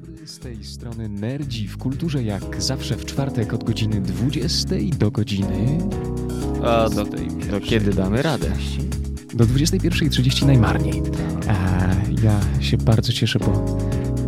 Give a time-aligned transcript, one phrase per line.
[0.00, 5.10] dobry, z tej strony Nerdzi w kulturze, jak zawsze w czwartek od godziny 20 do
[5.10, 5.78] godziny...
[6.64, 7.04] A do,
[7.50, 8.52] do kiedy damy radę?
[9.34, 11.02] Do 21.30 najmarniej.
[11.48, 11.54] A
[12.22, 13.78] ja się bardzo cieszę, bo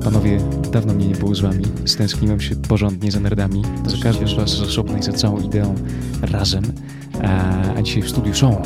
[0.04, 0.40] panowie,
[0.72, 1.64] dawno mnie nie było z wami.
[1.84, 3.62] Stęskniłem się porządnie za nerdami.
[3.86, 5.75] Za każdym z was z osobna i za całą ideą
[6.23, 6.64] razem.
[7.23, 8.62] A, a dzisiaj w studiu są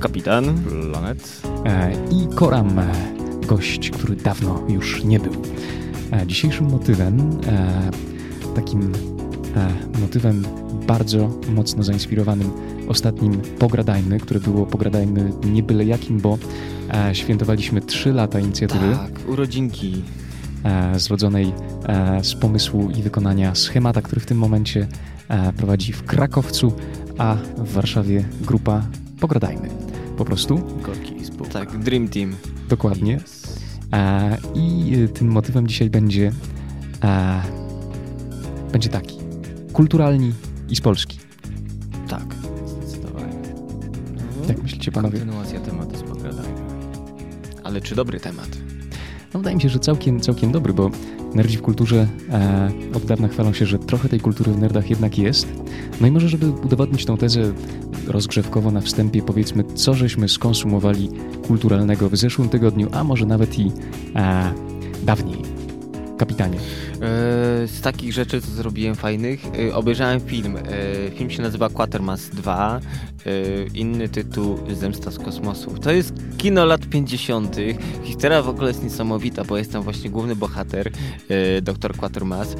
[0.00, 0.62] Kapitan.
[0.90, 1.42] Planet.
[1.64, 2.80] e, i Koram,
[3.46, 5.42] gość, który dawno już nie był.
[6.12, 7.90] E, Dzisiejszym motywem, e,
[8.54, 8.92] takim
[9.56, 10.42] e, motywem
[10.86, 12.50] bardzo mocno zainspirowanym
[12.88, 16.38] ostatnim Pogradajmy, które było Pogradajmy nie byle jakim, bo
[17.12, 20.02] świętowaliśmy 3 lata inicjatywy Tak, urodzinki.
[20.96, 21.52] zrodzonej
[22.22, 24.86] z pomysłu i wykonania schemata, który w tym momencie
[25.56, 26.72] prowadzi w Krakowcu,
[27.18, 28.82] a w Warszawie grupa
[29.20, 29.68] Pogradajmy.
[30.16, 31.52] Po prostu, Gorki spółka.
[31.52, 32.36] Tak, Dream Team.
[32.68, 33.16] dokładnie.
[33.24, 33.41] Yes.
[33.92, 36.32] E, I e, tym motywem dzisiaj będzie
[37.04, 37.42] e,
[38.72, 39.18] będzie taki.
[39.72, 40.32] Kulturalni
[40.68, 41.18] i z Polski.
[42.08, 42.34] Tak.
[42.66, 43.32] Zdecydowanie.
[44.48, 45.18] Jak myślicie, panowie?
[45.18, 46.60] Kontynuacja tematu z pogradajmy.
[47.64, 48.48] Ale czy dobry temat?
[49.34, 50.90] No, wydaje mi się, że całkiem, całkiem dobry, bo
[51.34, 55.18] nerdzi w kulturze e, od dawna chwalą się, że trochę tej kultury w nerdach jednak
[55.18, 55.48] jest.
[56.00, 57.52] No i może, żeby udowodnić tą tezę
[58.06, 61.10] rozgrzewkowo na wstępie, powiedzmy, co żeśmy skonsumowali
[61.46, 63.72] kulturalnego w zeszłym tygodniu, a może nawet i
[64.16, 64.52] e,
[65.02, 65.51] dawniej.
[66.22, 66.56] Kapitanie.
[66.56, 66.60] E,
[67.66, 70.56] z takich rzeczy, co zrobiłem fajnych, e, obejrzałem film.
[70.56, 70.62] E,
[71.10, 72.80] film się nazywa Quatermass 2.
[72.80, 73.30] E,
[73.74, 75.78] inny tytuł Zemsta z kosmosu.
[75.78, 77.56] To jest kino lat 50.
[78.04, 80.90] Historia w ogóle jest niesamowita, bo jest tam właśnie główny bohater,
[81.62, 82.56] dr Quatermass.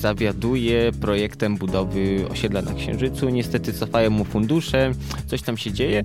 [0.00, 3.28] Zawiaduje projektem budowy osiedla na Księżycu.
[3.28, 4.92] Niestety cofają mu fundusze,
[5.26, 6.02] coś tam się dzieje,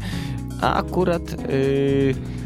[0.62, 2.41] a akurat z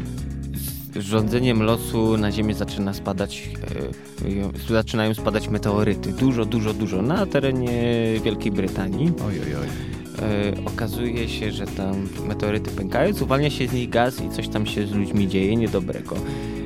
[0.98, 3.50] rządzeniem losu na Ziemię zaczyna spadać,
[4.68, 6.12] e, zaczynają spadać meteoryty.
[6.12, 9.12] Dużo, dużo, dużo na terenie Wielkiej Brytanii.
[9.28, 9.96] Oj, oj, oj.
[10.22, 14.66] E, okazuje się, że tam meteoryty pękają, uwalnia się z nich gaz i coś tam
[14.66, 16.16] się z ludźmi dzieje niedobrego.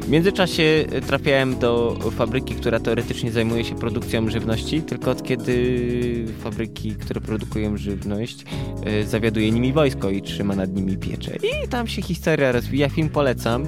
[0.02, 6.24] W międzyczasie e, trafiałem do fabryki, która teoretycznie zajmuje się produkcją żywności, tylko od kiedy
[6.40, 8.44] fabryki, które produkują żywność,
[8.84, 11.36] e, zawiaduje nimi wojsko i trzyma nad nimi pieczę.
[11.36, 13.66] I tam się historia rozwija, film polecam.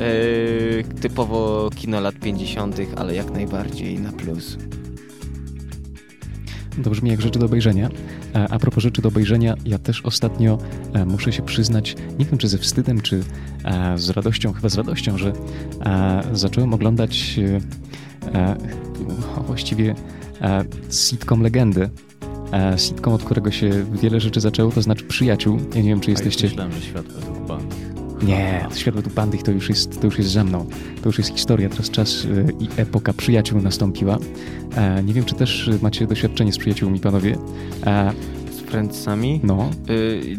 [0.00, 4.56] E, typowo kino lat 50., ale jak najbardziej na plus.
[6.84, 7.88] To brzmi jak rzeczy do obejrzenia.
[8.34, 10.58] E, A propos rzeczy do obejrzenia, ja też ostatnio
[10.92, 13.22] e, muszę się przyznać, nie wiem czy ze wstydem, czy
[13.96, 15.32] z radością, chyba z radością, że
[16.32, 17.40] zacząłem oglądać
[19.46, 19.94] właściwie
[20.90, 21.90] sitcom legendę.
[22.52, 23.70] E, Sitcom, od którego się
[24.02, 25.58] wiele rzeczy zaczęło, to znaczy Przyjaciół.
[25.74, 26.46] Ja nie wiem, czy A jesteście...
[26.48, 27.89] myślałem, że świat według bank.
[28.22, 30.66] Nie, to świat według bandych to już jest, to już jest ze mną.
[31.02, 31.68] To już jest historia.
[31.68, 34.18] Teraz czas y, i epoka przyjaciół nastąpiła.
[34.76, 37.38] E, nie wiem, czy też macie doświadczenie z przyjaciółmi, panowie.
[37.86, 38.12] E,
[38.52, 39.40] Z Friendsami?
[39.44, 40.36] no, y,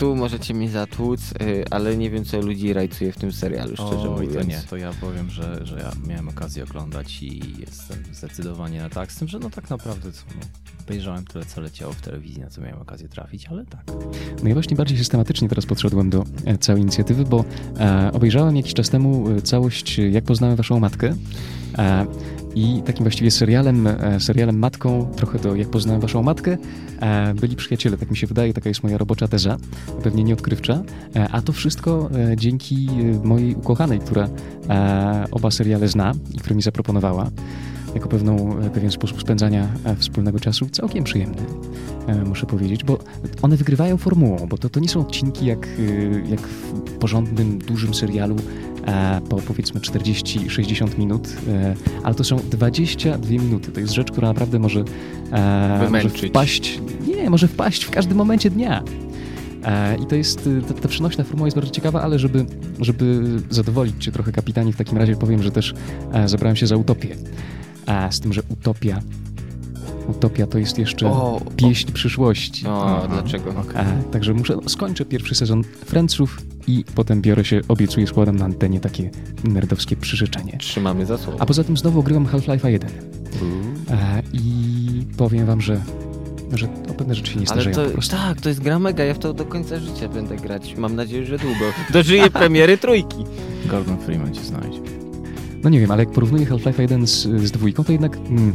[0.00, 4.10] tu możecie mnie zatłuc, y, ale nie wiem, co ludzi rajcuje w tym serialu, szczerze
[4.10, 4.34] Oj, mówiąc.
[4.34, 8.90] to nie, to ja powiem, że, że ja miałem okazję oglądać i jestem zdecydowanie na
[8.90, 9.12] tak.
[9.12, 10.40] Z tym, że no tak naprawdę to, no,
[10.80, 13.82] obejrzałem tyle, co leciało w telewizji, na co miałem okazję trafić, ale tak.
[14.42, 17.44] no ja właśnie bardziej systematycznie teraz podszedłem do e, całej inicjatywy, bo
[17.80, 21.14] e, obejrzałem jakiś czas temu e, całość e, Jak poznałem waszą matkę.
[21.78, 22.06] E,
[22.54, 26.56] I takim właściwie serialem, e, serialem matką, trochę do Jak poznałem waszą matkę,
[27.00, 29.56] e, byli przyjaciele, tak mi się wydaje, taka jest moja robocza teza,
[30.02, 30.82] pewnie nieodkrywcza.
[31.16, 32.88] E, A to wszystko dzięki
[33.24, 34.28] mojej ukochanej, która
[35.30, 37.30] oba seriale zna i która mi zaproponowała
[37.94, 39.68] jako pewną, pewien sposób spędzania
[39.98, 41.42] wspólnego czasu, całkiem przyjemny,
[42.26, 42.98] muszę powiedzieć, bo
[43.42, 45.68] one wygrywają formułą, bo to, to nie są odcinki jak,
[46.30, 48.36] jak w porządnym, dużym serialu
[49.28, 53.72] po powiedzmy 40-60 minut, e, ale to są 22 minuty.
[53.72, 54.84] To jest rzecz, która naprawdę może,
[55.32, 58.82] e, może wpaść, nie, może wpaść w każdym momencie dnia.
[59.64, 62.46] E, I to jest, ta, ta przenośna formuła jest bardzo ciekawa, ale żeby,
[62.80, 65.74] żeby zadowolić Cię trochę, kapitanie, w takim razie powiem, że też
[66.12, 67.16] e, zabrałem się za utopię.
[68.10, 69.00] Z tym, że utopia,
[70.08, 72.66] utopia to jest jeszcze O, pieśń przyszłości.
[72.66, 73.50] O, Aha, dlaczego?
[73.74, 78.44] E, także muszę, no, skończę pierwszy sezon Friendsów i potem biorę się, obiecuję, składam na
[78.44, 79.10] antenie takie
[79.44, 80.58] nerdowskie przyrzeczenie.
[80.58, 81.38] Trzymamy za słowo.
[81.40, 82.90] A poza tym znowu ogrywam Half-Life'a 1.
[83.42, 83.50] Uuu.
[83.90, 84.40] E, I
[85.16, 85.80] powiem wam, że,
[86.52, 88.16] że o pewne rzeczy się nie Ale to, prostu.
[88.16, 90.74] tak, to jest gra mega, ja w to do końca życia będę grać.
[90.76, 91.64] Mam nadzieję, że długo.
[91.92, 93.24] Dożyję premiery trójki.
[93.66, 94.78] Gordon Freeman cię znajdzie.
[95.62, 98.54] No nie wiem, ale jak porównuję Half-Life 1 z, z dwójką, to jednak mm,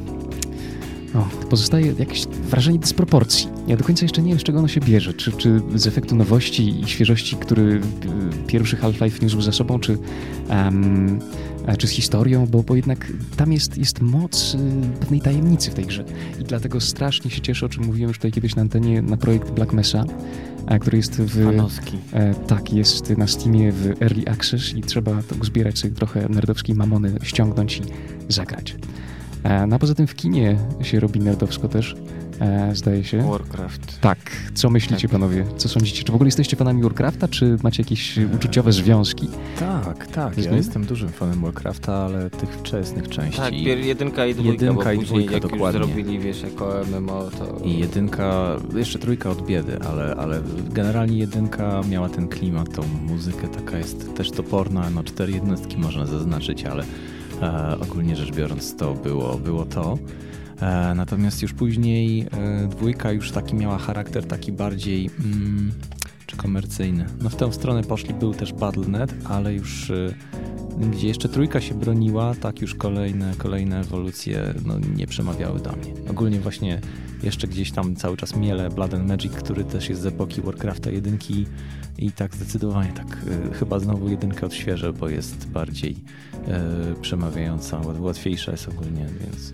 [1.16, 3.48] no, pozostaje jakieś wrażenie dysproporcji.
[3.68, 5.14] Ja do końca jeszcze nie wiem, z czego ono się bierze.
[5.14, 7.82] Czy, czy z efektu nowości i świeżości, który y,
[8.48, 9.98] pierwszy Half-Life niósł za sobą, czy,
[11.68, 15.74] e, czy z historią, bo, bo jednak tam jest, jest moc y, pewnej tajemnicy w
[15.74, 16.04] tej grze.
[16.42, 19.52] I dlatego strasznie się cieszę, o czym mówiłem już tutaj kiedyś na antenie, na projekt
[19.52, 20.06] Black Mesa,
[20.68, 21.46] e, który jest w...
[21.46, 21.98] Fanowski.
[22.14, 26.76] E, tak, jest na Steamie w Early Access i trzeba to uzbierać sobie trochę nerdowskiej
[26.76, 27.82] mamony, ściągnąć
[28.30, 28.76] i zagrać.
[29.46, 31.96] E, no a poza tym w kinie się robi nerdowsko też,
[32.40, 33.22] e, zdaje się.
[33.30, 34.00] Warcraft.
[34.02, 34.18] Tak,
[34.54, 35.12] co myślicie Tak.
[35.12, 35.46] panowie?
[35.58, 36.04] Co sądzicie?
[36.04, 39.28] Czy w ogóle jesteście fanami Warcrafta, czy macie jakieś uczuciowe związki?
[39.60, 40.38] Tak, tak.
[40.38, 43.38] Ja jestem dużym fanem Warcrafta, ale tych wczesnych części.
[43.42, 43.54] Tak,
[43.86, 45.80] jedynka i dwójka, Jedynka bo i dwójka, jak dokładnie.
[45.80, 47.66] już zrobili, wiesz, jako MMO, to...
[47.66, 50.42] I jedynka, jeszcze trójka od biedy, ale, ale
[50.74, 56.06] generalnie jedynka miała ten klimat, tą muzykę, taka jest też toporna, no cztery jednostki można
[56.06, 56.84] zaznaczyć, ale
[57.42, 59.98] e, ogólnie rzecz biorąc to było, było to.
[60.62, 65.72] E, natomiast już później e, dwójka już taki miała charakter taki bardziej mm,
[66.26, 67.06] czy komercyjny.
[67.22, 70.14] No w tę stronę poszli, był też Battle.net, ale już e,
[70.92, 75.94] gdzie jeszcze trójka się broniła, tak już kolejne, kolejne ewolucje no, nie przemawiały do mnie.
[76.10, 76.82] Ogólnie właśnie
[77.24, 80.92] jeszcze gdzieś tam cały czas miele Blood and Magic, który też jest z epoki Warcrafta
[80.92, 81.46] jedynki
[81.98, 83.18] i tak zdecydowanie tak
[83.52, 89.54] y, chyba znowu jedynkę odświeżę, bo jest bardziej y, przemawiająca, łat- łatwiejsza jest ogólnie, więc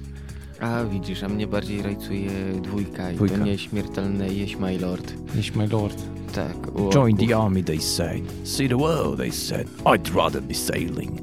[0.59, 2.31] A widzisz, a mnie bardziej rajcuje
[2.63, 3.37] dwójka i Dwójka.
[3.37, 5.13] to nieśmiertelne Jeś My Lord.
[5.35, 6.01] Jeś my lord.
[6.33, 6.57] Tak.
[6.93, 8.21] Join the army, they said.
[8.43, 9.67] See the world, they said.
[9.85, 11.21] I'd rather be sailing.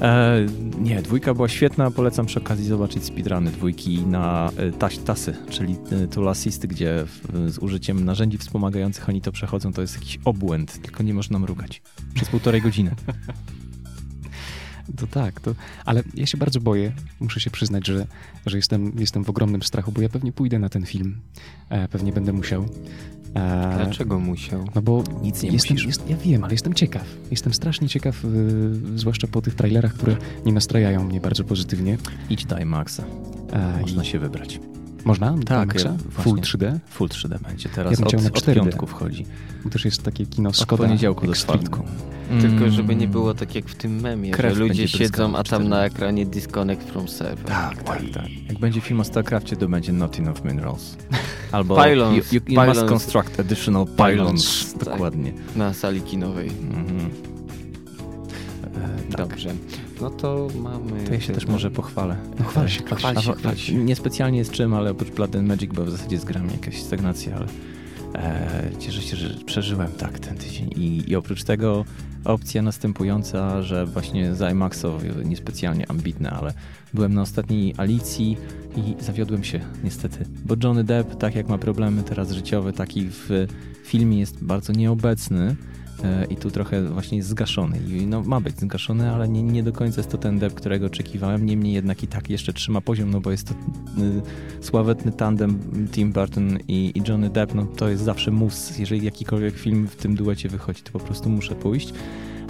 [0.00, 0.46] E,
[0.80, 1.90] nie, dwójka była świetna.
[1.90, 7.04] Polecam przy okazji zobaczyć speedruny dwójki na e, taś, tasy, czyli e, tool assisty, gdzie
[7.06, 9.72] w, z użyciem narzędzi wspomagających oni to przechodzą.
[9.72, 11.82] To jest jakiś obłęd, tylko nie można mrugać.
[12.14, 12.90] Przez półtorej godziny.
[14.96, 15.54] To tak, to,
[15.84, 18.06] ale ja się bardzo boję, muszę się przyznać, że,
[18.46, 21.20] że jestem, jestem w ogromnym strachu, bo ja pewnie pójdę na ten film,
[21.68, 22.68] e, pewnie będę musiał.
[23.34, 24.64] E, Dlaczego musiał?
[24.74, 27.04] No bo Nic nie jestem, jest, ja wiem, ale jestem ciekaw.
[27.30, 30.16] Jestem strasznie ciekaw, y, zwłaszcza po tych trailerach, które
[30.46, 31.98] nie nastrajają mnie bardzo pozytywnie.
[32.30, 33.04] Idź daj Maxa.
[33.52, 34.60] E, Można i- się wybrać.
[35.04, 35.34] Można?
[35.46, 36.42] Tak, ja Full właśnie.
[36.58, 36.78] 3D?
[36.90, 37.92] Full 3D będzie teraz.
[37.92, 38.54] Ja bym od, na od 4D.
[38.54, 39.26] piątku wchodzi.
[39.64, 41.82] Bo też jest takie kino Od Skoda poniedziałku do czwartku.
[42.40, 43.12] Tylko żeby nie Mm.
[43.12, 45.68] było tak jak w tym memie, Krew że ludzie siedzą, a tam 4D.
[45.68, 47.44] na ekranie disconnect from server.
[47.46, 48.24] Tak, tak, tak.
[48.48, 50.96] Jak będzie film o StarCraftie, to będzie Not Enough Minerals.
[51.52, 52.16] Albo Pylons.
[52.16, 52.90] You, you, you must Pylons.
[52.90, 54.06] construct additional pylons.
[54.06, 54.84] Pylons, tak.
[54.84, 55.32] Dokładnie.
[55.56, 56.48] Na sali kinowej.
[56.48, 57.10] Mhm.
[58.74, 59.16] E, tak.
[59.28, 59.50] Dobrze.
[60.00, 61.04] No to mamy...
[61.06, 62.16] To ja się też może pochwalę.
[62.38, 63.30] No chwal się, chwal Chwal się.
[63.30, 63.74] A, chwal się.
[63.74, 67.36] Niespecjalnie z czym, ale oprócz Blood and Magic, bo w zasadzie z grami jakaś stagnacja,
[67.36, 67.46] ale
[68.14, 70.70] e, cieszę się, że przeżyłem tak ten tydzień.
[70.76, 71.84] I, I oprócz tego
[72.24, 76.54] opcja następująca, że właśnie z IMAXO, niespecjalnie ambitne, ale
[76.94, 78.36] byłem na ostatniej Alicji
[78.76, 83.46] i zawiodłem się niestety, bo Johnny Depp, tak jak ma problemy teraz życiowe, taki w
[83.84, 85.56] filmie jest bardzo nieobecny e,
[86.30, 87.78] i tu trochę właśnie jest zgaszony.
[87.88, 90.86] I no, ma być zgaszony, ale nie, nie do końca jest to ten Depp, którego
[90.86, 91.46] oczekiwałem.
[91.46, 95.58] Niemniej jednak i tak jeszcze trzyma poziom, no bo jest to y, sławetny tandem
[95.92, 97.54] Tim Burton i, i Johnny Depp.
[97.54, 98.78] No to jest zawsze mus.
[98.78, 101.92] Jeżeli jakikolwiek film w tym duecie wychodzi, to po prostu muszę pójść.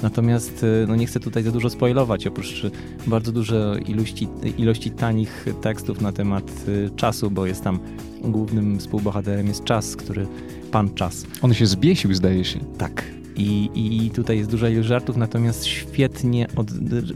[0.02, 2.70] Natomiast y, no nie chcę tutaj za dużo spoilować, oprócz y,
[3.06, 7.78] bardzo dużej ilości, ilości tanich tekstów na temat y, czasu, bo jest tam
[8.24, 10.26] głównym współbohaterem jest czas, który
[10.70, 11.26] pan czas.
[11.42, 12.60] On się zbiesił, zdaje się.
[12.78, 13.19] Tak.
[13.36, 16.66] I, I tutaj jest duża ilość żartów, natomiast świetnie od,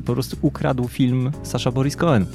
[0.05, 2.27] po prostu ukradł film Sasha Boris Cohen.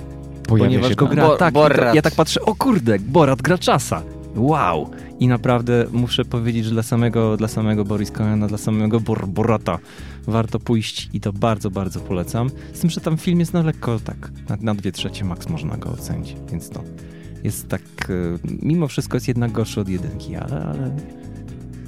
[0.47, 1.53] Pojawia ponieważ go gra Bo- tak.
[1.53, 1.95] Borat.
[1.95, 4.01] Ja tak patrzę, o kurde, Borat gra czasa.
[4.35, 4.89] Wow!
[5.19, 9.79] I naprawdę muszę powiedzieć, że dla samego, dla samego Boris Cohena, dla samego Bor Borata
[10.27, 12.49] warto pójść i to bardzo, bardzo polecam.
[12.73, 15.77] Z tym, że tam film jest na lekko tak, na, na dwie trzecie max można
[15.77, 16.83] go ocenić, więc to
[17.43, 18.13] jest tak, e,
[18.61, 20.91] mimo wszystko jest jednak gorszy od jedynki, ale, ale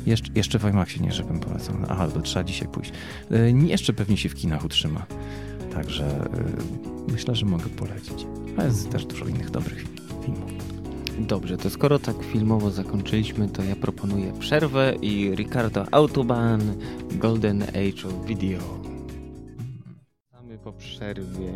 [0.05, 1.75] jeszcze, jeszcze w IMAXie nie, żebym polecał.
[1.89, 2.91] Aha, to trzeba dzisiaj pójść.
[3.53, 5.05] Nie, Jeszcze pewnie się w kinach utrzyma.
[5.73, 8.25] Także e, myślę, że mogę polecić.
[8.57, 9.85] Ale jest też dużo innych dobrych
[10.25, 10.51] filmów.
[11.19, 16.61] Dobrze, to skoro tak filmowo zakończyliśmy, to ja proponuję przerwę i Ricardo Autobahn
[17.11, 18.59] Golden Age of Video.
[20.33, 21.51] Mamy po przerwie.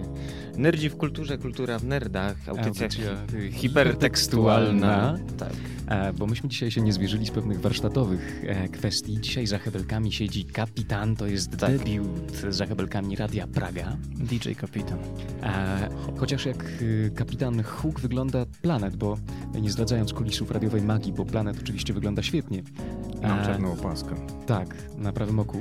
[0.57, 2.35] Nerdzi w kulturze, kultura w nerdach.
[2.47, 2.89] Audycja,
[3.33, 5.17] y, hipertekstualna.
[5.37, 5.53] Tak.
[5.87, 9.21] E, Bo myśmy dzisiaj się nie zwierzyli z pewnych warsztatowych e, kwestii.
[9.21, 11.77] Dzisiaj za hebelkami siedzi kapitan, to jest Tak.
[11.77, 13.97] debiut za hebelkami Radia Praga.
[14.15, 14.99] DJ Kapitan.
[15.43, 19.17] E, chociaż jak y, kapitan Hook wygląda Planet, bo
[19.61, 22.63] nie zdradzając kulisów radiowej magii, bo Planet oczywiście wygląda świetnie.
[23.21, 24.15] Mam czarną opaskę.
[24.45, 25.57] Tak, na prawym oku.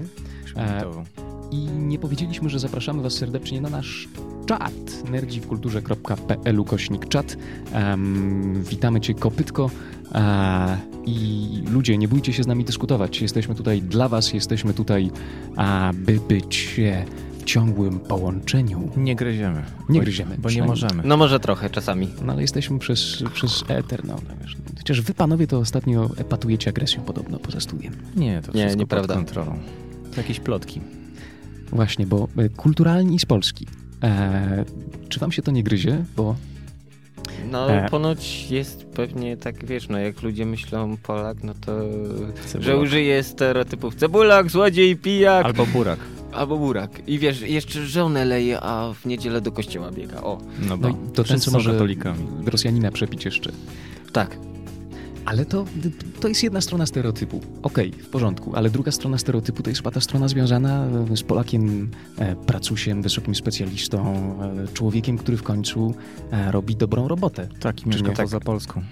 [1.50, 4.08] I nie powiedzieliśmy, że zapraszamy Was serdecznie na nasz
[4.46, 4.72] czat
[5.10, 7.36] nerdziwkulturze.pl ukośnik czat.
[7.72, 9.70] Em, witamy Cię kopytko
[10.14, 13.22] e, i ludzie, nie bójcie się z nami dyskutować.
[13.22, 15.10] Jesteśmy tutaj dla Was, jesteśmy tutaj,
[15.56, 17.04] a, by być e,
[17.44, 18.90] ciągłym połączeniu.
[18.96, 19.62] Nie gryziemy.
[19.88, 21.02] Nie Bo- gryziemy, Bo nie możemy.
[21.06, 22.08] No może trochę czasami.
[22.24, 24.56] No ale jesteśmy przez, przez eter, no no wiesz.
[24.78, 27.92] Chociaż wy panowie to ostatnio epatujecie agresją podobno poza studiem.
[28.16, 29.14] Nie, to Nie, wszystko nieprawda.
[29.14, 29.58] pod kontrolą.
[30.14, 30.80] To jakieś plotki.
[31.72, 33.66] Właśnie, bo e, kulturalni z Polski.
[34.04, 34.64] E,
[35.08, 36.04] czy wam się to nie gryzie?
[36.16, 36.36] Bo
[37.50, 37.88] No E.
[37.90, 42.78] ponoć jest pewnie tak, wiesz, no jak ludzie myślą Polak, no to że Cebulak.
[42.82, 45.98] użyje stereotypów cebulak, złodziej, pijak Albo burak.
[46.32, 46.90] albo burak.
[47.08, 50.20] I wiesz, jeszcze żonę leje, a w niedzielę do kościoła biega.
[50.22, 52.26] O, No no bo i to ten, co może katolikami.
[52.46, 53.50] Rosjanina przepić jeszcze.
[54.12, 54.36] tak.
[55.24, 55.64] Ale to,
[56.20, 57.40] to jest jedna strona stereotypu.
[57.62, 61.22] Okej, w porządku, ale druga strona stereotypu to jest chyba ta strona związana e, z
[61.22, 64.00] Polakiem, e, pracusiem, wysokim specjalistą,
[64.64, 65.94] e, człowiekiem, który w końcu
[66.50, 67.48] robi dobrą robotę.
[67.60, 68.14] Tak, i mieszka nie?
[68.16, 68.82] poza Polską.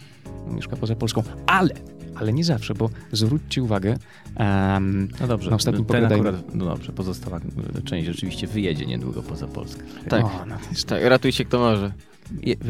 [0.55, 1.23] Mieszka poza Polską.
[1.47, 1.75] Ale,
[2.15, 3.97] ale nie zawsze, bo zwróćcie uwagę,
[4.37, 6.29] em, No dobrze, Na ostatnim ten pogadajmy.
[6.29, 7.41] akurat, no dobrze, pozostała
[7.85, 9.83] część rzeczywiście wyjedzie niedługo poza Polskę.
[10.09, 10.25] Tak.
[10.25, 11.93] o, no, Tak, ratuj się kto może.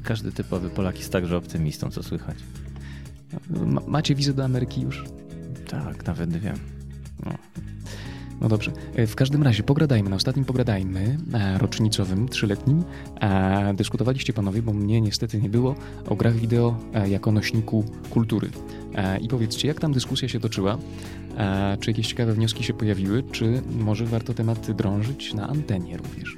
[0.04, 2.36] Każdy typowy Polak jest także optymistą, co słychać.
[3.66, 5.04] Ma, macie wizę do Ameryki już?
[5.70, 6.56] Tak, nawet wiem.
[8.40, 8.72] No dobrze.
[8.96, 10.10] E, W każdym razie pogradajmy.
[10.10, 12.84] Na ostatnim pogradajmy e, rocznicowym, trzyletnim.
[13.20, 15.74] E, dyskutowaliście panowie, bo mnie niestety nie było,
[16.08, 16.76] o grach wideo
[17.08, 18.48] jako nośniku kultury.
[19.20, 20.78] I powiedzcie, jak tam dyskusja się toczyła?
[21.80, 23.22] Czy jakieś ciekawe wnioski się pojawiły?
[23.22, 26.36] Czy może warto temat drążyć na antenie również?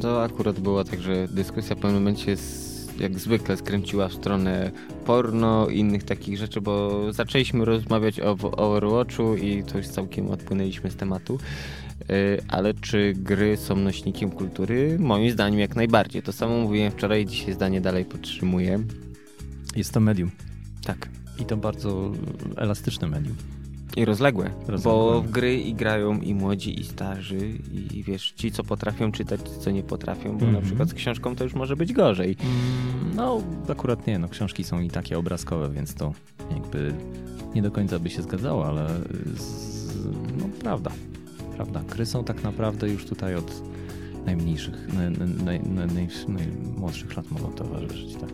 [0.00, 4.70] To akurat była tak, że dyskusja w pewnym momencie s- jak zwykle skręciła w stronę
[5.04, 10.30] porno i innych takich rzeczy, bo zaczęliśmy rozmawiać o o Overwatchu i to już całkiem
[10.30, 11.38] odpłynęliśmy z tematu.
[12.08, 14.96] Yy, Ale czy gry są nośnikiem kultury?
[14.98, 16.22] Moim zdaniem jak najbardziej.
[16.22, 18.78] To samo mówiłem wczoraj i dzisiaj zdanie dalej podtrzymuję.
[19.76, 20.30] Jest to medium.
[20.84, 21.08] Tak.
[21.38, 22.12] I to bardzo
[22.56, 23.36] elastyczne medium.
[23.96, 24.80] I rozległe, Rozległe.
[24.82, 27.38] bo w gry i grają i młodzi, i starzy,
[27.94, 30.64] i wiesz, ci, co potrafią czytać, ci, co nie potrafią, bo na Mhm.
[30.64, 32.36] przykład z książką to już może być gorzej.
[33.14, 36.12] No, akurat nie, no książki są i takie obrazkowe, więc to
[36.54, 36.94] jakby
[37.54, 38.88] nie do końca by się zgadzało, ale
[39.36, 40.06] z,
[40.38, 40.90] no prawda,
[41.56, 41.82] prawda.
[41.90, 43.62] Gry są tak naprawdę już tutaj od
[44.26, 48.30] najmniejszych, naj, naj, naj, naj, najmłodszych lat mogą towarzyszyć, tak.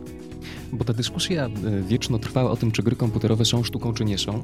[0.73, 4.17] Bo ta dyskusja e, wieczno trwała o tym, czy gry komputerowe są sztuką, czy nie
[4.17, 4.43] są.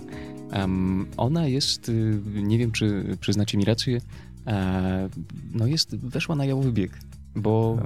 [0.52, 4.02] Em, ona jest, y, nie wiem, czy przyznacie mi rację,
[4.48, 5.10] e,
[5.54, 7.00] no jest, weszła na jałowy bieg.
[7.36, 7.78] Bo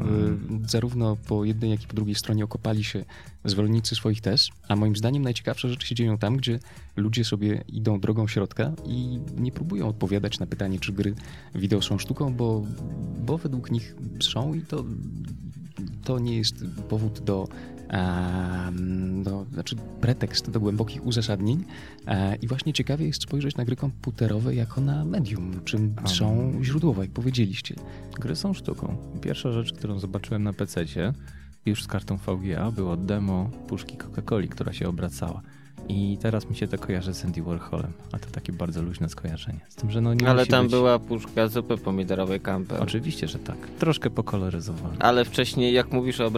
[0.65, 3.05] y, zarówno po jednej, jak i po drugiej stronie okopali się
[3.45, 6.59] zwolennicy swoich tez, a moim zdaniem najciekawsze rzeczy się dzieją tam, gdzie
[6.95, 11.15] ludzie sobie idą drogą środka i nie próbują odpowiadać na pytanie, czy gry
[11.55, 12.65] wideo są sztuką, bo,
[13.25, 14.85] bo według nich są i to,
[16.03, 17.47] to nie jest powód do
[19.23, 21.63] do, znaczy pretekst do głębokich uzasadnień
[22.07, 26.07] e, i właśnie ciekawie jest spojrzeć na gry komputerowe jako na medium, czym Aha.
[26.07, 27.75] są źródłowo, jak powiedzieliście.
[28.19, 28.97] Gry są sztuką.
[29.21, 30.85] Pierwsza rzecz, którą zobaczyłem na PC
[31.65, 35.41] już z kartą VGA, było demo puszki Coca-Coli, która się obracała.
[35.89, 39.59] I teraz mi się to kojarzy z Andy Warholem, a to takie bardzo luźne skojarzenie.
[39.69, 40.71] Z tym, że no nie Ale tam być...
[40.71, 42.83] była puszka zupy pomidorowej kamper.
[42.83, 43.57] Oczywiście, że tak.
[43.79, 44.95] Troszkę pokoloryzowane.
[44.99, 46.31] Ale wcześniej, jak mówisz o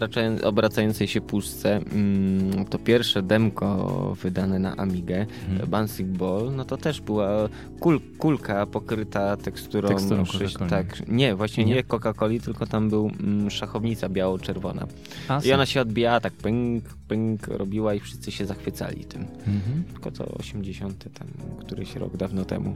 [0.44, 5.26] obracającej się puszce, mm, to pierwsze demko wydane na Amigę.
[5.68, 7.50] Bouncing Ball, no to też była
[7.80, 9.90] kul, kulka pokryta teksturą.
[9.90, 10.70] Teksturą Coca-Coli.
[10.70, 11.84] tak, nie, właśnie nie, Nie?
[11.84, 14.88] Coca-Coli, tylko tam był mm, szachownica biało-czerwona.
[15.28, 19.22] A, I ona się odbijała tak pęk, pęk robiła i wszyscy się zachwycali tym.
[19.22, 19.84] Mhm.
[19.94, 21.28] Tylko to 80 tam,
[21.60, 22.76] któryś rok dawno temu.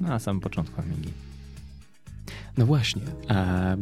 [0.00, 1.12] Na samym początku Amigi.
[2.58, 3.76] No właśnie, a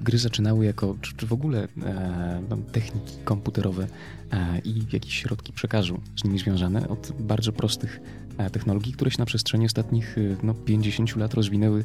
[0.00, 3.86] gry zaczynały jako, czy, czy w ogóle e, no, techniki komputerowe
[4.32, 8.00] e, i jakieś środki przekazu z nimi związane od bardzo prostych
[8.38, 11.84] e, technologii, które się na przestrzeni ostatnich e, no, 50 lat rozwinęły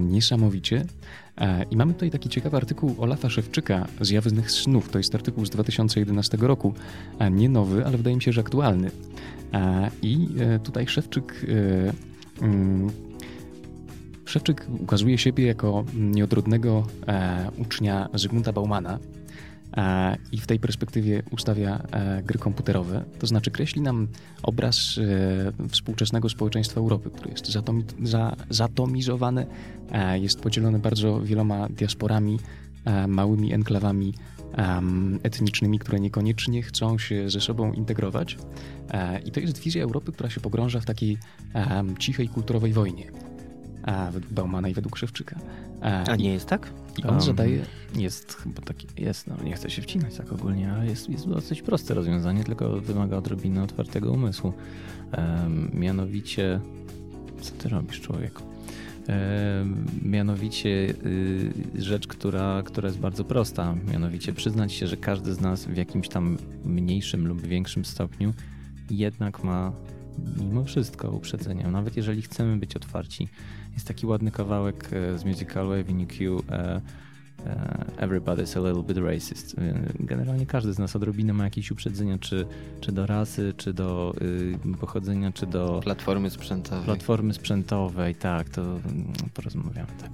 [0.00, 0.84] niesamowicie.
[1.38, 4.88] E, I mamy tutaj taki ciekawy artykuł Olafa Szewczyka z Jawnych Snów.
[4.88, 6.74] To jest artykuł z 2011 roku.
[7.18, 8.90] E, Nie nowy, ale wydaje mi się, że aktualny.
[9.52, 11.46] E, I e, tutaj Szewczyk
[12.40, 12.90] e, mm,
[14.24, 19.23] Szewczyk ukazuje siebie jako nieodrodnego e, ucznia Zygmunta Baumana e,
[20.32, 23.04] i w tej perspektywie ustawia e, gry komputerowe.
[23.18, 24.08] To znaczy kreśli nam
[24.42, 24.98] obraz
[25.62, 29.46] e, współczesnego społeczeństwa Europy, które jest zatomi- za, zatomizowane,
[29.92, 32.38] e, jest podzielone bardzo wieloma diasporami,
[32.84, 34.14] e, małymi enklawami
[35.22, 38.38] etnicznymi, które niekoniecznie chcą się ze sobą integrować.
[38.90, 41.18] E, I to jest wizja Europy, która się pogrąża w takiej
[41.98, 43.23] cichej kulturowej wojnie
[43.86, 45.36] a Baumana i według Szewczyka.
[45.80, 46.70] A, A nie jest tak?
[46.98, 47.64] I on Um, zadaje.
[47.94, 51.62] Jest chyba taki, jest, no nie chcę się wcinać tak ogólnie, ale jest, jest dosyć
[51.62, 54.52] proste rozwiązanie, tylko wymaga odrobiny otwartego umysłu.
[55.12, 56.60] Em, mianowicie,
[57.40, 58.42] co ty robisz człowieku?
[60.02, 63.74] Mianowicie y, rzecz, która, która jest bardzo prosta.
[63.92, 68.34] Mianowicie przyznać się, że każdy z nas w jakimś tam mniejszym lub większym stopniu
[68.90, 69.72] jednak ma
[70.40, 71.70] mimo wszystko uprzedzenia.
[71.70, 73.28] Nawet jeżeli chcemy być otwarci.
[73.74, 76.80] Jest taki ładny kawałek e, z musicalu Avenue Q e,
[77.46, 79.56] e, Everybody's a little bit racist.
[80.00, 82.46] Generalnie każdy z nas odrobinę ma jakieś uprzedzenia, czy,
[82.80, 84.14] czy do rasy, czy do
[84.74, 85.80] y, pochodzenia, czy do...
[85.84, 86.84] Platformy sprzętowej.
[86.84, 89.88] Platformy sprzętowej, tak, to mm, porozmawiamy.
[90.00, 90.10] Tak.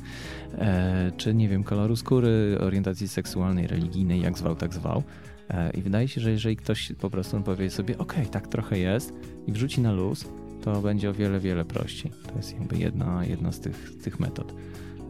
[0.58, 5.02] E, czy, nie wiem, koloru skóry, orientacji seksualnej, religijnej, jak zwał, tak zwał.
[5.50, 9.12] E, I wydaje się, że jeżeli ktoś po prostu powie sobie, ok, tak trochę jest
[9.46, 10.24] i wrzuci na luz,
[10.64, 12.12] to będzie o wiele, wiele prościej.
[12.26, 14.54] To jest jakby jedna, jedna z tych, tych metod.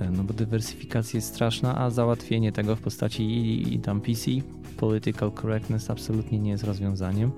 [0.00, 4.30] E, no bo dywersyfikacja jest straszna, a załatwienie tego w postaci i, i tam PC,
[4.76, 7.30] political correctness absolutnie nie jest rozwiązaniem,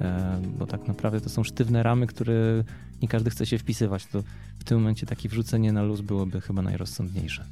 [0.00, 2.64] e, bo tak naprawdę to są sztywne ramy, które
[3.02, 4.06] nie każdy chce się wpisywać.
[4.06, 4.22] To
[4.58, 7.44] w tym momencie takie wrzucenie na luz byłoby chyba najrozsądniejsze.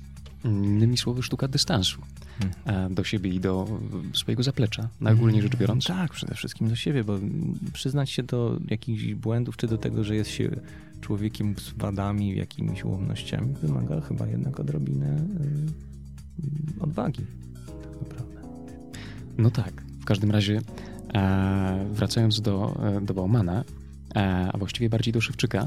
[0.45, 2.01] Innymi słowy, sztuka dystansu
[2.65, 2.95] hmm.
[2.95, 3.81] do siebie i do
[4.15, 5.87] swojego zaplecza, najogólniej rzecz biorąc.
[5.87, 7.19] Tak, przede wszystkim do siebie, bo
[7.73, 10.51] przyznać się do jakichś błędów, czy do tego, że jest się
[11.01, 15.17] człowiekiem z wadami, jakimiś ułomnościami, wymaga chyba jednak odrobinę
[16.79, 17.25] y, odwagi.
[17.67, 18.43] Tak naprawdę.
[19.39, 19.83] No tak.
[20.03, 20.61] W każdym razie,
[21.15, 23.65] e, wracając do, e, do Baumana,
[24.15, 25.67] e, a właściwie bardziej do Szewczyka,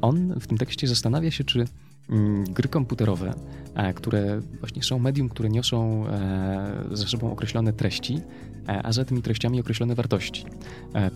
[0.00, 1.64] on w tym tekście zastanawia się, czy
[2.44, 3.34] gry komputerowe,
[3.74, 8.20] e, które właśnie są medium, które niosą e, ze sobą określone treści,
[8.68, 10.44] e, a za tymi treściami określone wartości.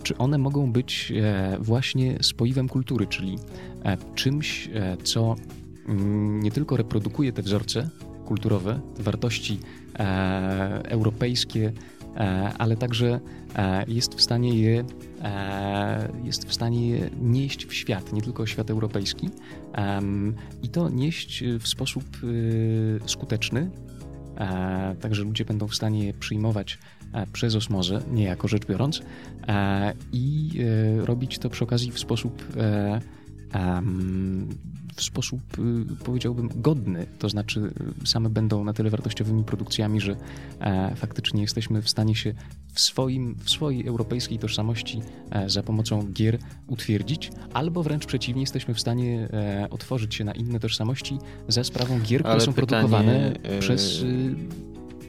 [0.03, 1.13] Czy one mogą być
[1.59, 3.37] właśnie spoiwem kultury, czyli
[4.15, 4.69] czymś,
[5.03, 5.35] co
[5.87, 7.89] mm, nie tylko reprodukuje te wzorce
[8.25, 9.59] kulturowe, te wartości
[10.83, 11.73] europejskie,
[12.57, 13.19] ale także
[13.87, 14.85] jest w stanie je
[16.23, 19.29] jest w stanie je nieść w świat, nie tylko świat europejski,
[20.63, 23.69] i to nieść w sposób y, skuteczny,
[25.01, 26.77] tak że ludzie będą w stanie je przyjmować
[27.33, 29.01] przez osmozę, niejako rzecz biorąc,
[30.13, 30.51] i
[31.01, 32.43] y, robić to przy okazji w sposób
[34.95, 37.07] w sposób, y, powiedziałbym, godny.
[37.19, 37.71] To znaczy,
[38.03, 40.15] y, same będą na tyle wartościowymi produkcjami, że
[40.59, 42.33] e, faktycznie jesteśmy w stanie się
[42.73, 48.73] w, swoim, w swojej europejskiej tożsamości e, za pomocą gier utwierdzić, albo wręcz przeciwnie, jesteśmy
[48.73, 52.87] w stanie e, otworzyć się na inne tożsamości za sprawą gier, które Ale są pytanie,
[52.89, 54.35] produkowane przez y,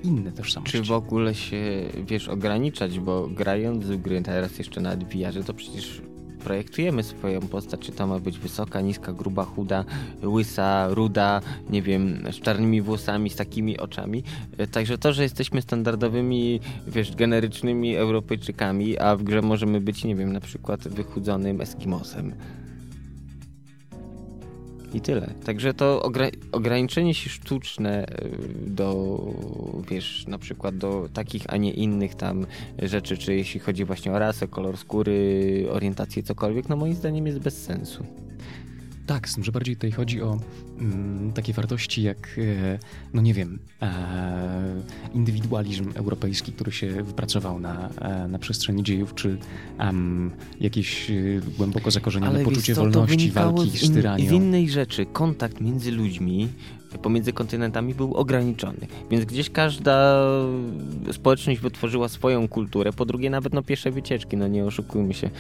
[0.05, 0.79] inne tożsamości.
[0.79, 5.55] Czy w ogóle się, wiesz, ograniczać, bo grając w gry teraz jeszcze na VR, to
[5.55, 6.03] przecież
[6.47, 9.85] projektujemy swoją postać, czy to ma być wysoka, niska, gruba, chuda,
[10.23, 14.23] łysa, ruda, nie wiem, z czarnymi włosami, z takimi oczami.
[14.59, 20.17] E, także to, że jesteśmy standardowymi, wiesz, generycznymi Europejczykami, a w grze możemy być, nie
[20.17, 22.33] wiem, na przykład wychudzonym Eskimosem
[24.97, 25.35] i tyle.
[25.45, 28.31] Także to ogra ograniczenie się sztuczne y,
[28.67, 29.19] do,
[29.91, 32.47] wiesz, na przykład do takich, a nie innych tam
[32.83, 37.39] rzeczy, czy jeśli chodzi właśnie o rasę, kolor skóry, orientację, cokolwiek, no moim zdaniem jest
[37.39, 38.07] bez sensu.
[39.07, 40.39] Tak, z tym, że bardziej tutaj chodzi o
[40.79, 42.79] mm, takie wartości jak, e,
[43.15, 44.83] no nie wiem, e,
[45.15, 49.39] indywidualizm europejski, który się wypracował na, e, na przestrzeni dziejów, czy
[50.61, 51.15] jakieś e,
[51.59, 54.29] głęboko zakorzenione Ale poczucie co, wolności, walki z tyranią.
[54.29, 56.49] Z innej rzeczy, kontakt między ludźmi
[57.03, 58.87] pomiędzy kontynentami był ograniczony.
[59.11, 60.25] Więc gdzieś każda
[61.13, 62.93] społeczność wytworzyła swoją kulturę.
[62.93, 65.31] Po drugie, nawet no pierwsze wycieczki, no nie oszukujmy się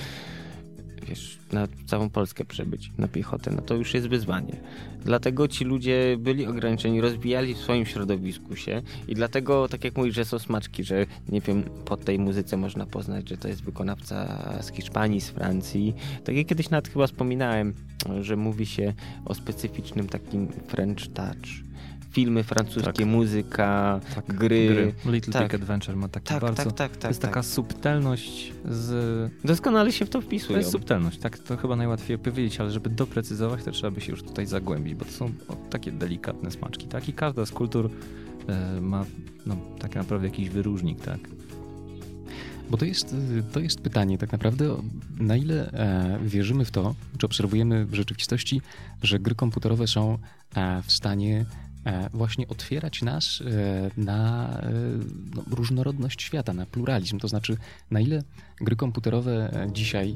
[1.08, 4.56] wiesz, na całą Polskę przebyć na piechotę, no to już jest wyzwanie.
[5.04, 10.14] Dlatego ci ludzie byli ograniczeni, rozwijali w swoim środowisku się i dlatego, tak jak mówisz,
[10.14, 14.38] że są smaczki, że nie wiem, po tej muzyce można poznać, że to jest wykonawca
[14.62, 15.94] z Hiszpanii, z Francji.
[16.24, 17.74] Tak jak kiedyś nawet chyba wspominałem,
[18.20, 21.65] że mówi się o specyficznym takim French touch
[22.16, 23.06] filmy francuskie, tak.
[23.06, 24.26] muzyka, tak.
[24.26, 24.68] gry.
[24.68, 25.12] gry.
[25.12, 25.42] Little tak.
[25.42, 26.62] Big Adventure ma taki tak, bardzo...
[26.62, 27.00] Tak, tak, tak.
[27.00, 27.44] To jest taka tak.
[27.44, 29.32] subtelność z...
[29.44, 30.52] Doskonale się w to wpisuje.
[30.52, 31.38] To jest subtelność, tak.
[31.38, 35.04] To chyba najłatwiej powiedzieć, ale żeby doprecyzować, to trzeba by się już tutaj zagłębić, bo
[35.04, 37.08] to są o, takie delikatne smaczki, tak?
[37.08, 37.90] I każda z kultur
[38.48, 39.04] e, ma
[39.46, 41.18] no, tak naprawdę jakiś wyróżnik, tak?
[42.70, 43.16] Bo to jest,
[43.52, 44.76] to jest pytanie tak naprawdę,
[45.18, 48.60] na ile e, wierzymy w to, czy obserwujemy w rzeczywistości,
[49.02, 50.18] że gry komputerowe są
[50.54, 51.46] e, w stanie
[52.12, 54.72] właśnie otwierać nas e, na e,
[55.34, 57.18] no, różnorodność świata, na pluralizm.
[57.18, 57.56] To znaczy,
[57.90, 58.22] na ile
[58.60, 60.14] gry komputerowe dzisiaj,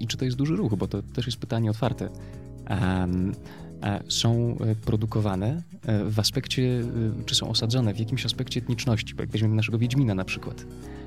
[0.00, 2.08] i czy to jest duży ruch, bo to też jest pytanie otwarte,
[4.08, 5.62] są produkowane
[6.04, 6.82] w aspekcie,
[7.26, 10.64] czy są osadzone w jakimś aspekcie etniczności, bo jak weźmiemy naszego Wiedźmina na przykład.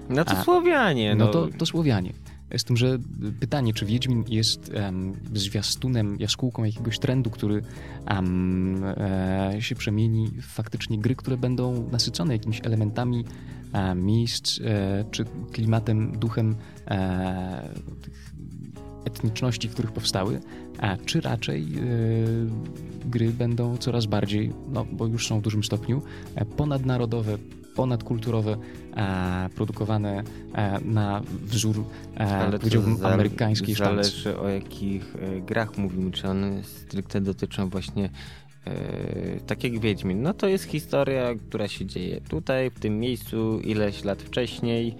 [0.09, 1.15] No to A, Słowianie.
[1.15, 2.13] No, no to, to Słowianie.
[2.57, 2.97] Z tym, że
[3.39, 7.61] pytanie, czy Wiedźmin jest um, zwiastunem, jaskółką jakiegoś trendu, który
[8.09, 13.25] um, e, się przemieni w faktycznie gry, które będą nasycone jakimiś elementami
[13.73, 16.55] e, miejsc, e, czy klimatem, duchem
[16.87, 17.69] e,
[18.01, 18.33] tych
[19.05, 20.39] etniczności, w których powstały,
[20.79, 21.69] a czy raczej e,
[23.05, 26.01] gry będą coraz bardziej, no bo już są w dużym stopniu,
[26.35, 27.37] e, ponadnarodowe,
[27.79, 28.57] ponadkulturowe,
[28.95, 30.23] e, produkowane
[30.55, 31.83] e, na wzór,
[32.17, 34.09] e, Ale powiedziałbym, za- amerykańskiej sztancy.
[34.11, 38.09] Zależy o jakich e, grach mówimy, czy one stricte dotyczą właśnie
[38.67, 40.21] e, tak jak Wiedźmin.
[40.21, 44.95] No to jest historia, która się dzieje tutaj, w tym miejscu, ileś lat wcześniej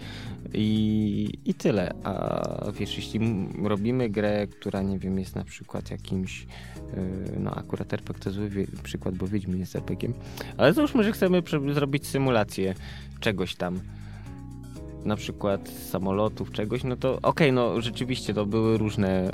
[0.53, 1.93] i, i tyle.
[2.03, 3.19] A wiesz, jeśli
[3.63, 6.47] robimy grę, która nie wiem, jest na przykład jakimś
[6.93, 7.01] e,
[7.39, 10.13] no akurat RPG to zły przykład, bo Wiedźmin jest RPG-iem,
[10.57, 11.43] ale załóżmy, że chcemy
[11.73, 12.75] zrobić symulację
[13.19, 13.79] czegoś tam
[15.05, 19.31] na przykład samolotów, czegoś, no to okej, no rzeczywiście to były różne,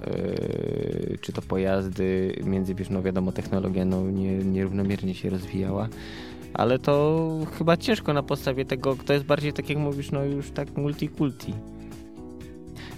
[1.10, 5.88] yy, czy to pojazdy, między, wiesz, no wiadomo, technologia no, nie, nierównomiernie się rozwijała,
[6.54, 10.51] ale to chyba ciężko na podstawie tego, to jest bardziej tak jak mówisz, no już
[10.51, 11.54] tak multikulti.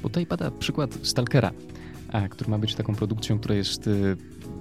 [0.04, 1.52] Bo tutaj pada przykład Stalkera,
[2.30, 4.18] który ma być taką produkcją, która jest y,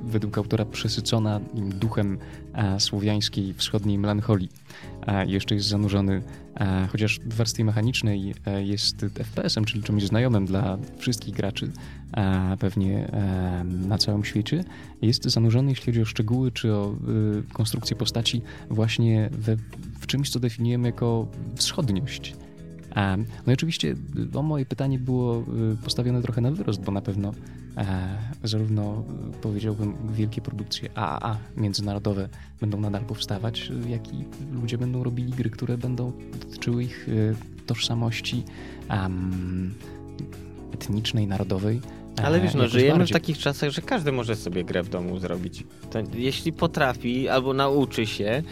[0.06, 2.18] według autora przesycona duchem
[2.52, 4.48] a, słowiańskiej, wschodniej melancholii.
[5.06, 6.22] A, jeszcze jest zanurzony,
[6.54, 11.70] a, chociaż w warstwie mechanicznej jest FPS-em, czyli czymś znajomym dla wszystkich graczy,
[12.58, 13.10] pewnie
[13.64, 14.64] na całym świecie,
[15.02, 16.94] jest zanurzony, jeśli chodzi o szczegóły czy o
[17.48, 19.56] y, konstrukcję postaci, właśnie we,
[20.00, 22.34] w czymś, co definiujemy jako wschodniość.
[22.96, 23.94] A, No i oczywiście
[24.32, 25.40] no, moje pytanie było
[25.72, 27.32] y, postawione trochę na wyrost, bo na pewno
[27.76, 27.84] e,
[28.44, 29.04] zarówno
[29.34, 32.28] y, powiedziałbym wielkie produkcje AAA międzynarodowe
[32.60, 37.34] będą nadal powstawać, jak i ludzie będą robili gry, które będą dotyczyły ich y,
[37.66, 38.44] tożsamości
[38.88, 39.74] am,
[40.74, 41.80] etnicznej, narodowej.
[42.20, 43.12] e, Ale wiesz, no żyjemy w bardziej.
[43.12, 45.64] takich czasach, że każdy może sobie grę w domu zrobić.
[45.90, 48.42] To, jeśli potrafi albo nauczy się, e,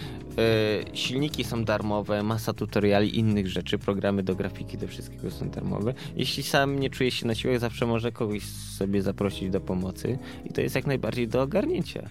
[0.95, 5.95] silniki są darmowe, masa tutoriali innych rzeczy, programy do grafiki, do wszystkiego są darmowe.
[6.17, 8.43] Jeśli sam nie czuje się na siłach, zawsze może kogoś
[8.79, 12.09] sobie zaprosić do pomocy i to jest jak najbardziej do ogarnięcia.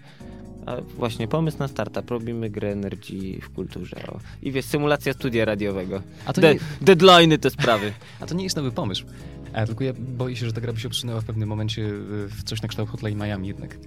[0.66, 3.96] A właśnie pomysł na startup, robimy grę Energy w kulturze.
[4.08, 4.20] O.
[4.42, 6.02] I wiesz, symulacja studia radiowego.
[6.26, 7.94] A to, De- nie, deadline'y te sprawy.
[8.22, 9.06] a to nie jest nowy pomysł.
[9.54, 12.28] E, tylko ja boję się, że ta gra by się obsunęła w pewnym momencie y,
[12.28, 13.78] w coś na kształt Hotline Miami jednak.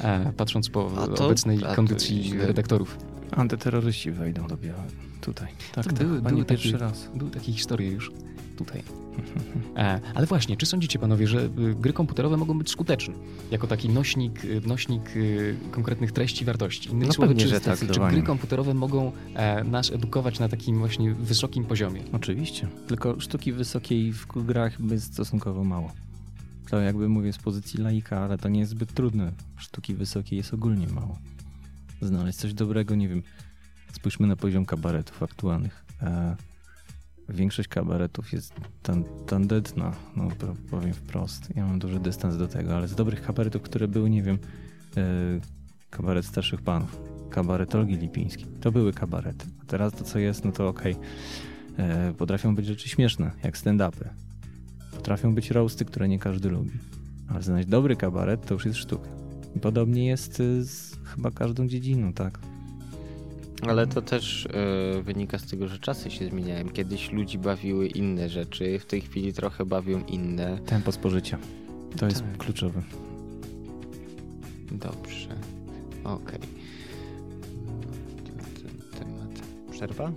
[0.00, 2.98] E, patrząc po A obecnej a kondycji redaktorów.
[3.36, 4.84] Antyterroryści wejdą do biała
[5.20, 5.48] tutaj.
[5.74, 7.08] Tak, To tak, były- były pierwszy takie- raz.
[7.14, 8.12] Były takie historie już
[8.56, 8.82] tutaj.
[9.76, 13.14] E, ale właśnie, czy sądzicie panowie, że y, gry komputerowe mogą być skuteczne?
[13.50, 16.88] Jako taki nośnik, y, nośnik y, konkretnych treści, wartości.
[16.90, 18.12] Innymi No słowy, pewnie, czy, że czy zdecydowanie.
[18.16, 22.02] gry komputerowe mogą e, nas edukować na takim właśnie wysokim poziomie?
[22.12, 22.68] Oczywiście.
[22.86, 25.92] Tylko sztuki wysokiej w grach jest stosunkowo mało.
[26.70, 29.32] To jakby mówię z pozycji laika, ale to nie jest zbyt trudne.
[29.56, 31.18] Sztuki wysokiej jest ogólnie mało.
[32.02, 33.22] Znaleźć coś dobrego, nie wiem.
[33.92, 35.84] Spójrzmy na poziom kabaretów aktualnych.
[36.02, 36.36] E,
[37.28, 41.56] większość kabaretów jest tan tandetna, no po- powiem wprost.
[41.56, 44.38] Ja mam duży dystans do tego, ale z dobrych kabaretów, które były, nie wiem,
[44.96, 45.00] e,
[45.90, 49.46] kabaret starszych panów, kabaret Olgi Lipińskiej, to były kabarety.
[49.62, 50.96] A teraz to co jest, no to okej.
[51.78, 54.08] E, potrafią być rzeczy śmieszne, jak stand-upy.
[54.90, 56.70] Potrafią być roasty, które nie każdy lubi.
[57.28, 59.21] Ale znaleźć dobry kabaret to już jest sztuka.
[59.60, 62.38] Podobnie jest y, z chyba każdą dziedziną, tak?
[63.68, 66.68] Ale to też e, wynika z tego, że czasy się zmieniają.
[66.68, 70.58] Kiedyś ludzi bawiły inne rzeczy, w tej chwili trochę bawią inne.
[70.66, 71.38] Tempo spożycia.
[71.96, 72.36] To jest Tak.
[72.36, 72.82] kluczowe.
[74.72, 75.28] Dobrze.
[76.04, 76.38] Okej.
[77.66, 77.72] No,
[78.54, 79.46] ten temat.
[79.70, 80.12] Przerwa?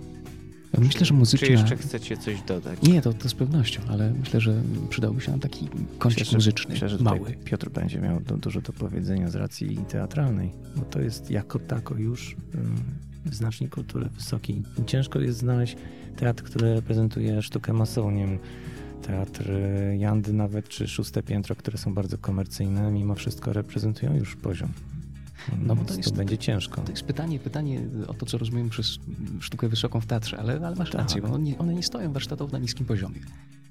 [0.78, 1.48] Myślę, że Czy muzyczna...
[1.48, 2.82] jeszcze chcecie coś dodać?
[2.82, 6.88] Nie, to, to z pewnością, ale myślę, że przydałby się nam taki kącik muzyczny, Myślę,
[6.88, 7.32] że mały.
[7.44, 11.94] Piotr będzie miał du- dużo do powiedzenia z racji teatralnej, bo to jest jako tako
[11.94, 12.76] już ym,
[13.32, 14.62] znacznik kultury wysokiej.
[14.82, 15.76] I ciężko jest znaleźć
[16.16, 18.38] teatr, który reprezentuje sztukę masową, nie wiem,
[19.02, 24.36] teatr y, Jandy nawet, czy Szóste Piętro, które są bardzo komercyjne, mimo wszystko reprezentują już
[24.36, 24.68] poziom.
[25.62, 26.80] No bo to jest- to będzie ciężko.
[26.80, 28.98] To jest pytanie, pytanie o to, co rozumiemy przez
[29.40, 31.00] sztukę wysoką w teatrze, ale, ale masz Tak.
[31.00, 33.20] rację, bo one nie, one nie stoją warsztatowo na niskim poziomie.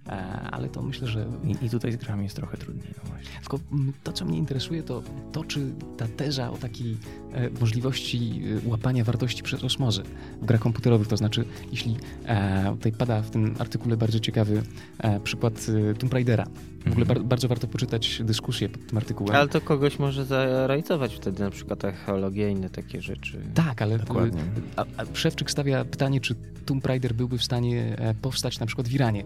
[0.08, 0.12] E,
[0.52, 1.26] ale to myślę, że
[1.62, 2.94] I, I tutaj z grami jest trochę trudniej.
[3.04, 3.12] No.
[3.40, 3.60] Tylko
[4.04, 6.98] to, co mnie interesuje, to to, czy ta teza o takiej
[7.34, 10.04] e, możliwości e, łapania wartości przez osmozę
[10.42, 14.64] w grach komputerowych, to znaczy, jeśli e, tutaj pada w tym artykule bardzo ciekawy
[15.00, 16.48] e, przykład e, Tomb Raidera,
[16.86, 19.36] W ogóle bar bardzo warto poczytać dyskusję pod tym artykułem.
[19.36, 23.42] Ale to kogoś może zarajcować wtedy, na przykład archeologia i inne takie rzeczy.
[23.54, 24.42] Tak, ale Dokładnie.
[24.76, 28.88] A, a Szewczyk stawia pytanie, czy Tomb Raider byłby w stanie e, powstać na przykład
[28.88, 29.24] w Iranie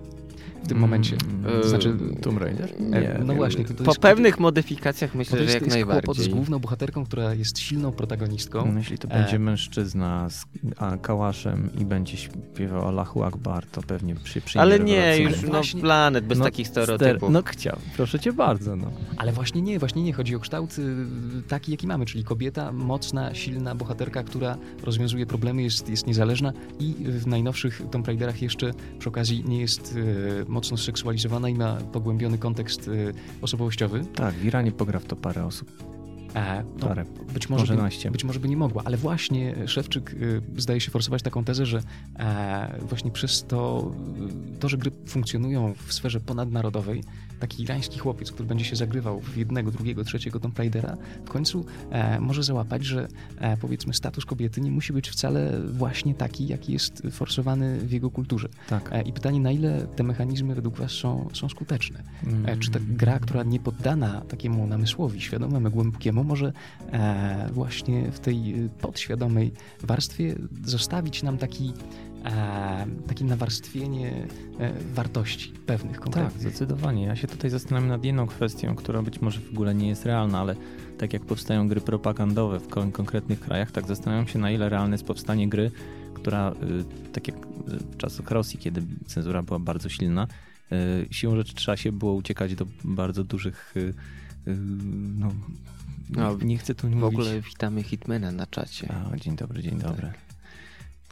[0.64, 1.16] w tym momencie.
[1.46, 2.70] Mm, To znaczy, Tomb Raider?
[2.94, 5.76] e, no właśnie, to, to Po jest, pewnych modyfikacjach to myślę, jest, że jak to
[5.76, 6.34] jest kłopot z najbardziej.
[6.34, 8.72] główną bohaterką, która jest silną protagonistką.
[8.72, 9.12] No, jeśli to E.
[9.22, 10.46] będzie mężczyzna z
[10.78, 15.50] a, kałaszem i będzie śpiewał Allahu Akbar, to pewnie przy, przyjmie Ale nie, już no
[15.50, 17.30] Właśnie- planet bez No, takich ster- stereotypów.
[17.32, 18.92] No chciał, proszę cię bardzo, no.
[19.18, 20.14] Ale właśnie nie, właśnie nie.
[20.14, 21.06] Chodzi o kształt y,
[21.48, 26.94] taki, jaki mamy, czyli kobieta, mocna, silna bohaterka, która rozwiązuje problemy, jest, jest niezależna i
[27.00, 32.38] w najnowszych Tomb Raiderach jeszcze przy okazji nie jest y, mocno seksualizowana i ma pogłębiony
[32.38, 34.06] kontekst y, osobowościowy.
[34.16, 36.00] Tak, w Iranie pogra w to parę osób.
[36.36, 37.06] E, no, Parę.
[37.34, 41.22] być, może by, być może by nie mogła, ale właśnie Szewczyk y, zdaje się forsować
[41.22, 41.82] taką tezę, że
[42.20, 43.92] e, właśnie przez to,
[44.60, 47.04] to, że gry funkcjonują w sferze ponadnarodowej,
[47.40, 51.66] taki irański chłopiec, który będzie się zagrywał w jednego, drugiego, trzeciego Tomb Raidera, w końcu
[51.92, 56.74] e, może załapać, że e, powiedzmy status kobiety nie musi być wcale właśnie taki, jaki
[56.74, 58.50] jest forsowany w jego kulturze.
[58.68, 58.90] Tak.
[58.92, 62.04] E, I pytanie, na ile te mechanizmy według Was są, są skuteczne?
[62.46, 62.96] E, Czy ta Mm.
[62.96, 66.54] gra, która nie poddana takiemu namysłowi, świadomemu, głębokiemu, może
[66.92, 69.52] e, właśnie w tej podświadomej
[69.84, 71.74] warstwie zostawić nam taki,
[72.26, 74.28] e, takie nawarstwienie
[74.60, 76.42] e, wartości pewnych Tak, konkretnych.
[76.42, 77.04] zdecydowanie.
[77.04, 80.40] Ja się tutaj zastanawiam nad jedną kwestią, która być może w ogóle nie jest realna,
[80.40, 80.56] ale
[80.98, 84.94] tak jak powstają gry propagandowe w kon- konkretnych krajach, tak zastanawiam się, na ile realne
[84.94, 85.72] jest powstanie gry,
[86.14, 87.40] która, y, tak jak y,
[87.92, 90.28] w czasach Rosji, kiedy cenzura była bardzo silna,
[90.72, 93.74] y, siłą rzeczy trzeba się było uciekać do bardzo dużych.
[93.78, 93.80] y,
[94.48, 94.58] y,
[95.20, 95.32] No,
[96.10, 97.20] No, nie chcę tu W mówić.
[97.20, 98.94] ogóle witamy Hitmana na czacie.
[99.14, 100.12] A, dzień dobry, dzień dobry.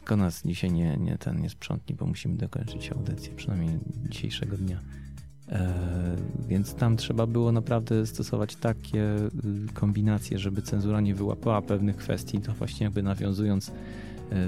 [0.08, 4.80] Tylko nas dzisiaj nie, nie, ten nie sprzątni, bo musimy dokończyć audycję, przynajmniej dzisiejszego dnia.
[5.48, 5.74] E,
[6.48, 9.16] więc tam trzeba było naprawdę stosować takie
[9.68, 13.72] y, kombinacje, żeby cenzura nie wyłapała pewnych kwestii, to właśnie jakby nawiązując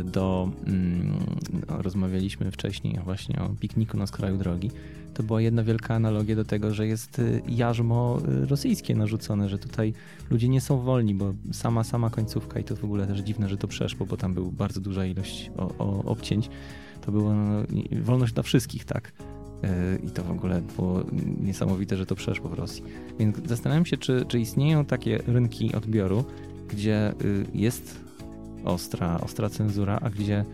[0.04, 1.26] do, mm,
[1.68, 4.70] no, rozmawialiśmy wcześniej właśnie o pikniku na skraju drogi,
[5.14, 9.58] to była jedna wielka analogia do tego, że jest y, jarzmo y, rosyjskie narzucone, że
[9.58, 9.92] tutaj
[10.30, 13.56] ludzie nie są wolni, bo sama, sama końcówka i to w ogóle też dziwne, że
[13.56, 16.50] to przeszło, bo tam był bardzo duża ilość o, o, obcięć.
[17.00, 17.62] To było no,
[18.02, 19.12] wolność dla wszystkich, tak.
[20.06, 21.04] I to w ogóle było
[21.40, 22.84] niesamowite, że to przeszło w Rosji.
[23.18, 26.24] Więc zastanawiam się, czy, czy istnieją takie rynki odbioru,
[26.68, 28.09] gdzie y, jest
[28.64, 30.44] ostra, ostra cenzura, a gdzie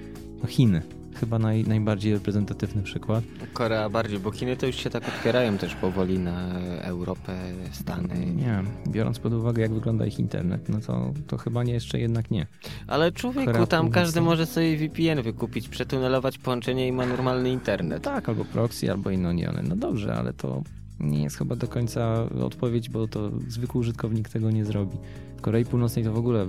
[0.42, 0.82] no Chiny.
[1.20, 3.24] Chyba naj, najbardziej reprezentatywny przykład.
[3.52, 7.32] Korea bardziej, bo Chiny to już się tak otwierają też powoli na Europę,
[7.72, 8.26] Stany.
[8.26, 12.30] Nie, biorąc pod uwagę, jak wygląda ich internet, no to, to chyba nie, jeszcze jednak
[12.30, 12.46] nie.
[12.86, 14.02] Ale człowieku, Korea tam Północna.
[14.02, 18.02] każdy może sobie VPN wykupić, przetunelować połączenie i ma normalny internet.
[18.02, 19.62] Tak, albo proxy, albo inoniony.
[19.68, 20.62] No dobrze, ale to
[21.00, 24.96] nie jest chyba do końca odpowiedź, bo to zwykły użytkownik tego nie zrobi.
[25.36, 26.46] W Korei Północnej to w ogóle,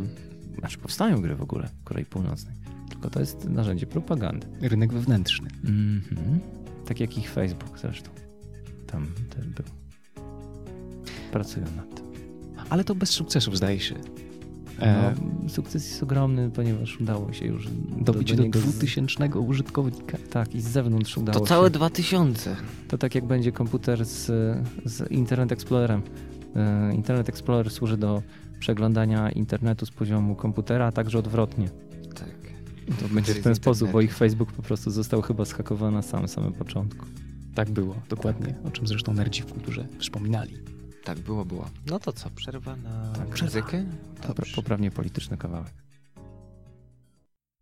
[0.60, 2.56] znaczy powstają gry w ogóle w Korei Północnej,
[2.90, 4.48] tylko to jest narzędzie propagandy.
[4.62, 5.50] Rynek wewnętrzny.
[5.66, 6.40] Mhm.
[6.86, 8.10] Tak jak ich Facebook zresztą.
[8.88, 9.66] Tam też był.
[11.32, 12.06] Pracują nad tym.
[12.70, 13.96] Ale to bez sukcesów, zdaje się.
[14.80, 17.68] E, No, sukces jest ogromny, ponieważ udało się już
[18.02, 20.18] dobić do, z- 2000 użytkownika.
[20.30, 21.50] Tak, i z zewnątrz udało To się.
[21.50, 22.56] całe 2000.
[22.88, 24.26] To tak jak będzie komputer z,
[24.86, 26.02] z Internet Explorerem.
[26.56, 28.24] E, Internet Explorer służy do
[28.60, 31.70] przeglądania internetu z poziomu komputera, a także odwrotnie.
[32.16, 32.38] Tak.
[33.00, 36.28] To będzie w ten sposób, bo ich Facebook po prostu został chyba zhakowany na samym,
[36.28, 37.06] samym początku.
[37.56, 38.56] Tak było, dokładnie.
[38.66, 40.58] O czym zresztą nerdzi w kulturze wspominali.
[41.04, 41.70] Tak było, było.
[41.86, 43.86] No to co, przerwa na Tak, muzykę?
[44.56, 45.74] Poprawnie polityczny kawałek.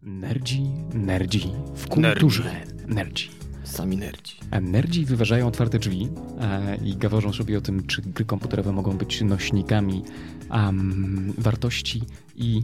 [0.02, 2.64] Nerdzi, nerdzi w kulturze.
[2.88, 3.30] Nerdzi.
[3.66, 4.36] Sami nerdzi.
[4.52, 6.08] A Nerdzi wyważają otwarte drzwi
[6.42, 10.04] e, i gaworzą sobie o tym, czy gry komputerowe mogą być nośnikami
[10.50, 12.02] am, wartości
[12.36, 12.62] i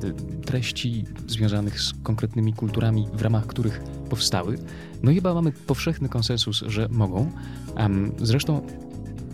[0.00, 0.12] d-
[0.44, 4.58] treści związanych z konkretnymi kulturami, w ramach których powstały.
[5.02, 7.32] No i chyba mamy powszechny konsensus, że mogą.
[7.76, 8.66] Am, zresztą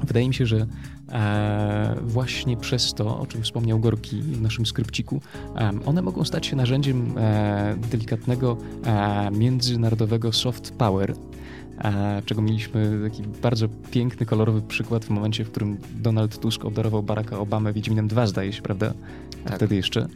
[0.04, 0.66] wydaje mi się, że
[1.12, 5.20] e, właśnie przez to, o czym wspomniał Gorki w naszym skrypciku,
[5.54, 8.56] em, one mogą stać się narzędziem e, delikatnego
[8.86, 11.14] e, międzynarodowego soft power,
[11.78, 17.02] e, czego mieliśmy taki bardzo piękny, kolorowy przykład w momencie, w którym Donald Tusk obdarował
[17.02, 18.92] Baracka Obamę Wiedźminem 2, zdaje się, prawda?
[19.44, 19.56] A Tak.
[19.56, 20.08] wtedy jeszcze.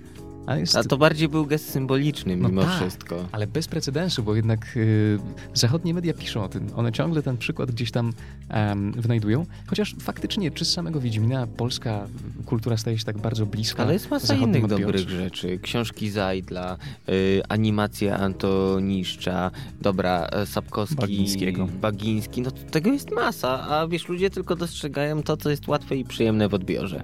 [0.46, 0.76] A, jest...
[0.76, 2.76] A to bardziej był gest symboliczny No mimo tak.
[2.76, 3.28] wszystko.
[3.32, 5.18] Ale bez precedensu, bo jednak y,
[5.54, 6.70] zachodnie media piszą o tym.
[6.76, 8.12] One ciągle ten przykład gdzieś tam
[8.48, 9.46] em, wynajdują.
[9.66, 12.06] Chociaż faktycznie, czy z samego Wiedźmina polska
[12.46, 15.58] kultura staje się tak bardzo bliska Ale jest masa innych dobrych rzeczy.
[15.62, 16.76] Książki Zajdla,
[17.08, 19.50] y, animacje Antoniszcza,
[19.80, 21.68] dobra, e, Sapkowski, Bagińskiego.
[21.80, 22.42] Bagiński.
[22.42, 26.48] No tego jest masa, a wiesz, ludzie tylko dostrzegają to, co jest łatwe i przyjemne
[26.48, 27.02] w odbiorze.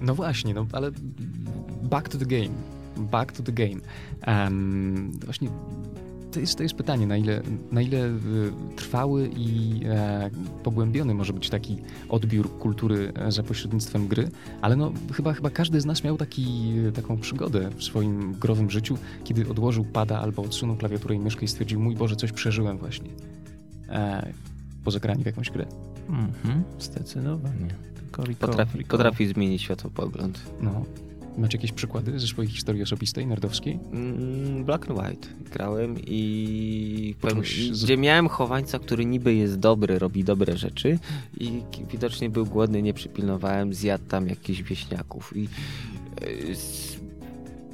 [0.00, 0.90] No właśnie, no ale
[1.82, 2.54] back to the game.
[2.96, 3.80] Back to the game.
[4.22, 5.48] Em, właśnie
[6.32, 8.20] to jest, to jest pytanie, na ile, na ile y,
[8.76, 10.30] trwały i e,
[10.62, 11.76] pogłębiony może być taki
[12.08, 16.72] odbiór kultury e, za pośrednictwem gry, ale no chyba, chyba każdy z nas miał taki,
[16.94, 21.48] taką przygodę w swoim growym życiu, kiedy odłożył pada albo odsunął klawiaturę i myszkę i
[21.48, 23.10] stwierdził, mój Boże, coś przeżyłem właśnie.
[23.88, 24.32] E,
[24.84, 25.66] po zagraniu w jakąś grę.
[26.08, 27.89] Mhm, zdecydowanie.
[28.18, 28.90] Recall, Potrafi, recall.
[28.98, 30.40] potrafi zmienić światopogląd.
[30.60, 30.84] No.
[31.38, 33.78] Macie jakieś przykłady ze swojej historii osobistej, nerdowskiej?
[33.92, 39.58] Mm, Black and White grałem i powiem, Poczułeś z- gdzie miałem chowańca, który niby jest
[39.58, 40.98] dobry, robi dobre rzeczy
[41.40, 45.42] i widocznie był głodny, nie przypilnowałem, zjadł tam jakichś wieśniaków i
[46.20, 46.26] e,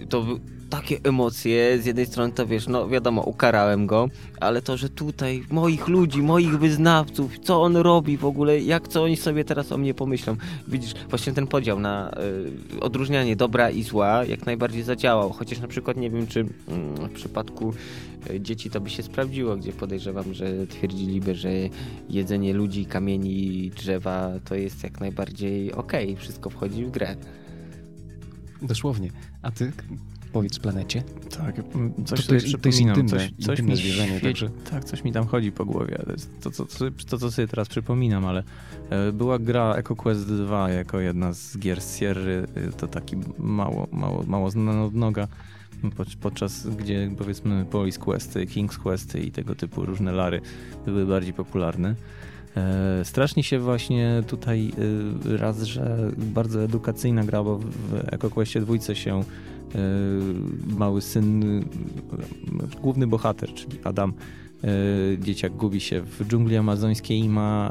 [0.07, 0.25] to
[0.71, 4.09] takie emocje, z jednej strony to wiesz, no wiadomo, ukarałem go,
[4.41, 9.03] ale to, że tutaj moich ludzi, moich wyznawców, co on robi w ogóle, jak co
[9.03, 10.37] oni sobie teraz o mnie pomyślą.
[10.69, 12.11] Widzisz, właśnie ten podział na
[12.77, 17.09] y, odróżnianie dobra i zła jak najbardziej zadziałał, chociaż na przykład nie wiem, czy mm,
[17.09, 17.75] w przypadku
[18.31, 21.51] y, dzieci to by się sprawdziło, gdzie podejrzewam, że twierdziliby, że
[22.11, 27.17] jedzenie ludzi, kamieni, drzewa to jest jak najbardziej okej, wszystko wchodzi w grę.
[28.63, 29.11] Dosłownie.
[29.47, 29.73] A ty,
[30.33, 31.03] powiedz planecie.
[31.39, 32.35] Tak, mm, coś To- to to
[32.69, 35.99] jest intymne- coś, coś intymne mi zwierzenie, także- Tak, coś mi tam chodzi po głowie.
[36.41, 38.43] To, to, co, to, to, co sobie teraz przypominam, ale
[38.91, 42.47] e, była gra EcoQuest 2 jako jedna z gier z Sierry.
[42.55, 45.29] e, To taki mało, mało, mało znana odnoga.
[45.97, 50.41] pod- Podczas gdzie powiedzmy Police Questy, King's Questy i tego typu różne lary
[50.87, 51.95] były bardziej popularne.
[52.57, 54.73] E, Strasznie się właśnie tutaj
[55.27, 59.25] e, raz, że bardzo edukacyjna gra, bo w EcoQuestie dwójce się e,
[60.67, 61.65] mały syn,
[62.83, 64.13] główny bohater, czyli Adam,
[65.19, 67.71] dzieciak gubi się w dżungli amazońskiej i ma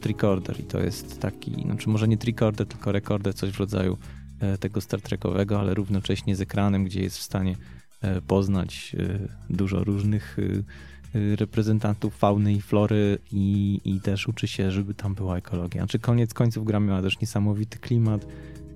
[0.00, 3.98] tricorder i to jest taki, znaczy może nie tricorder, tylko rekorder, coś w rodzaju
[4.60, 7.56] tego Star Trekowego, ale równocześnie z ekranem, gdzie jest w stanie
[8.26, 8.96] poznać
[9.50, 10.36] dużo różnych
[11.14, 15.80] reprezentantów fauny i flory i, i też uczy się, żeby tam była ekologia.
[15.80, 18.26] Znaczy koniec końców gra miała też niesamowity klimat,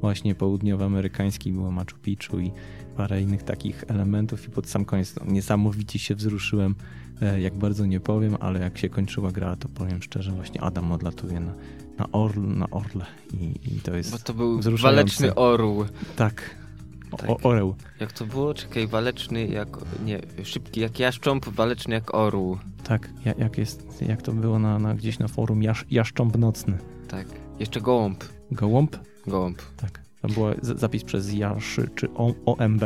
[0.00, 2.52] właśnie południowoamerykański, było Machu Picchu i
[2.96, 6.74] parę innych takich elementów i pod sam koniec no, niesamowicie się wzruszyłem,
[7.22, 10.92] e, jak bardzo nie powiem, ale jak się kończyła gra, to powiem szczerze, właśnie Adam
[10.92, 11.54] odlatuje na,
[11.98, 14.10] na, orl, na orle i, i to jest...
[14.10, 14.96] Bo to był wzruszające.
[14.96, 15.84] waleczny orł.
[16.16, 16.61] Tak.
[17.12, 17.30] O, Tak.
[17.30, 17.74] o, oreł.
[18.00, 18.54] Jak to było?
[18.54, 19.68] Czekaj, waleczny jak...
[20.04, 22.58] Nie, szybki jak jaszcząb, waleczny jak orł.
[22.84, 26.78] Tak, ja- jak, jest, jak to było na, na, gdzieś na forum Jasz, Jaszcząb Nocny.
[27.08, 27.26] Tak.
[27.58, 28.24] Jeszcze gołąb.
[28.50, 28.96] Gołąb?
[29.26, 29.62] Gołąb.
[29.76, 30.00] Tak.
[30.22, 32.82] To był zapis przez Jaszy czy o, OMB.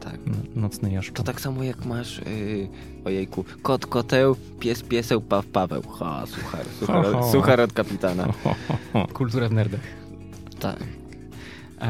[0.00, 0.14] Tak.
[0.26, 1.16] N- Nocny Jaszcząb.
[1.16, 2.68] To tak samo jak masz, yy,
[3.04, 5.82] ojejku, kot koteł, pies pieseł, paw paweł.
[5.82, 7.32] Ha, suchar, suchar, Ho, ho.
[7.32, 8.32] suchar od kapitana.
[9.12, 9.80] Kultura w nerdach.
[10.60, 10.76] Tak.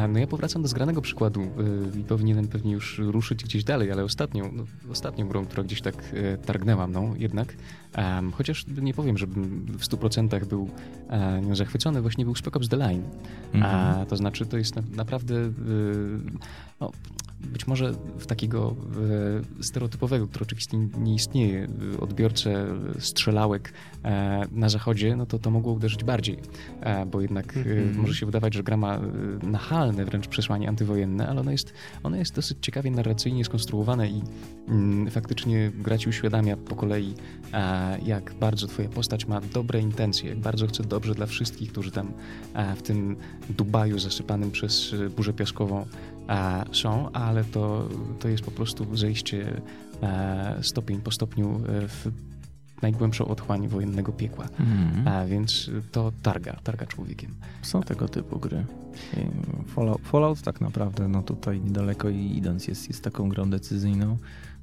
[0.09, 4.05] No ja powracam do zgranego przykładu y, i powinienem pewnie już ruszyć gdzieś dalej, ale
[4.05, 7.57] ostatnią, no, ostatnią grą, która gdzieś tak e, targnęła mną jednak,
[7.93, 10.71] em, chociaż nie powiem, żebym w 100% był
[11.43, 13.03] nią zachwycony, właśnie był Spec Ops The Line.
[13.55, 13.75] Mhm.
[13.75, 15.53] A, to znaczy to jest na, naprawdę y,
[16.81, 16.93] no,
[17.53, 18.77] być może w takiego
[19.59, 22.67] e, stereotypowego, który oczywiście nie istnieje, y, odbiorcę
[22.99, 23.73] strzelałek
[24.05, 26.39] e, na zachodzie, no to to mogło uderzyć bardziej,
[26.81, 28.01] e, bo jednak e, Mhm.
[28.01, 29.01] może się wydawać, że gra ma e,
[29.43, 34.23] nachalne wręcz przesłanie antywojenne, ale ono jest, ono jest dosyć ciekawie narracyjnie skonstruowane i
[34.69, 37.15] mm, faktycznie gra ci uświadamia po kolei,
[37.53, 41.91] e, jak bardzo twoja postać ma dobre intencje, jak bardzo chce dobrze dla wszystkich, którzy
[41.91, 42.13] tam
[42.55, 43.17] e, w tym
[43.51, 45.87] Dubaju zasypanym przez e, burzę piaskową e,
[46.73, 47.89] są, ale to,
[48.21, 49.61] to jest po prostu zejście
[50.03, 52.11] e, stopień po stopniu e, w
[52.83, 54.45] najgłębszą otchłań wojennego piekła.
[54.61, 55.09] Mhm.
[55.09, 57.35] A więc to targa, targa człowiekiem.
[57.63, 58.65] Są tego typu gry.
[59.67, 64.17] Fallout, Fallout tak naprawdę, no tutaj niedaleko idąc jest, jest taką grą decyzyjną.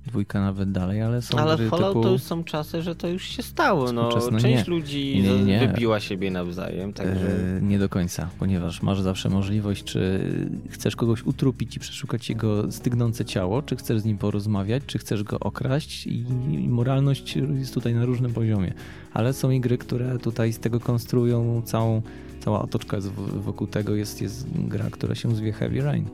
[0.07, 2.03] Dwójka nawet dalej, ale są Ale gry Fallout typu...
[2.03, 3.91] to już są czasy, że to już się stało.
[3.91, 4.63] No, część nie.
[4.67, 5.67] ludzi Nie, nie, nie.
[5.67, 7.57] wybiła siebie nawzajem, także...
[7.57, 10.29] E, Nie do końca, ponieważ masz zawsze możliwość, czy
[10.69, 15.23] chcesz kogoś utrupić i przeszukać jego stygnące ciało, czy chcesz z nim porozmawiać, czy chcesz
[15.23, 16.25] go okraść i,
[16.69, 18.73] moralność jest tutaj na różnym poziomie.
[19.13, 22.01] Ale są i gry, które tutaj z tego konstruują całą,
[22.39, 22.97] cała otoczka
[23.35, 26.05] wokół tego jest, jest gra, która się zwie Heavy Rain.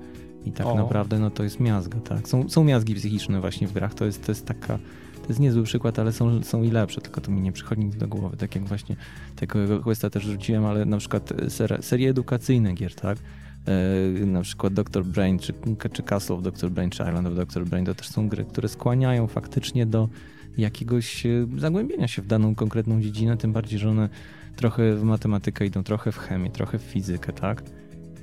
[0.45, 0.75] I tak O.
[0.75, 2.27] naprawdę no to jest miazga, tak.
[2.27, 4.77] Są, są miazgi psychiczne właśnie w grach, to jest, to jest taka,
[5.21, 7.95] to jest niezły przykład, ale są, są i lepsze, tylko to mi nie przychodzi nic
[7.95, 8.37] do głowy.
[8.37, 8.95] Tak jak właśnie
[9.35, 13.17] tego questa też rzuciłem, ale na przykład ser, serie edukacyjne gier, tak.
[14.21, 15.05] E, na przykład Dr.
[15.05, 15.53] Brain, czy,
[15.91, 16.71] czy Castle of Dr.
[16.71, 17.65] Brain, czy Island of Dr.
[17.65, 20.09] Brain, to też są gry, które skłaniają faktycznie do
[20.57, 24.09] jakiegoś e, zagłębienia się w daną konkretną dziedzinę, tym bardziej, że one
[24.55, 27.63] trochę w matematykę idą, trochę w chemię, trochę w fizykę, tak?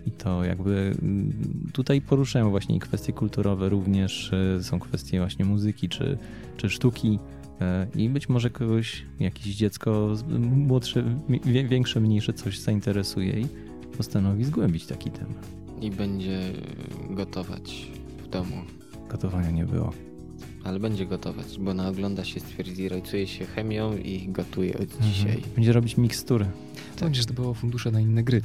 [0.06, 1.32] I to jakby mm,
[1.72, 6.18] tutaj poruszają właśnie kwestie kulturowe, również e, są kwestie właśnie muzyki czy,
[6.56, 7.18] czy sztuki.
[7.60, 11.04] e, I być może kogoś, jakieś dziecko młodsze,
[11.68, 13.46] większe, mniejsze coś zainteresuje i
[13.96, 15.46] postanowi zgłębić taki temat.
[15.80, 16.40] I będzie
[17.10, 17.90] gotować
[18.24, 18.56] w domu.
[19.08, 19.92] Gotowania nie było.
[20.64, 25.34] Ale będzie gotować, bo naogląda się, stwierdzi, rajcuje się chemią i gotuje od dzisiaj.
[25.34, 25.54] Mhm.
[25.54, 26.46] Będzie robić mikstury.
[26.96, 28.42] To będzie zdobyło fundusze na inne gry.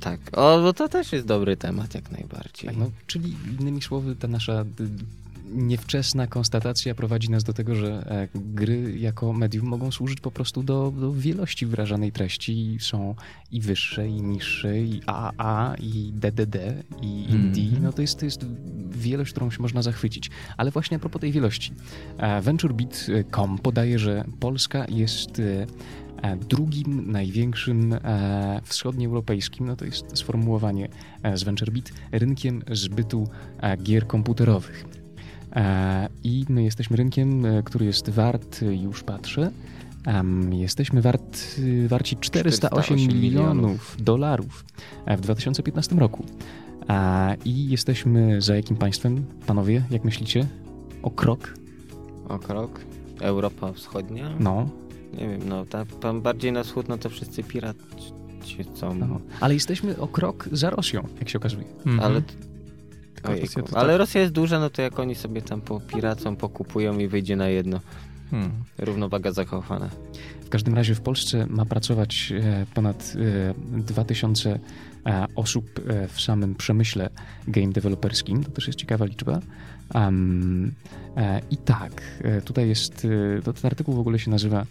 [0.00, 0.20] Tak.
[0.32, 2.70] O, bo to też jest dobry temat, jak najbardziej.
[2.70, 4.66] Tak, no, czyli innymi słowy, ta nasza y,
[5.52, 10.62] niewczesna konstatacja prowadzi nas do tego, że e, gry jako medium mogą służyć po prostu
[10.62, 12.76] do, do wielości wyrażanej treści.
[12.80, 13.14] Są
[13.52, 16.56] i wyższe, i niższe, i AAA, i DDD,
[17.02, 17.64] i indie.
[17.64, 17.82] Mhm.
[17.82, 18.46] No to jest, to jest
[18.90, 20.30] wielość, którą się można zachwycić.
[20.56, 21.72] Ale właśnie a propos tej wielości.
[22.18, 25.66] e, VentureBeat.com podaje, że Polska jest e,
[26.48, 30.88] drugim największym e, wschodnioeuropejskim, no to jest sformułowanie
[31.22, 33.28] e, z VentureBeat, rynkiem zbytu
[33.60, 34.84] e, gier komputerowych.
[35.52, 39.50] E, I my jesteśmy rynkiem, e, który jest wart, e, już patrzę,
[40.50, 41.38] jesteśmy wart,
[41.84, 44.64] e, warci 408 408 milionów dolarów
[45.06, 46.24] e, w 2015 roku.
[46.88, 50.46] E, I jesteśmy za jakim państwem, panowie, jak myślicie?
[51.02, 51.54] O krok?
[52.28, 52.80] O krok.
[53.20, 54.30] Europa Wschodnia?
[54.40, 54.68] No,
[55.12, 58.12] Nie wiem, no ta, tam bardziej na wschód, no to wszyscy piraci
[58.74, 58.94] są.
[58.94, 59.20] no.
[59.40, 61.64] Ale jesteśmy o krok za Rosją, jak się okazuje.
[62.00, 62.22] Ale,
[63.22, 66.98] ojejku, to ale tak- Rosja jest duża, no to jak oni sobie tam popiracą, pokupują
[66.98, 67.80] i wyjdzie na jedno.
[68.30, 68.50] Hmm.
[68.78, 69.90] Równowaga zachowana.
[70.44, 73.14] W każdym razie w Polsce ma pracować e, ponad
[73.76, 74.58] e, 2000
[75.06, 77.10] e, osób e, w samym przemyśle
[77.48, 78.44] game deweloperskim.
[78.44, 79.40] To też jest ciekawa liczba.
[79.94, 80.74] Um,
[81.50, 83.06] I tak, tutaj jest,
[83.44, 84.66] to ten artykuł w ogóle się nazywa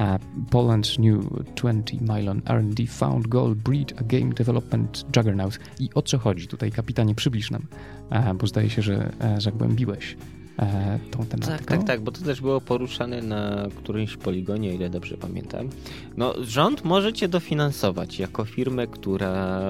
[0.00, 0.18] e,
[0.50, 5.58] Poland's New 20 Milon R&D Found Gold Breed a Game Development Juggernaut.
[5.80, 6.48] I o co chodzi?
[6.48, 7.66] Tutaj kapitanie przybliż nam,
[8.10, 10.16] e, bo zdaje się, że e, zagłębiłeś
[10.58, 11.26] e, tą.
[11.26, 15.68] Tak, tak, tak, bo to też było poruszane na którymś poligonie, ile dobrze pamiętam.
[16.16, 19.60] No, rząd może cię dofinansować jako firmę, która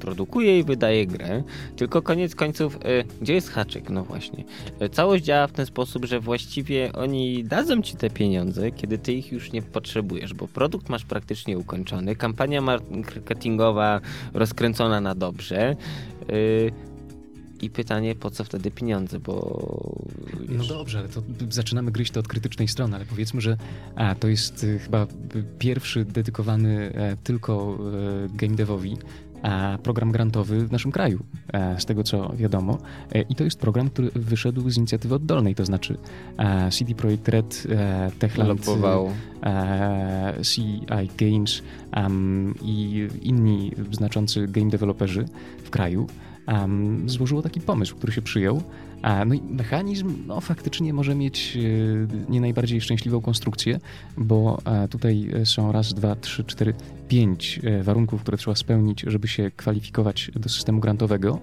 [0.00, 1.42] produkuje i wydaje grę,
[1.76, 3.90] tylko koniec końców, e, gdzie jest haczyk?
[3.90, 4.44] No właśnie.
[4.80, 9.12] E, Całość działa w ten sposób, że właściwie oni dadzą ci te pieniądze, kiedy ty
[9.12, 14.00] ich już nie potrzebujesz, bo produkt masz praktycznie ukończony, kampania marketingowa
[14.34, 15.76] rozkręcona na dobrze.
[17.60, 20.06] I pytanie, po co wtedy pieniądze, bo...
[20.48, 23.56] No dobrze, ale to zaczynamy gryźć to od krytycznej strony, ale powiedzmy, że
[23.94, 25.06] a, to jest y, chyba
[25.58, 27.78] pierwszy dedykowany e, tylko
[28.24, 28.96] e, game devowi
[29.42, 32.78] a, program grantowy w naszym kraju, e, z tego co wiadomo.
[33.28, 35.98] I to jest program, który wyszedł z inicjatywy oddolnej, to znaczy
[36.70, 37.66] CD Projekt Red,
[38.18, 38.66] Techland,
[40.42, 40.86] CI
[41.18, 41.62] Games
[41.96, 45.24] um, i inni znaczący game developerzy
[45.64, 46.06] w kraju
[46.48, 48.62] um, złożyło taki pomysł, który się przyjął.
[49.02, 51.56] A, no i mechanizm no, faktycznie może mieć
[52.26, 53.80] e, nie najbardziej szczęśliwą konstrukcję,
[54.16, 56.74] bo e, tutaj są raz, dwa, trzy, cztery,
[57.08, 61.38] pięć e, warunków, które trzeba spełnić, żeby się kwalifikować do systemu grantowego.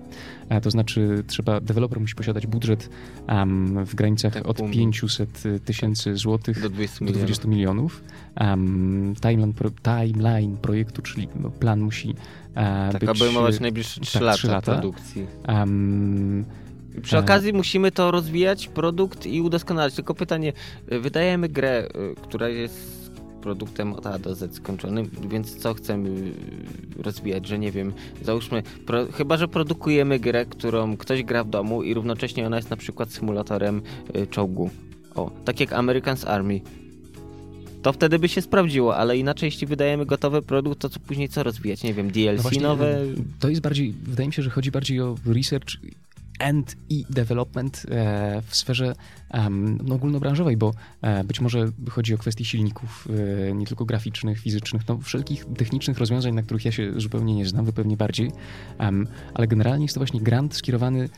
[0.50, 2.90] E, to znaczy trzeba, deweloper musi posiadać budżet
[3.28, 7.18] um, w granicach Tak, od pół- 500 tysięcy złotych Do 20 do milionów.
[7.24, 8.04] 20 milionów.
[8.42, 12.14] Um, timeline, pro, timeline projektu, czyli no, plan musi e,
[12.92, 13.10] Tak, być...
[13.10, 14.72] obejmować najbliższe 3 tak, lata, trzy lata.
[14.72, 15.28] produkcji.
[15.48, 16.46] Um,
[17.02, 17.20] przy E.
[17.20, 19.94] okazji musimy to rozwijać, produkt i udoskonalać.
[19.94, 20.54] Tylko pytanie,
[20.92, 21.88] y, wydajemy grę,
[22.22, 23.04] która jest
[23.42, 26.10] produktem od A do Z skończonym, więc co chcemy
[26.98, 31.84] rozwijać, że nie wiem, załóżmy, pro, chyba, że produkujemy grę, którą ktoś gra w domu
[31.84, 33.82] i równocześnie ona jest na przykład symulatorem
[34.16, 34.70] y, czołgu.
[35.16, 36.62] O, tak jak American's Army.
[37.84, 41.44] To wtedy by się sprawdziło, ale inaczej jeśli wydajemy gotowy produkt, to co później co
[41.44, 41.84] rozwijać?
[41.84, 42.98] Nie wiem, DLC no właśnie, nowe?
[43.40, 45.78] To jest bardziej, wydaje mi się, że chodzi bardziej o research
[46.40, 48.96] and i development e, w sferze
[49.84, 53.08] no, ogólnobranżowej, bo e, być może chodzi o kwestie silników,
[53.50, 57.46] e, nie tylko graficznych, fizycznych, no wszelkich technicznych rozwiązań, na których ja się zupełnie nie
[57.46, 58.32] znam, wy pewnie bardziej,
[59.34, 61.10] ale generalnie jest to właśnie grant skierowany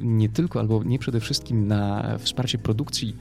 [0.00, 3.16] nie tylko, albo nie przede wszystkim na wsparcie produkcji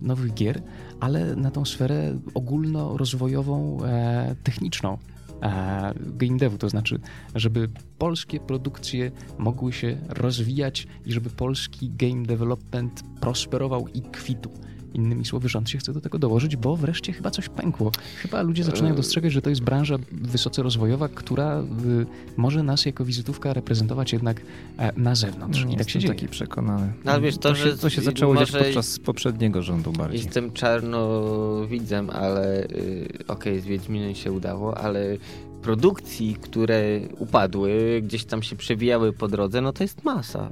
[0.00, 0.62] nowych gier,
[1.00, 4.98] ale na tą sferę ogólnorozwojową, e, techniczną.
[5.96, 7.00] game devu, to znaczy,
[7.34, 7.68] żeby
[7.98, 14.50] polskie produkcje mogły się rozwijać i żeby polski game development prosperował i kwitł.
[14.94, 17.92] Innymi słowy, rząd się chce do tego dołożyć, bo wreszcie chyba coś pękło.
[18.16, 21.64] Chyba ludzie zaczynają dostrzegać, że to jest branża wysoce rozwojowa, która y,
[22.36, 24.40] może nas jako wizytówka reprezentować jednak
[24.78, 25.64] e, na zewnątrz.
[25.64, 26.14] Nie I tak się dzieje.
[26.14, 26.92] taki przekonany.
[27.04, 30.20] No, ale wiesz, to, to, się, to się zaczęło dziać podczas poprzedniego rządu bardziej.
[30.20, 35.16] Jestem czarnowidzem, ale y, okej, z Wiedźminem się udało, ale
[35.62, 40.50] produkcji, które upadły, gdzieś tam się przewijały po drodze, no to jest masa.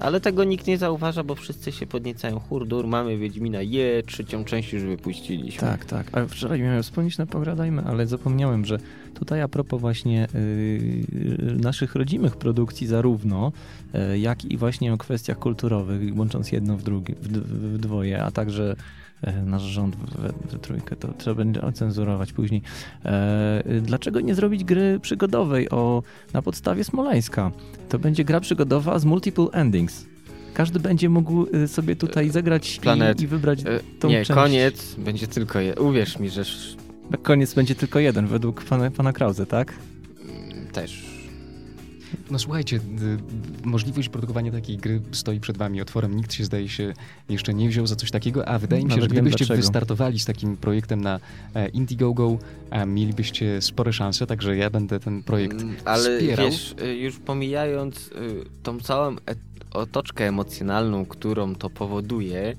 [0.00, 2.40] Ale tego nikt nie zauważa, bo wszyscy się podniecają.
[2.40, 5.60] Hurdur, mamy Wiedźmina, je, trzecią część już wypuściliśmy.
[5.60, 6.06] Tak, tak.
[6.12, 8.78] Ale wczoraj miałem wspomnieć na Pogradajmy, ale zapomniałem, że
[9.14, 13.52] tutaj a propos właśnie yy, naszych rodzimych produkcji zarówno,
[13.94, 18.22] yy, jak i właśnie o kwestiach kulturowych, łącząc jedno w drugie, w, d- w dwoje,
[18.22, 18.76] a także
[19.46, 22.62] nasz rząd we, we trójkę, to trzeba będzie ocenzurować później.
[23.66, 26.02] Yy, dlaczego nie zrobić gry przygodowej o,
[26.32, 27.50] na podstawie Smoleńska?
[27.88, 30.06] To będzie gra przygodowa z multiple endings.
[30.54, 33.20] Każdy będzie mógł y, sobie tutaj zagrać Planet.
[33.20, 34.30] i, i wybrać E, tą nie, część.
[34.40, 35.74] koniec będzie tylko je.
[35.74, 36.42] Uwierz mi, że
[37.10, 39.72] Na koniec będzie tylko jeden, według pana, pana Krause, tak?
[40.72, 41.13] też.
[42.34, 42.80] No słuchajcie,
[43.64, 46.16] możliwość produkowania takiej gry stoi przed wami otworem.
[46.16, 46.92] Nikt się zdaje się
[47.28, 49.56] jeszcze nie wziął za coś takiego, a wydaje mi się, Nawet że gdybyście dlaczego.
[49.60, 51.20] wystartowali z takim projektem na
[51.54, 52.38] e, Indiegogo,
[52.70, 56.46] e, mielibyście spore szanse, także ja będę ten projekt Mm, Ale wspierał.
[56.50, 58.12] wiesz, y, już pomijając y,
[58.62, 59.38] tą całą et-
[59.72, 62.54] otoczkę emocjonalną, którą to powoduje, y,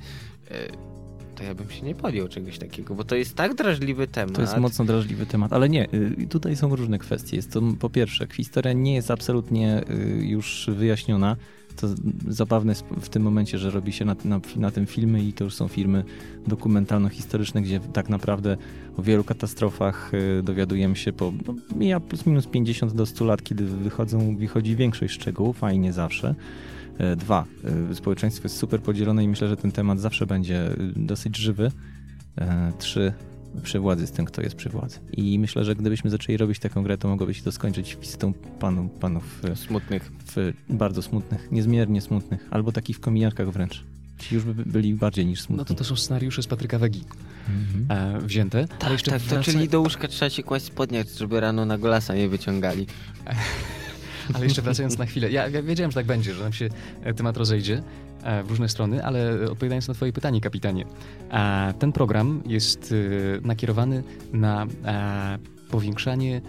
[1.36, 4.36] to ja bym się nie podjął czegoś takiego, bo to jest tak drażliwy temat.
[4.36, 7.36] To jest mocno drażliwy temat, ale nie, y, tutaj są różne kwestie.
[7.36, 11.36] Jest to po pierwsze, historia nie jest absolutnie y, już wyjaśniona.
[11.76, 11.88] To
[12.28, 15.54] zabawne w tym momencie, że robi się na, na, na tym filmy i to już
[15.56, 16.04] są filmy
[16.48, 18.58] dokumentalno-historyczne, gdzie tak naprawdę
[18.98, 23.44] o wielu katastrofach y, dowiadujemy się po, no, mija plus minus 50 do 100 lat,
[23.44, 26.36] kiedy wychodzą, wychodzi większość szczegółów, a i nie zawsze.
[26.98, 27.46] E, Dwa,
[27.92, 31.72] y, społeczeństwo jest super podzielone i myślę, że ten temat zawsze będzie y, dosyć żywy.
[32.38, 33.14] E, Trzy,
[33.64, 35.00] przy władzy jest ten, kto jest przy władzy.
[35.14, 38.90] I myślę, że gdybyśmy zaczęli robić taką grę, to mogłoby się to skończyć wizytą panu,
[39.00, 40.12] panów e, smutnych.
[40.36, 43.84] w bardzo smutnych, niezmiernie smutnych, albo takich w kominiarkach wręcz.
[44.18, 45.58] Ci już by byli bardziej niż smutni.
[45.58, 47.04] No to to są scenariusze z Patryka Wegi
[47.50, 48.16] Mhm.
[48.16, 48.68] e, wzięte.
[48.68, 51.78] Tak, tak, to wraca- czyli do łóżka trzeba się kłaść w spodniach, żeby rano na
[51.78, 52.88] golasa nie wyciągali.
[54.34, 56.70] Ale jeszcze wracając na chwilę, ja, ja wiedziałem, że tak będzie, że nam się
[57.04, 57.84] e, temat rozejdzie
[58.24, 60.86] e, w różne strony, ale odpowiadając na twoje pytanie, kapitanie,
[61.32, 62.94] e, ten program jest
[63.42, 64.04] nakierowany
[64.34, 64.68] na
[65.70, 66.42] powiększanie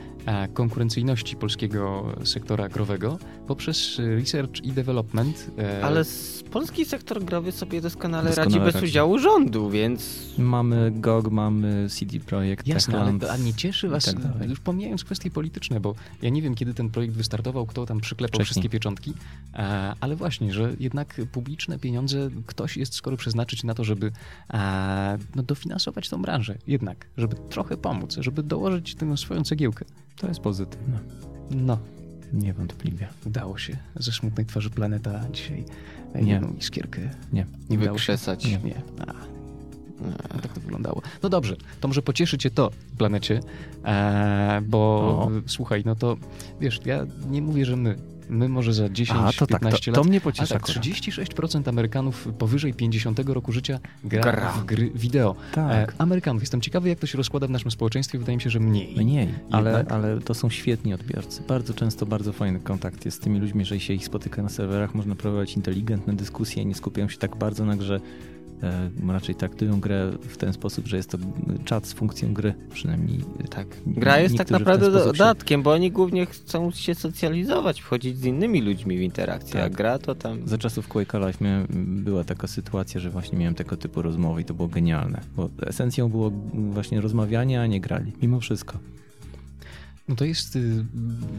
[0.54, 5.50] konkurencyjności polskiego sektora growego poprzez e, research i development.
[5.58, 6.04] e, Ale
[6.50, 8.86] polski sektor growy sobie doskonale, Doskonale radzi bez radzi.
[8.86, 14.48] udziału rządu, więc Mamy GOG, mamy CD Projekt, Jasne, ale, a nie cieszy was, tak
[14.48, 18.34] już pomijając kwestie polityczne, bo ja nie wiem, kiedy ten projekt wystartował, kto tam przyklepał
[18.34, 18.44] Wcześniej.
[18.46, 19.12] wszystkie pieczątki,
[19.54, 24.12] e, ale właśnie, że jednak publiczne pieniądze ktoś jest skory przeznaczyć na to, żeby
[24.54, 29.84] e, no, dofinansować tą branżę jednak, żeby trochę pomóc, żeby dołożyć tę swoją cegiełkę.
[30.16, 30.98] To jest pozytywne.
[31.50, 31.78] No,
[32.32, 33.08] Niewątpliwie.
[33.26, 33.76] udało się.
[33.96, 35.64] Ze smutnej twarzy planeta dzisiaj
[36.14, 36.32] Nie.
[36.32, 37.00] jedną iskierkę.
[37.32, 37.46] Nie.
[37.70, 38.12] nie udało się.
[38.12, 38.44] wykrzesać.
[38.44, 38.58] Nie.
[38.58, 38.82] Nie.
[39.06, 39.12] A.
[40.00, 41.02] No, tak to wyglądało.
[41.22, 43.40] No dobrze, to może pocieszy cię to, planecie,
[43.84, 44.78] e, bo
[45.22, 45.30] O.
[45.46, 46.16] słuchaj, no to
[46.60, 47.96] wiesz, ja nie mówię, że my.
[48.28, 50.08] My może za 10, A, to tak, 15 to, to lat.
[50.08, 50.84] mnie A pociesza tak, akurat.
[50.84, 54.52] 36% Amerykanów powyżej 50 roku życia gra, Gra.
[54.52, 55.34] w gry wideo.
[55.52, 55.92] Tak.
[55.92, 56.42] E, Amerykanów.
[56.42, 58.18] Jestem ciekawy, jak to się rozkłada w naszym społeczeństwie.
[58.18, 58.96] Wydaje mi się, że mniej.
[58.96, 61.42] Mniej, ale, ale to są świetni odbiorcy.
[61.48, 64.94] Bardzo często bardzo fajny kontakt jest z tymi ludźmi, jeżeli się ich spotyka na serwerach,
[64.94, 68.00] można prowadzić inteligentne dyskusje, nie skupiają się tak bardzo na grze.
[68.62, 71.18] E, raczej traktują grę w ten sposób, że jest to
[71.64, 73.20] czat z funkcją gry, przynajmniej.
[73.50, 73.66] Tak.
[73.86, 78.24] Gra jest tak naprawdę sposób się- dodatkiem, bo oni głównie chcą się socjalizować, wchodzić z
[78.24, 79.72] innymi ludźmi w interakcję, a Tak.
[79.72, 80.48] gra to tam...
[80.48, 81.66] Za czasów Quake'a Life miałem,
[82.04, 86.08] była taka sytuacja, że właśnie miałem tego typu rozmowy i to było genialne, bo esencją
[86.08, 88.78] było właśnie rozmawianie, a nie grali, mimo wszystko.
[90.08, 90.84] No to jest y,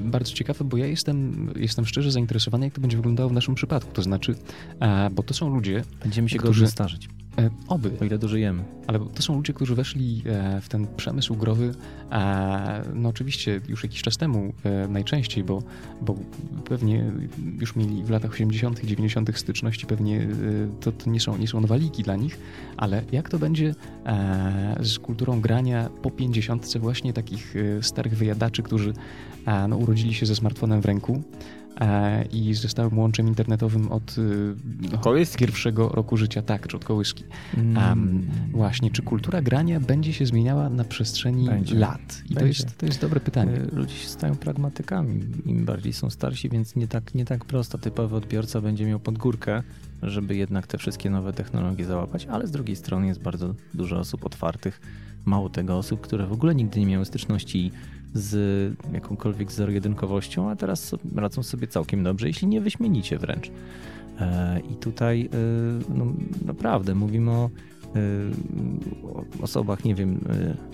[0.01, 3.91] bardzo ciekawe, bo ja jestem, jestem szczerze zainteresowany, jak to będzie wyglądało w naszym przypadku.
[3.93, 4.35] To znaczy,
[4.79, 7.09] e, bo to są ludzie, Będziemy się Którzy- gorzej starzeć,
[7.39, 8.63] e, oby, o ile dożyjemy.
[8.87, 11.71] ale to są ludzie, którzy weszli e, w ten przemysł growy,
[12.11, 15.63] e, no oczywiście już jakiś czas temu e, najczęściej, bo,
[16.01, 16.15] bo
[16.65, 17.11] pewnie
[17.59, 19.37] już mieli w latach 80., 90.
[19.37, 20.27] styczności, pewnie e,
[20.79, 22.39] to, to nie, są, nie są nowaliki dla nich,
[22.77, 23.75] ale jak to będzie
[24.05, 26.77] e, z kulturą grania po 50.
[26.77, 28.93] właśnie takich starych wyjadaczy, którzy
[29.69, 31.23] no, urodzili się ze smartfonem w ręku,
[32.31, 34.15] i ze stałym łączem internetowym od
[34.91, 35.37] no, Kołyski.
[35.37, 37.23] pierwszego roku życia, tak, czy od kołyski.
[37.57, 37.89] Mm.
[37.89, 41.75] Um, właśnie, czy kultura grania będzie się zmieniała na przestrzeni Będzie.
[41.75, 42.21] lat?
[42.29, 43.51] I to jest, to jest dobre pytanie.
[43.51, 47.77] E, Ludzie się stają pragmatykami, im bardziej są starsi, więc nie tak, nie tak prosto.
[47.77, 49.63] Typowy odbiorca będzie miał pod górkę,
[50.03, 54.25] żeby jednak te wszystkie nowe technologie załapać, ale z drugiej strony jest bardzo dużo osób
[54.25, 54.81] otwartych.
[55.25, 57.71] Mało tego osób, które w ogóle nigdy nie miały styczności
[58.13, 63.51] z jakąkolwiek zero-jedynkowością, a teraz radzą sobie całkiem dobrze, jeśli nie wyśmienicie wręcz.
[64.19, 66.05] E, I tutaj e, no,
[66.45, 67.49] naprawdę mówimy o,
[67.95, 67.99] e,
[69.41, 70.19] osobach, nie wiem,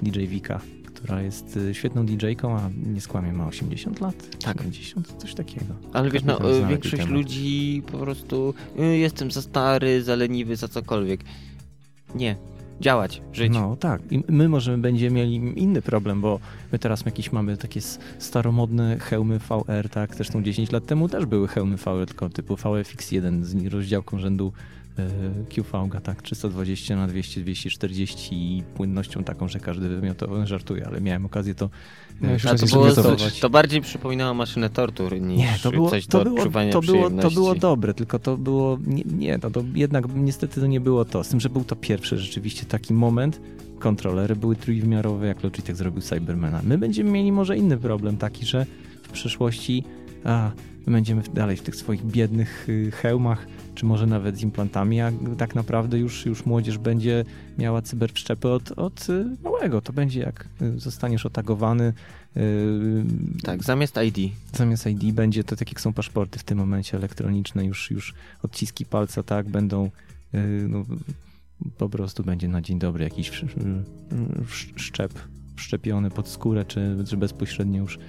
[0.01, 4.39] DJ Wika, która jest świetną DJ-ką, a nie skłamie, ma 80 lat?
[4.43, 4.57] Tak.
[4.57, 5.75] 90, coś takiego.
[5.93, 11.19] Ale wiesz, no, większość ludzi po prostu y, jestem za stary, za leniwy, za cokolwiek.
[12.15, 12.35] Nie.
[12.81, 13.53] Działać, żyć.
[13.53, 14.01] No tak.
[14.11, 16.39] I my może będziemy mieli inny problem, bo
[16.71, 17.81] my teraz jakieś mamy takie
[18.19, 20.15] staromodne hełmy VR, tak?
[20.15, 24.53] Zresztą 10 lat temu też były hełmy VR, tylko typu VFX1 z rozdziałką rzędu
[24.97, 25.09] e,
[25.55, 26.21] QVGA, tak?
[26.21, 31.65] 320 na 200, 240 i płynnością taką, że każdy wymiotowy żartuje, ale miałem okazję to
[31.65, 33.39] e, Miałeś A okazję to, było, zobiotować.
[33.39, 36.81] to bardziej przypominało maszynę tortur niż Nie, to było, coś to do było, odczuwania to
[36.81, 40.79] było, to było dobre, tylko to było, nie, nie no to jednak niestety to nie
[40.79, 43.41] było to, z tym, że był to pierwszy rzeczywiście taki moment,
[43.79, 46.61] kontrolery były trójwymiarowe, jak Logitech zrobił Cybermana.
[46.63, 48.65] My będziemy mieli może inny problem, taki, że
[49.03, 49.83] w przyszłości
[50.23, 50.51] a,
[50.85, 55.11] my będziemy dalej w tych swoich biednych y, hełmach, czy może nawet z implantami, a
[55.37, 57.25] tak naprawdę już, już młodzież będzie
[57.57, 59.81] miała cyberwszczepy od, od y, małego.
[59.81, 61.93] To będzie jak y, zostaniesz otagowany,
[63.43, 64.31] Tak, zamiast ID.
[64.53, 68.13] Zamiast ID będzie to tak jak są paszporty w tym momencie elektroniczne, już, już
[68.43, 69.89] odciski palca, tak, będą
[70.69, 70.85] no,
[71.77, 73.57] po prostu będzie na dzień dobry jakiś sz-
[74.41, 75.13] sz- szczep
[75.55, 77.99] wszczepiony pod skórę, czy, czy bezpośrednio już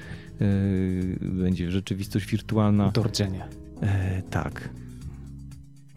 [1.20, 2.90] będzie rzeczywistość wirtualna.
[2.90, 3.48] Do rdzenia.
[3.82, 4.68] E, tak.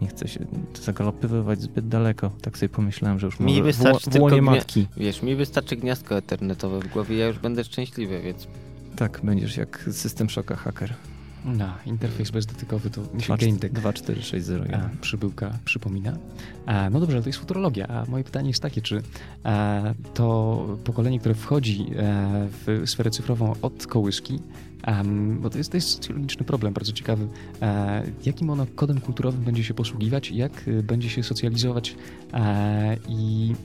[0.01, 0.45] Nie chcę się
[0.81, 2.31] zagalopywać zbyt daleko.
[2.41, 4.87] Tak sobie pomyślałem, że już Mi wystarczy w, w łonie matki.
[4.97, 8.47] Wiesz, mi wystarczy gniazdko ethernetowe w głowie, ja już będę szczęśliwy, więc
[8.95, 10.93] Tak, będziesz jak system szoka haker.
[11.47, 14.75] No, interfejs bezdotykowy to mi się Game Deck 24601.
[14.75, 16.17] a, przybyłka przypomina.
[16.65, 19.01] A, no dobrze, ale to jest futurologia, a moje pytanie jest takie, czy
[19.43, 19.81] a,
[20.13, 24.39] to pokolenie, które wchodzi e, w sferę cyfrową od kołyski,
[25.39, 27.27] bo to jest, to jest socjologiczny problem, bardzo ciekawy,
[27.61, 30.51] e, jakim ono kodem kulturowym będzie się posługiwać, jak
[30.83, 31.95] będzie się socjalizować
[32.33, 33.55] e, i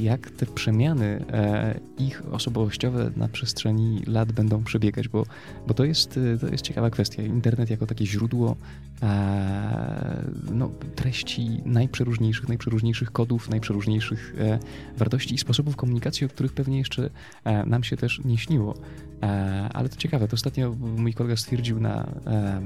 [0.00, 5.26] jak te przemiany e, ich osobowościowe na przestrzeni lat będą przebiegać, bo,
[5.66, 7.22] bo to, jest, y, to jest ciekawa kwestia.
[7.22, 8.56] Internet jako takie źródło
[9.02, 14.58] e, no, treści najprzeróżniejszych, najprzeróżniejszych kodów, najprzeróżniejszych e,
[14.96, 17.10] wartości i sposobów komunikacji, o których pewnie jeszcze
[17.44, 18.74] e, nam się też nie śniło.
[19.22, 22.62] E, ale to ciekawe, to ostatnio mój kolega stwierdził na e,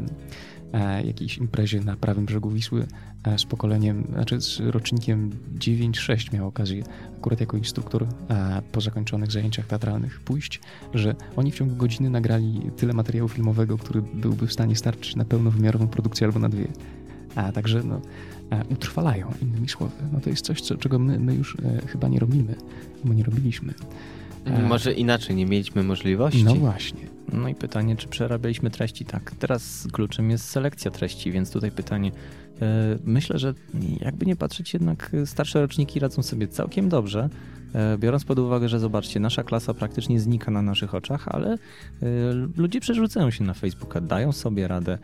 [0.72, 2.86] e, jakiejś imprezie na prawym brzegu Wisły
[3.36, 6.84] z pokoleniem, znaczy z rocznikiem 9-6 miał okazję
[7.18, 8.06] akurat jako instruktor
[8.72, 10.60] po zakończonych zajęciach teatralnych pójść,
[10.94, 15.24] że oni w ciągu godziny nagrali tyle materiału filmowego, który byłby w stanie starczyć na
[15.24, 16.68] pełnowymiarową produkcję albo na dwie.
[17.34, 18.00] A także no,
[18.70, 19.96] utrwalają, innymi słowy.
[20.12, 22.54] No to jest coś, co, czego my, my już chyba nie robimy,
[23.04, 23.74] bo nie robiliśmy.
[24.44, 26.44] E, może inaczej, nie mieliśmy możliwości.
[26.44, 27.00] No właśnie.
[27.32, 29.04] No i pytanie, czy przerabialiśmy treści?
[29.04, 32.12] Tak, teraz kluczem jest selekcja treści, więc tutaj pytanie.
[32.62, 33.54] e, Myślę, że
[34.00, 37.28] jakby nie patrzeć, jednak starsze roczniki radzą sobie całkiem dobrze,
[37.74, 41.58] e, biorąc pod uwagę, że zobaczcie, nasza klasa praktycznie znika na naszych oczach, ale
[42.56, 44.98] ludzie przerzucają się na Facebooka, dają sobie radę.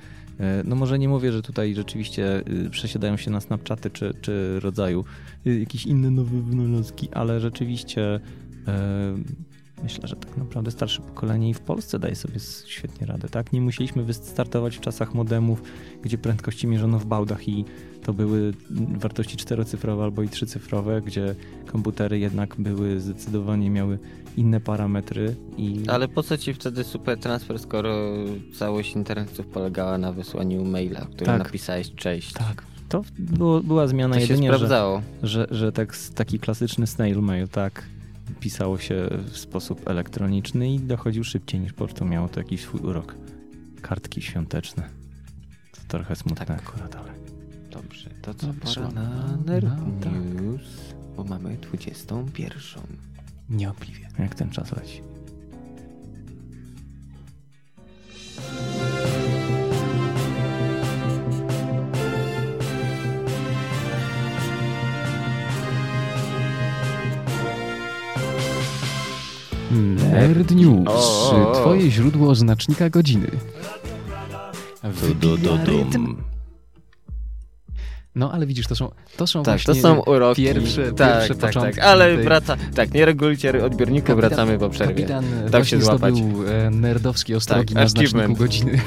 [0.64, 5.04] No może nie mówię, że tutaj rzeczywiście y, przesiadają się na Snapchaty czy, czy rodzaju
[5.46, 8.20] y, jakieś inne nowe wynalazki, ale rzeczywiście
[9.82, 13.52] myślę, że tak naprawdę starsze pokolenie i w Polsce daje sobie świetnie radę, tak?
[13.52, 15.62] Nie musieliśmy wystartować w czasach modemów,
[16.02, 17.64] gdzie prędkości mierzono w bałdach i
[18.02, 18.52] to były
[18.98, 21.34] wartości czterocyfrowe albo i trzycyfrowe, gdzie
[21.66, 23.98] komputery jednak były zdecydowanie miały
[24.36, 27.94] inne parametry i Ale po co ci wtedy super transfer, skoro
[28.58, 31.44] całość internetów polegała na wysłaniu maila, w którym Tak.
[31.44, 32.32] napisałeś cześć?
[32.32, 37.48] tak, to było, była zmiana To jedynie, że, że, że tak, taki klasyczny snail mail,
[37.48, 37.82] tak,
[38.40, 42.04] pisało się w sposób elektroniczny i dochodził szybciej niż pocztą.
[42.04, 43.14] Miało to jakiś swój urok.
[43.82, 44.88] Kartki świąteczne.
[45.72, 46.58] To trochę smutne Tak.
[46.58, 47.12] akurat, ale...
[47.70, 49.66] Dobrze, to co No, pora na no, Nerd
[50.00, 50.12] tak.
[50.12, 52.82] News, bo mamy 21.
[53.50, 54.08] Niewątpliwie.
[54.18, 55.02] Jak ten czas leci.
[69.70, 70.88] Nerd News.
[70.88, 71.54] O, o.
[71.60, 73.26] Twoje źródło znacznika godziny.
[75.66, 76.16] Rytm.
[78.14, 80.44] No, ale widzisz, to są, to są Tak, to są uroki.
[80.44, 81.76] pierwsze, tak, pierwsze tak, początki.
[81.76, 84.94] tak, ale tej- wraca, tak, nie regulujcie odbiorniku, wracamy po przerwie.
[84.94, 86.16] Kapitan się właśnie złapać.
[86.16, 88.80] zdobył e, nerdowskie ostrogi Tak, na znaczniku godziny.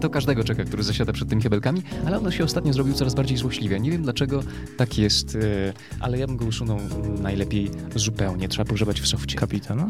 [0.00, 3.36] To każdego czeka, który zasiada przed tymi kabelkami, ale on się ostatnio zrobił coraz bardziej
[3.36, 3.80] złośliwy.
[3.80, 4.42] Nie wiem dlaczego
[4.76, 8.48] tak jest, e, ale ja bym go usunął mm, najlepiej zupełnie.
[8.48, 9.36] Trzeba pogrzebać w sofcie.
[9.38, 9.88] Kapitana?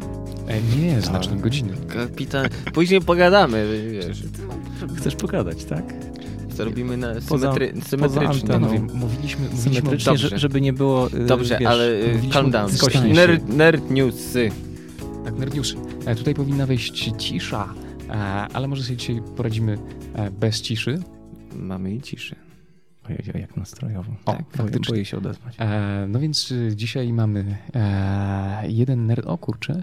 [0.48, 1.04] E, nie, Tak.
[1.04, 1.72] znacznik godziny.
[1.88, 4.22] Kapitan, później pogadamy, wiesz,
[4.96, 5.84] Chcesz pogadać, tak?
[6.56, 8.28] co robimy na Poza- symetry, poza symetrycznie.
[8.28, 8.50] anteną.
[8.68, 10.16] Panowie, mówiliśmy, mówiliśmy Dobrze.
[10.16, 11.08] że- żeby nie było.
[11.12, 12.70] y, Dobrze, wiesz, ale mówiliśmy calm down.
[13.14, 14.50] Nerd, nerd newsy.
[15.24, 15.74] Tak, nerd news.
[16.06, 17.83] E, tutaj powinna wejść cisza, e,
[18.54, 19.78] ale może sobie dzisiaj poradzimy
[20.14, 20.98] e, bez ciszy.
[21.56, 22.36] Mamy i ciszy.
[23.06, 24.12] Ojej, jak nastrojowo.
[24.24, 24.92] O, tak, faktycznie.
[24.92, 25.56] Boję się odezwać.
[25.58, 29.26] E, no więc y, dzisiaj mamy e, jeden nerd...
[29.26, 29.82] O kurczę.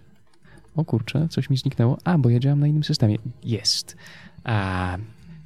[0.76, 1.98] O kurczę, coś mi zniknęło.
[2.04, 3.18] A, bo ja działam na innym systemie.
[3.44, 3.98] Jest.
[4.44, 4.98] A,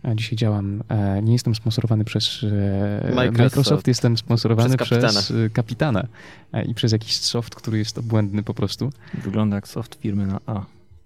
[0.03, 0.83] a dzisiaj działam...
[0.89, 3.37] E, nie jestem sponsorowany przez e, Microsoft.
[3.37, 3.87] Microsoft.
[3.87, 5.49] Jestem sponsorowany Przez przez kapitana.
[5.49, 6.07] kapitana, kapitana
[6.53, 8.89] e, i przez jakiś soft, który jest obłędny po prostu.
[9.23, 10.65] Wygląda jak soft firmy na A.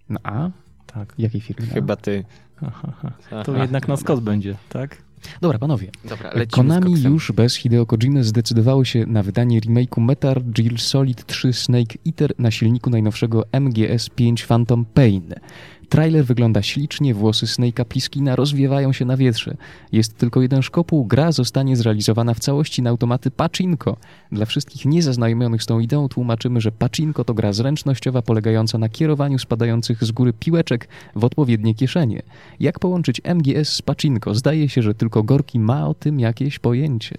[0.10, 0.50] Na A?
[0.94, 1.14] Tak.
[1.18, 1.42] Jakiej?
[1.74, 2.26] Chyba ty.
[2.56, 3.44] Ha, ha, ha.
[3.44, 3.62] To Aha.
[3.62, 4.98] jednak na skos będzie, tak?
[5.42, 5.92] Dobra, panowie.
[6.06, 11.54] Dobra, Konami już bez Hideo Kojimy zdecydowało się na wydanie remake'u Metal Gear Solid 3
[11.54, 15.34] Snake Eater na silniku najnowszego MGS5 Phantom Pain.
[15.90, 19.58] Trailer wygląda ślicznie, włosy Snake'a Pliskina rozwiewają się na wietrze.
[19.92, 23.98] Jest tylko jeden szkopuł, gra zostanie zrealizowana w całości na automaty Pachinko.
[24.32, 29.40] Dla wszystkich niezaznajomionych z tą ideą tłumaczymy, że Pachinko to gra zręcznościowa polegająca na kierowaniu
[29.40, 32.22] spadających z góry piłeczek w odpowiednie kieszenie.
[32.60, 34.36] Jak połączyć MGS z Pachinko?
[34.36, 37.16] Zdaje się, że tylko Gorki ma o tym jakieś pojęcie.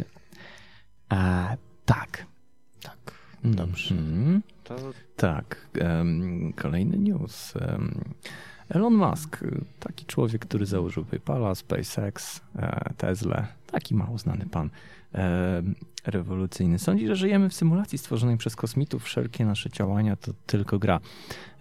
[1.08, 1.48] A
[1.84, 2.26] tak.
[2.82, 3.14] Tak.
[3.44, 3.94] Dobrze.
[3.94, 4.42] Mhm.
[4.64, 4.76] To
[5.16, 5.68] Tak.
[5.78, 7.54] em, kolejny news.
[7.56, 7.94] Em,
[8.70, 9.44] Elon Musk,
[9.80, 14.70] taki człowiek, który założył PayPala, SpaceX, e, Tesla, taki mało znany pan,
[15.12, 15.74] em,
[16.06, 16.78] rewolucyjny.
[16.78, 19.04] Sądzi, że żyjemy w symulacji stworzonej przez kosmitów.
[19.04, 21.00] Wszelkie nasze działania to tylko gra.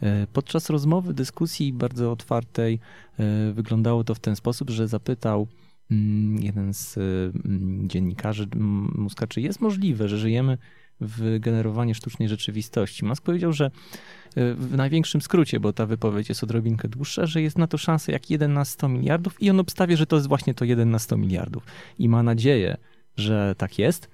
[0.02, 2.80] E, Podczas rozmowy, dyskusji bardzo otwartej
[3.20, 5.48] e, wyglądało to w ten sposób, że zapytał
[5.92, 10.58] mm, jeden z mm, dziennikarzy mm, Muska, czy jest możliwe, że żyjemy
[11.02, 13.06] w generowanie sztucznej rzeczywistości.
[13.06, 17.58] Musk powiedział, że y, w największym skrócie, bo ta wypowiedź jest odrobinkę dłuższa, że jest
[17.58, 20.54] na to szansa jak 1 na 100 miliardów i on obstawia, że to jest właśnie
[20.54, 21.64] to 1 na 100 miliardów.
[22.00, 22.78] I ma nadzieję,
[23.16, 24.10] że tak jest,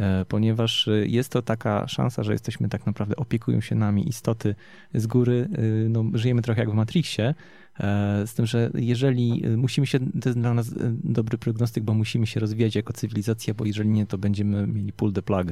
[0.00, 4.54] e, ponieważ y, jest to taka szansa, że jesteśmy tak naprawdę, opiekują się nami istoty
[4.94, 5.48] z góry,
[5.88, 7.34] no, żyjemy trochę jak w Matrixie,
[7.80, 10.74] e, z tym, że jeżeli musimy się, to jest dla nas
[11.04, 15.12] dobry prognostyk, bo musimy się rozwijać jako cywilizacja, bo jeżeli nie, to będziemy mieli pull
[15.12, 15.46] the plug.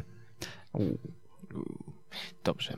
[2.44, 2.76] Dobrze.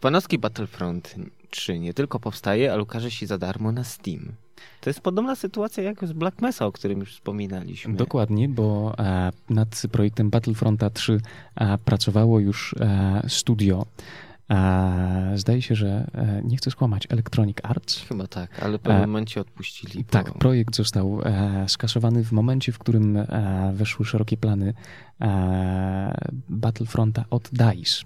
[0.00, 1.14] Panowski Battlefront
[1.50, 4.32] 3 nie tylko powstaje, ale ukaże się za darmo na Steam.
[4.80, 7.94] To jest podobna sytuacja jak z Black Mesa, o którym już wspominaliśmy.
[7.94, 11.20] Dokładnie, bo e, nad projektem Battlefronta 3
[11.54, 13.86] e, pracowało już e, studio.
[15.34, 18.02] Zdaje się, że e, nie chcę skłamać, Electronic Arts.
[18.08, 20.04] Chyba tak, ale w pewnym E, momencie odpuścili.
[20.04, 23.18] bo- Tak, projekt został e, skasowany w momencie, w którym
[23.72, 24.74] weszły szerokie plany
[26.48, 28.02] Battlefronta od DICE,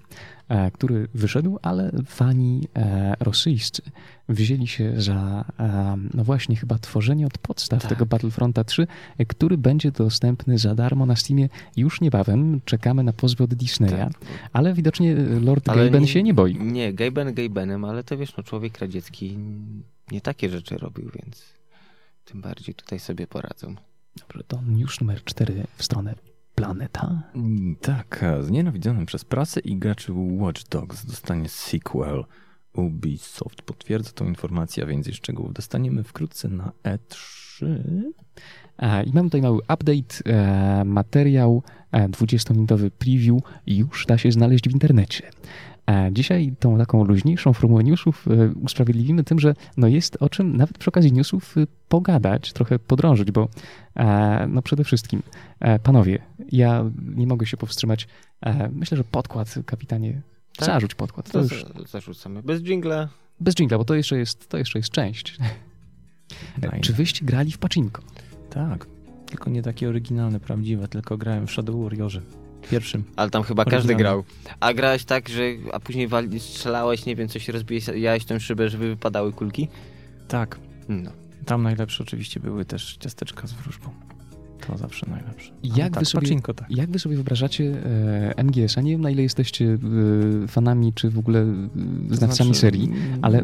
[0.73, 2.67] który wyszedł, ale fani
[3.19, 3.81] rosyjscy
[4.33, 7.89] wzięli się za, e, no właśnie, chyba tworzenie od podstaw Tak.
[7.89, 12.61] tego Battlefronta 3, e, który będzie dostępny za darmo na Steamie już niebawem.
[12.65, 14.11] Czekamy na pozwy od Disneya, Tak.
[14.53, 16.55] ale widocznie Lord Ale Gaben się nie boi.
[16.55, 19.37] Nie, Gaben Gabenem, ale to wiesz, no człowiek radziecki
[20.11, 21.43] nie takie rzeczy robił, więc
[22.25, 23.75] tym bardziej tutaj sobie poradzą.
[24.19, 26.15] Dobrze, to news numer 4 w stronę
[26.55, 27.21] Planeta.
[27.35, 32.25] Mm, Tak, a znienawidzonym przez prasę i graczy Watch Dogs dostanie sequel.
[32.73, 37.65] Ubisoft potwierdza tą informację, a więcej szczegółów dostaniemy wkrótce na E E3.
[38.79, 44.69] E, I mam tutaj mały update, e, materiał, e, 20-minutowy preview już da się znaleźć
[44.69, 45.29] w internecie.
[45.89, 50.57] E, Dzisiaj tą taką luźniejszą formułę newsów e, usprawiedliwimy tym, że no jest o czym
[50.57, 53.47] nawet przy okazji newsów e, pogadać, trochę podrążyć, bo
[53.95, 55.23] e, no przede wszystkim,
[55.59, 56.19] e, panowie,
[56.51, 58.07] ja nie mogę się powstrzymać.
[58.41, 60.21] E, Myślę, że podkład, kapitanie,
[60.65, 60.75] Tak?
[60.75, 61.25] zarzuć podkład.
[61.25, 62.43] To To już za- zarzucamy.
[62.43, 63.07] Bez dżingla.
[63.39, 65.37] bez dżingla, bo to jeszcze jest, to jeszcze jest część.
[66.81, 68.01] Czy wyście grali w pacinko?
[68.49, 68.85] Tak,
[69.25, 72.21] tylko nie takie oryginalne, prawdziwe, tylko grałem w Shadow Warriorze.
[72.71, 73.03] Pierwszym.
[73.15, 74.23] Ale tam chyba każdy grał.
[74.59, 75.41] A grałeś tak, że
[75.73, 79.67] a później wali, strzelałeś, nie wiem, coś rozbijałeś tę szybę, żeby wypadały kulki?
[80.27, 80.59] Tak,
[80.89, 81.11] No.
[81.45, 83.89] tam najlepsze oczywiście były też ciasteczka z wróżbą.
[84.67, 85.51] To zawsze najlepsze.
[85.63, 86.71] Jak Ale wy tak, sobie- Pacinko, tak.
[86.71, 87.63] Jak wy sobie wyobrażacie
[88.37, 88.81] e, MGS-a?
[88.81, 89.77] Nie wiem, na ile jesteście
[90.43, 92.83] e, fanami, czy w ogóle e, znawcami znaczy, serii.
[92.85, 93.41] mm, ale-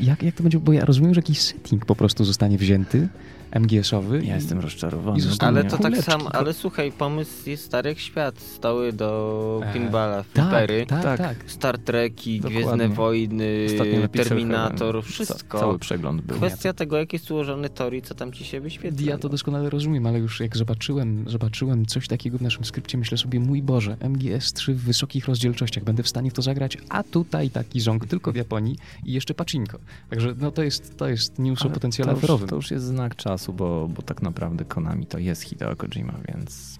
[0.00, 0.58] Jak, jak to będzie?
[0.60, 3.08] Bo ja rozumiem, że jakiś setting po prostu zostanie wzięty
[3.52, 4.24] MGS-owy.
[4.24, 5.22] Ja jestem rozczarowany.
[5.38, 8.38] Ale to tak samo, ale słuchaj, pomysł jest stary jak świat.
[8.38, 11.18] Stały do E, pinballa, Tak, flipery, tak, Tak.
[11.18, 11.36] tak.
[11.46, 12.60] Star Treki, Dokładnie.
[12.62, 13.66] Gwiezdne Wojny,
[14.12, 15.58] Terminator, wszystko.
[15.58, 16.36] Ca cały przegląd był.
[16.36, 19.06] Kwestia tego, jak jest ułożony tor i co tam ci się wyświetla.
[19.06, 23.18] Ja to doskonale rozumiem, ale już jak zobaczyłem, zobaczyłem coś takiego w naszym skrypcie, myślę
[23.18, 27.50] sobie, mój Boże, MGS3 w wysokich rozdzielczościach, będę w stanie w to zagrać, a tutaj
[27.50, 29.78] taki ząg tylko w Japonii i jeszcze pachinko.
[30.10, 32.84] Także no to jest, to jest news o Ale potencjale to już, to już jest
[32.84, 36.78] znak czasu, bo, bo tak naprawdę Konami to jest Hideo Kojima, więc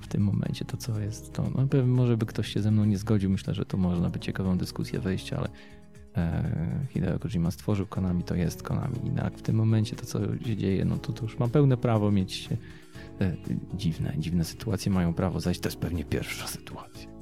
[0.00, 2.98] w tym momencie to co jest, to no, może by ktoś się ze mną nie
[2.98, 5.48] zgodził, myślę, że to można by ciekawą dyskusję wejść, ale
[6.16, 8.96] e, Hideo Kojima stworzył Konami, to jest Konami.
[9.16, 12.10] Tak w tym momencie to co się dzieje, no to, to już ma pełne prawo
[12.10, 12.48] mieć
[13.20, 13.36] e,
[13.74, 17.13] dziwne, dziwne sytuacje mają prawo zajść, to jest pewnie pierwsza sytuacja.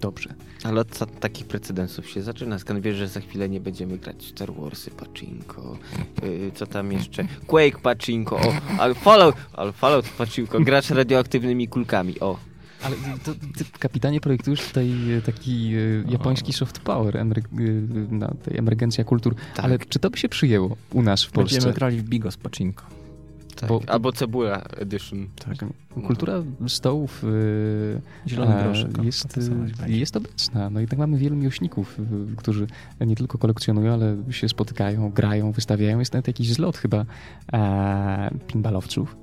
[0.00, 0.34] Dobrze.
[0.64, 2.58] Ale od ta- takich precedensów się zaczyna.
[2.58, 5.78] Skąd wiesz, że za chwilę nie będziemy grać Star Warsy, Pachinko,
[6.22, 7.24] yy, co tam jeszcze?
[7.46, 12.38] Quake Pachinko, o, ale Fallout, ale Fallout Pachinko, gracz radioaktywnymi kulkami, o.
[12.82, 17.42] Ale to, ty, kapitanie, projektujesz tutaj e, taki e, japoński soft power, emer, e,
[18.10, 19.64] na tej emergencja kultur, Tak.
[19.64, 21.54] ale czy to by się przyjęło u nas w Polsce?
[21.54, 22.84] Będziemy grali w Bigos Pacinko.
[23.60, 23.68] Tak.
[23.68, 25.26] Bo- Albo Cebula Edition.
[25.46, 25.56] Tak.
[26.06, 27.24] Kultura stołów
[28.28, 29.04] Zielony e, groszek.
[29.04, 29.98] jest, będzie.
[29.98, 30.70] jest obecna.
[30.70, 31.98] No i tak mamy wielu miłośników,
[32.32, 32.66] y, którzy
[33.00, 35.98] nie tylko kolekcjonują, ale się spotykają, grają, wystawiają.
[35.98, 37.04] Jest nawet jakiś zlot chyba
[37.52, 39.16] e, pinballowców.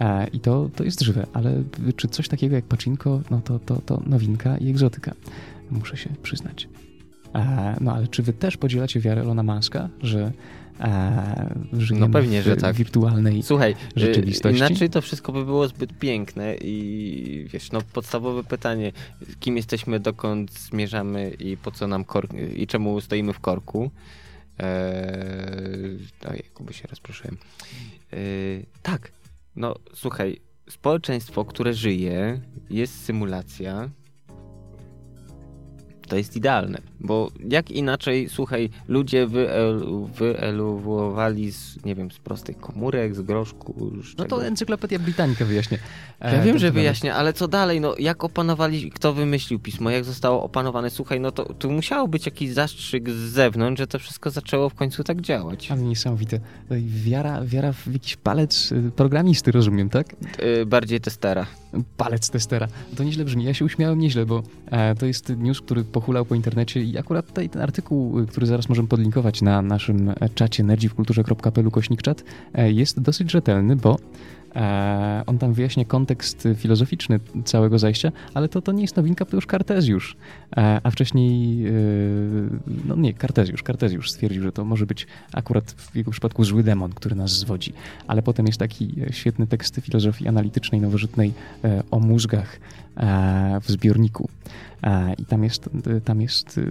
[0.00, 1.62] E, I to, to jest żywe, ale
[1.96, 5.12] czy coś takiego jak pachinko, no to, to, to nowinka i egzotyka,
[5.70, 6.68] muszę się przyznać.
[7.34, 10.32] E, no ale czy wy też podzielacie wiarę Elona Muska, że
[10.80, 11.54] e,
[11.90, 12.76] No pewnie, w że tak.
[12.76, 14.62] wirtualnej Słuchaj, Rzeczywistości?
[14.62, 18.92] y, inaczej to wszystko by było zbyt piękne i wiesz, no podstawowe pytanie,
[19.40, 23.90] kim jesteśmy, dokąd zmierzamy i po co nam kork, i czemu stoimy w korku.
[24.58, 25.98] Eee,
[26.30, 27.36] oj, Kuby się rozproszyłem.
[28.12, 29.12] Eee, tak,
[29.56, 33.90] no słuchaj, społeczeństwo, które żyje, jest symulacja,
[36.14, 42.58] to jest idealne, bo jak inaczej, słuchaj, ludzie wyelu, wyeluowali z, nie wiem, z prostych
[42.58, 44.46] komórek, z groszku, z No to.
[44.46, 45.78] Encyklopedia Britannica wyjaśnia.
[46.20, 47.80] e, Ja wiem, ten że wyjaśnia, ale co dalej?
[47.80, 50.90] No, jak opanowali, kto wymyślił pismo, jak zostało opanowane?
[50.90, 54.74] Słuchaj, no to tu musiało być jakiś zastrzyk z zewnątrz, że to wszystko zaczęło w
[54.74, 55.70] końcu tak działać.
[55.70, 56.40] Ale niesamowite.
[56.70, 60.16] I Wiara, wiara w jakiś palec y, programisty, rozumiem, tak?
[60.66, 61.46] Bardziej testera.
[61.96, 62.68] Palec testera.
[62.96, 63.44] To nieźle brzmi.
[63.44, 67.26] Ja się uśmiałem nieźle, bo e, to jest news, który pochulał po internecie i akurat
[67.26, 72.24] tutaj ten artykuł, y, który zaraz możemy podlinkować na naszym czacie nerdziwkulturze.pl kośnik czat,
[72.54, 73.98] e, jest dosyć rzetelny, bo
[74.56, 79.36] e, on tam wyjaśnia kontekst filozoficzny całego zajścia, ale to, to nie jest nowinka, to
[79.36, 80.16] już Kartezjusz.
[80.56, 81.64] E, a wcześniej,
[82.86, 86.92] no nie, Kartezjusz, Kartezjusz stwierdził, że to może być akurat w jego przypadku zły demon,
[86.92, 87.72] który nas zwodzi.
[88.06, 91.32] Ale potem jest taki świetny tekst filozofii analitycznej, nowożytnej
[91.90, 92.58] o mózgach
[93.62, 94.28] w zbiorniku.
[94.82, 96.62] E, I tam jest, e, tam jest e,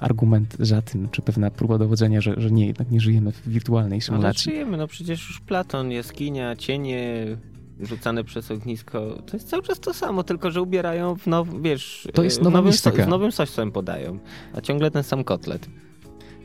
[0.00, 3.98] argument za tym, czy pewna próba dowodzenia, że, że nie, jednak nie żyjemy w wirtualnej
[3.98, 4.52] No symulacji.
[4.52, 7.26] żyjemy, no przecież już Platon, jaskinia, cienie
[7.80, 12.08] rzucane przez ognisko, to jest cały czas to samo, tylko że ubierają w now, wiesz,
[12.14, 13.06] To jest w nowa nowym, so, mistyka.
[13.06, 14.18] w nowym sosem podają,
[14.54, 15.68] a ciągle ten sam kotlet.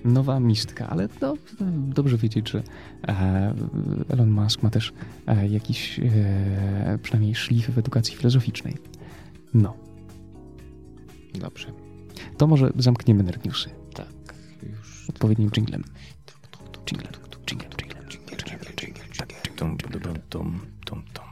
[0.05, 1.33] Nowa mistka, ale no,
[1.77, 2.63] dobrze wiedzieć, że
[3.07, 3.53] e,
[4.09, 4.93] Elon Musk ma też
[5.27, 8.73] e, jakiś e, przynajmniej szlif w edukacji filozoficznej.
[9.55, 9.73] No,
[11.33, 11.67] Dobrze.
[12.37, 14.07] to może zamkniemy nerd newsy Tak,
[14.63, 15.09] już.
[15.09, 15.83] odpowiednim jinglem.
[16.91, 17.13] Jinglem,
[17.51, 17.97] jinglem, jinglem,
[18.81, 19.55] jinglem.
[19.55, 19.77] Tum,
[20.29, 21.25] tum, tum, tum.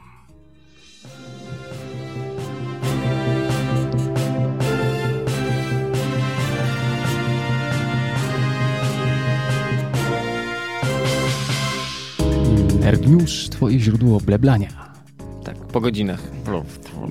[12.80, 14.68] Nerd News, twoje źródło bleblania.
[15.44, 16.22] Tak, po godzinach.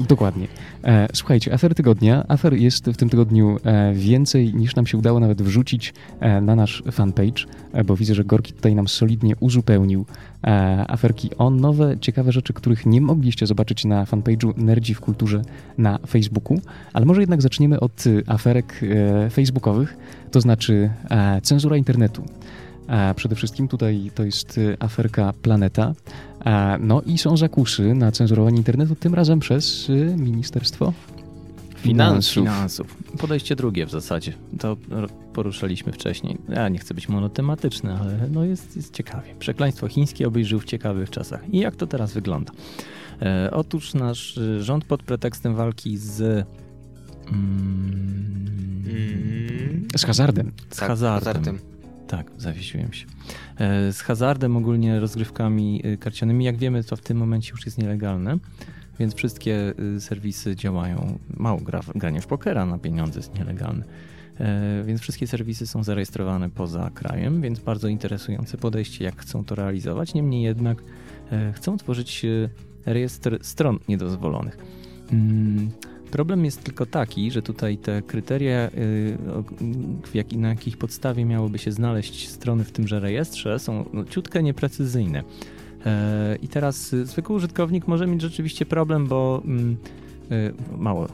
[0.08, 0.48] Dokładnie.
[0.84, 2.26] E, słuchajcie, afer tygodnia.
[2.28, 6.56] Afer jest w tym tygodniu e, więcej niż nam się udało nawet wrzucić e, na
[6.56, 10.06] nasz fanpage, e, bo widzę, że Gorki tutaj nam solidnie uzupełnił
[10.44, 10.48] e,
[10.88, 15.42] aferki o nowe, ciekawe rzeczy, których nie mogliście zobaczyć na fanpage'u Nerdzi w Kulturze
[15.78, 16.62] na Facebooku.
[16.94, 19.98] Ale może jednak zaczniemy od y, aferek e, facebookowych,
[20.32, 20.90] to znaczy
[21.44, 22.24] cenzura internetu.
[23.16, 25.94] Przede wszystkim tutaj to jest y, aferka Planeta.
[26.80, 30.94] No i są zakusy na cenzurowanie internetu, tym razem przez y, Ministerstwo
[31.76, 32.34] Finansów.
[32.34, 32.98] Finansów.
[33.20, 34.34] Podejście drugie w zasadzie.
[34.60, 34.78] To
[35.34, 36.38] poruszaliśmy wcześniej.
[36.50, 39.36] Ja nie chcę być monotematyczny, ale no jest, jest ciekawie.
[39.40, 41.50] Przekleństwo chińskie obyś żył w ciekawych czasach.
[41.52, 42.52] I jak to teraz wygląda?
[43.22, 46.22] E, otóż nasz y, rząd pod pretekstem walki z,
[47.28, 48.24] mm,
[48.88, 49.88] Mm.
[49.98, 50.52] Z hazardem.
[50.70, 51.60] z Tak, hazardem.
[52.18, 53.06] Tak, zawiesiłem się.
[53.58, 57.78] E, z hazardem, ogólnie rozgrywkami e, karcianymi, jak wiemy, to w tym momencie już jest
[57.78, 58.38] nielegalne,
[59.00, 61.20] więc wszystkie e, serwisy działają.
[61.38, 63.84] Mało gra, granie w pokera na pieniądze jest nielegalne.
[64.86, 70.14] Więc wszystkie serwisy są zarejestrowane poza krajem, więc bardzo interesujące podejście, jak chcą to realizować.
[70.14, 70.84] Niemniej jednak
[71.54, 72.26] chcą tworzyć
[72.86, 74.58] rejestr stron niedozwolonych.
[76.14, 78.70] Problem jest tylko taki, że tutaj te kryteria,
[80.34, 85.24] y, na jakich podstawie miałoby się znaleźć strony w tymże rejestrze, są no, ciutkę nieprecyzyjne.
[85.86, 89.78] E, I teraz zwykły użytkownik może mieć rzeczywiście problem, bo mm,
[90.32, 91.08] y, mało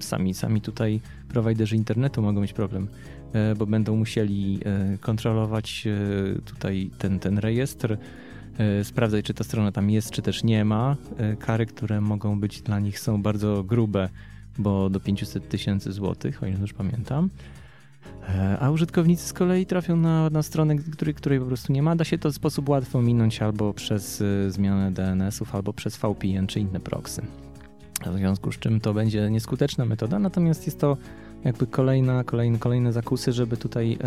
[0.00, 2.88] sami, sami tutaj prowajderzy internetu mogą mieć problem,
[3.32, 5.88] e, bo będą musieli e, kontrolować
[6.44, 7.96] tutaj ten, ten rejestr,
[8.60, 10.96] E, sprawdzać, czy ta strona tam jest, czy też nie ma.
[11.18, 14.08] E, kary, które mogą być dla nich są bardzo grube,
[14.58, 17.30] bo do 500 tysięcy złotych, o ile już pamiętam.
[18.28, 21.96] E, a użytkownicy z kolei trafią na, na stronę, której, której po prostu nie ma.
[21.96, 26.60] Da się to w sposób łatwy ominąć albo przez zmianę DNS-ów, albo przez VPN czy
[26.60, 27.22] inne proxy.
[28.06, 30.96] W związku z czym to będzie nieskuteczna metoda, natomiast jest to
[31.44, 33.98] jakby kolejna, kolejne, kolejne zakusy, żeby tutaj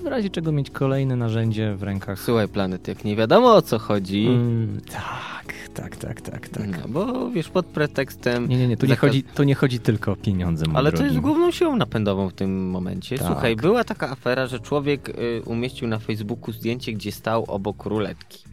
[0.00, 2.20] w razie czego mieć kolejne narzędzie w rękach.
[2.20, 4.26] Słuchaj, Planet, jak nie wiadomo o co chodzi.
[4.26, 6.82] Mm, tak, tak, tak, tak, tak.
[6.82, 8.48] No, bo wiesz, pod pretekstem.
[8.48, 10.66] Nie, nie, nie, tu nie, chodzi, to nie chodzi tylko o pieniądze.
[10.74, 10.98] Ale drogi.
[10.98, 13.18] to jest główną siłą napędową w tym momencie.
[13.18, 13.26] Tak.
[13.26, 18.44] Słuchaj, była taka afera, że człowiek y, umieścił na Facebooku zdjęcie, gdzie stał obok ruletki.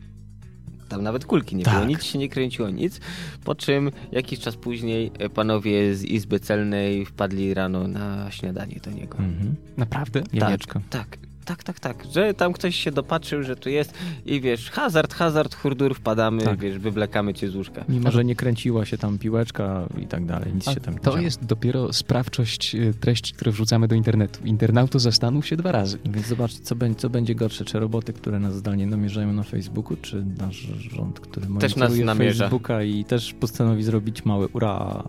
[0.90, 1.74] Tam nawet kulki nie tak.
[1.74, 3.00] było, nic się nie kręciło, nic.
[3.44, 8.92] Po czym jakiś czas później y, panowie z Izby Celnej wpadli rano na śniadanie do
[8.92, 9.18] niego.
[9.18, 9.56] Mhm.
[9.78, 10.24] Naprawdę?
[10.34, 10.82] Jajeczko.
[10.90, 13.94] Tak, tak tak, tak, tak, że tam ktoś się dopatrzył, że tu jest
[14.26, 16.60] i wiesz, hazard, hazard, hurdur, wpadamy, tak.
[16.60, 17.86] wiesz, wywlekamy cię z łóżka.
[17.90, 21.00] Mimo, że nie kręciła się tam piłeczka i tak dalej, nic A się tam nie
[21.00, 21.24] To działo.
[21.24, 24.40] jest dopiero sprawczość e, treści, które wrzucamy do internetu.
[24.46, 25.98] Internauto zastanów się dwa razy.
[26.06, 29.98] Więc zobacz, co będzie, co będzie gorsze, czy roboty, które nas zdalnie namierzają na Facebooku,
[30.02, 32.44] czy nasz rząd, który też nas namierza.
[32.44, 35.04] Facebooka i też postanowi zrobić mały ura.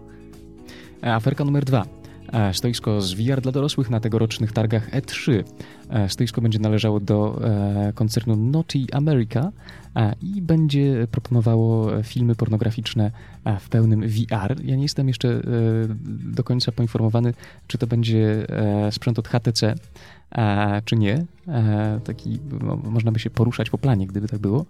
[1.02, 1.97] E, aferka numer dwa.
[2.32, 5.44] E, stoisko z VR dla dorosłych na tegorocznych targach E3.
[5.90, 9.52] E, stoisko będzie należało do e, koncernu Naughty America
[10.22, 13.10] i będzie proponowało filmy pornograficzne
[13.60, 14.56] w pełnym VR.
[14.64, 15.42] Ja nie jestem jeszcze
[16.34, 17.34] do końca poinformowany,
[17.66, 18.46] czy to będzie
[18.90, 19.74] sprzęt od HTC,
[20.84, 21.24] czy nie.
[22.04, 24.66] Taki no, można by się poruszać po planie, gdyby tak było.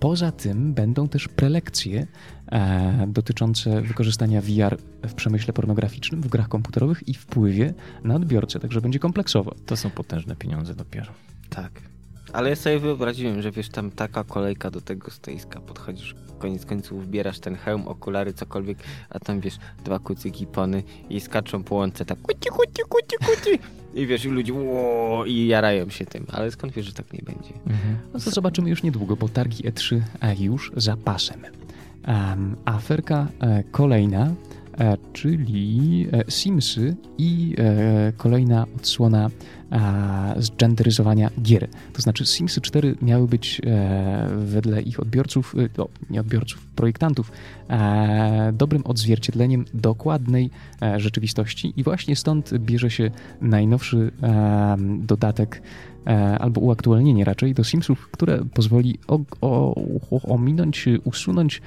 [0.00, 2.06] Poza tym będą też prelekcje
[3.08, 8.98] dotyczące wykorzystania VR w przemyśle pornograficznym, w grach komputerowych i wpływie na odbiorcę, także będzie
[8.98, 9.54] kompleksowo.
[9.66, 11.12] To są potężne pieniądze dopiero.
[11.50, 11.72] Tak.
[12.32, 17.04] Ale ja sobie wyobraziłem, że wiesz, tam taka kolejka do tego stoiska, podchodzisz, koniec końców
[17.04, 18.78] wbierasz ten hełm, okulary, cokolwiek,
[19.10, 23.58] a tam wiesz, dwa kucyki pony i skaczą po łące, tak kuci, kuci, kuci, kuci.
[23.94, 27.22] I wiesz, i ludzie ło, i jarają się tym, ale skąd wiesz, że tak nie
[27.22, 27.54] będzie?
[27.66, 27.98] Mhm.
[28.14, 30.00] No to zobaczymy już niedługo, bo targi E3
[30.38, 31.40] już za pasem.
[32.08, 34.34] Um, aferka e, kolejna,
[34.78, 39.30] e, czyli e, Simsy i e, kolejna odsłona
[40.36, 41.68] zgenderyzowania gier.
[41.92, 45.68] To znaczy Simsy 4 miały być e, wedle ich odbiorców, e,
[46.10, 47.32] nie odbiorców, projektantów,
[47.70, 50.50] e, dobrym odzwierciedleniem dokładnej
[50.96, 53.10] rzeczywistości i właśnie stąd bierze się
[53.40, 54.10] najnowszy
[54.98, 55.62] dodatek
[56.40, 59.74] albo uaktualnienie raczej do Simsów, które pozwoli o, o,
[60.22, 61.62] ominąć, usunąć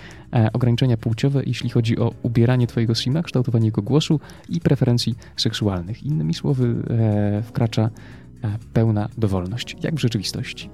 [0.54, 4.20] ograniczenia płciowe, jeśli chodzi o ubieranie Twojego Sima, kształtowanie jego głosu
[4.50, 6.04] i preferencji seksualnych.
[6.04, 6.76] Innymi słowy,
[7.44, 7.90] wkracza
[8.46, 10.70] E, pełna dowolność, jak w rzeczywistości.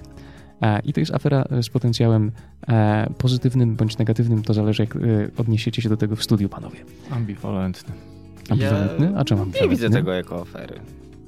[0.62, 2.32] E, I to jest afera z potencjałem
[2.68, 4.98] e, pozytywnym bądź negatywnym, to zależy jak
[5.38, 6.80] odniesiecie się do tego w studiu, panowie.
[7.12, 7.94] Ambiwalentny.
[8.50, 9.14] Ambiwalentny?
[9.18, 9.62] A czemu ambiwalentny?
[9.62, 10.80] Nie widzę tego jako afery.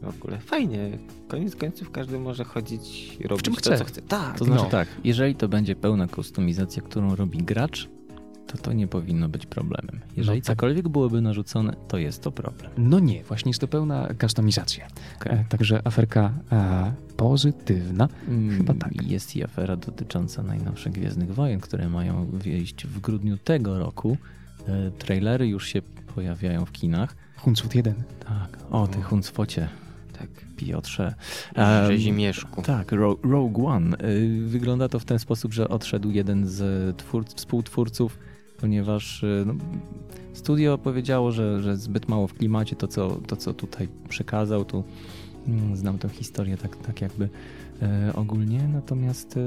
[0.03, 0.97] W ogóle fajnie.
[1.27, 3.77] Koniec końców każdy może chodzić i robić to, chce.
[3.77, 4.01] co chce.
[4.01, 4.39] Tak.
[4.39, 4.69] To znaczy no.
[4.69, 7.89] tak, jeżeli to będzie pełna kustomizacja, którą robi gracz,
[8.47, 9.99] to to nie powinno być problemem.
[10.17, 10.55] Jeżeli no, tak.
[10.55, 12.71] cokolwiek byłoby narzucone, to jest to problem.
[12.77, 14.87] No nie, właśnie jest to pełna kustomizacja.
[15.15, 15.33] Okay.
[15.33, 18.09] E, także aferka e, pozytywna.
[18.27, 19.09] Mm, Chyba tak.
[19.09, 24.17] Jest i afera dotycząca najnowszych Gwiezdnych Wojen, które mają wyjść w grudniu tego roku.
[24.67, 25.81] E, trailery już się
[26.15, 27.15] pojawiają w kinach.
[27.37, 27.93] Huncwot 1.
[28.19, 28.57] Tak.
[28.71, 29.69] O, ty Huncwocie.
[30.55, 31.13] Piotrze.
[31.87, 32.61] Rzezimieszku.
[32.61, 32.91] Tak,
[33.23, 33.97] Rogue One.
[34.03, 38.19] Y, wygląda to w ten sposób, że odszedł jeden z twórc, współtwórców
[38.63, 39.53] ponieważ y, no,
[40.33, 44.83] studio powiedziało, że, że zbyt mało w klimacie to co, to, co tutaj przekazał, tu
[45.73, 47.29] Znam tę historię tak, tak jakby
[47.81, 49.41] e, ogólnie, natomiast e,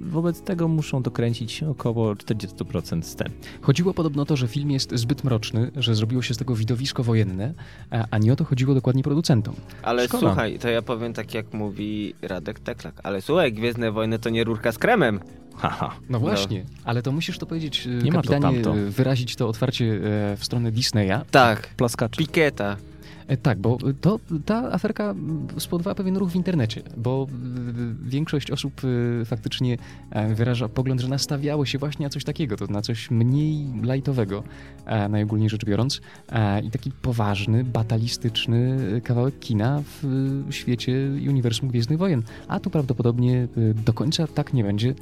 [0.00, 3.28] wobec tego muszą dokręcić około 40% scen.
[3.60, 7.02] Chodziło podobno o to, że film jest zbyt mroczny, że zrobiło się z tego widowisko
[7.02, 7.54] wojenne,
[7.90, 9.54] a, a nie o to chodziło dokładnie producentom.
[9.82, 10.26] Ale Szkoda.
[10.26, 14.44] słuchaj, to ja powiem tak jak mówi Radek Teklak, ale słuchaj, Gwiezdne Wojny to nie
[14.44, 15.20] rurka z kremem.
[15.56, 15.90] Haha.
[16.10, 18.78] No właśnie, ale to musisz to powiedzieć, e, Nie ma to kapitanie, tamto.
[18.78, 19.84] e, wyrazić to otwarcie
[20.32, 21.20] e, w stronę Disneya.
[21.30, 22.16] Tak, Plaskacze.
[22.18, 22.76] Piketa.
[23.32, 25.14] E, Tak, bo to, ta aferka
[25.58, 27.26] spowodowała pewien ruch w internecie, bo
[28.04, 29.78] większość osób y, faktycznie
[30.10, 34.42] e, wyraża pogląd, że nastawiało się właśnie na coś takiego, to na coś mniej lajtowego,
[34.86, 36.00] e, najogólniej rzecz biorąc,
[36.32, 40.92] e, i taki poważny, batalistyczny kawałek kina w świecie
[41.28, 42.22] uniwersum Gwiezdnych Wojen.
[42.48, 43.48] A tu prawdopodobnie
[43.86, 44.94] do końca tak nie będzie.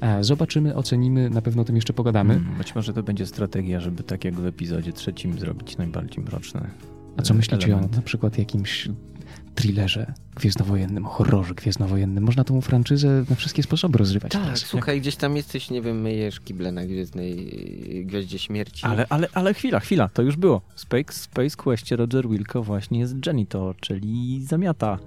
[0.00, 2.34] E, Zobaczymy, ocenimy, na pewno o tym jeszcze pogadamy.
[2.34, 6.95] Mm, Być może to będzie strategia, żeby tak jak w epizodzie trzecim zrobić najbardziej mroczne.
[7.16, 7.94] A co e, myślicie elementy.
[7.94, 8.88] o na przykład jakimś
[9.54, 12.24] thrillerze gwiezdnowojennym, horrorze gwiezdnowojennym?
[12.24, 14.58] Można tą franczyzę na wszystkie sposoby rozrywać Tak, teraz.
[14.60, 17.36] słuchaj, gdzieś tam jesteś, nie wiem, myjesz kible na Gwiezdnej
[18.06, 18.86] Gwiaździe Śmierci.
[18.86, 20.60] Ale, ale, ale chwila, chwila, to już było.
[20.74, 24.98] W Space, Space Questie Roger Wilco właśnie jest janitor, czyli zamiata.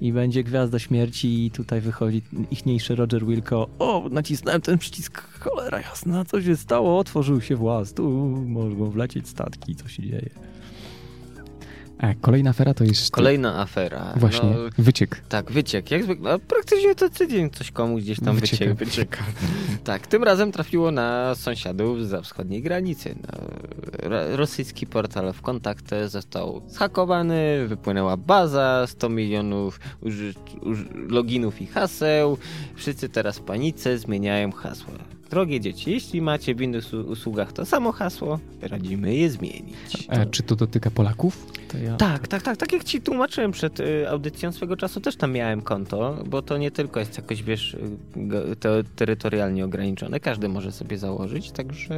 [0.00, 3.68] I będzie Gwiazda Śmierci i tutaj wychodzi ichniejszy Roger Wilco.
[3.78, 6.98] O, nacisnąłem ten przycisk, cholera jasna, co się stało?
[6.98, 8.10] Otworzył się włas, tu
[8.46, 10.30] mogą wlecieć statki, co się dzieje?
[11.98, 14.12] A kolejna afera to jest Kolejna afera.
[14.16, 15.22] właśnie No, wyciek.
[15.28, 15.90] tak, wyciek.
[15.90, 18.74] Jak zwykle, no, praktycznie to tydzień coś komuś gdzieś tam Wycieka.
[18.74, 19.24] wycieka.
[19.84, 23.14] tak, tym razem trafiło na sąsiadów za wschodniej granicy.
[23.22, 23.38] No,
[24.08, 31.66] ro- rosyjski portal w kontaktę został zhakowany, wypłynęła baza, 100 milionów uży, uży, loginów i
[31.66, 32.38] haseł.
[32.74, 34.94] Wszyscy teraz w panice zmieniają hasła.
[35.30, 40.06] Drogie dzieci, jeśli macie w innych usługach to samo hasło, radzimy je zmienić.
[40.08, 41.46] E, czy to dotyka Polaków?
[41.68, 41.96] To ja...
[41.96, 42.56] Tak, tak, tak.
[42.56, 46.58] Tak jak ci tłumaczyłem przed y, audycją swego czasu, też tam miałem konto, bo to
[46.58, 47.76] nie tylko jest jakoś, wiesz,
[48.60, 50.20] to terytorialnie ograniczone.
[50.20, 51.94] Każdy może sobie założyć, także...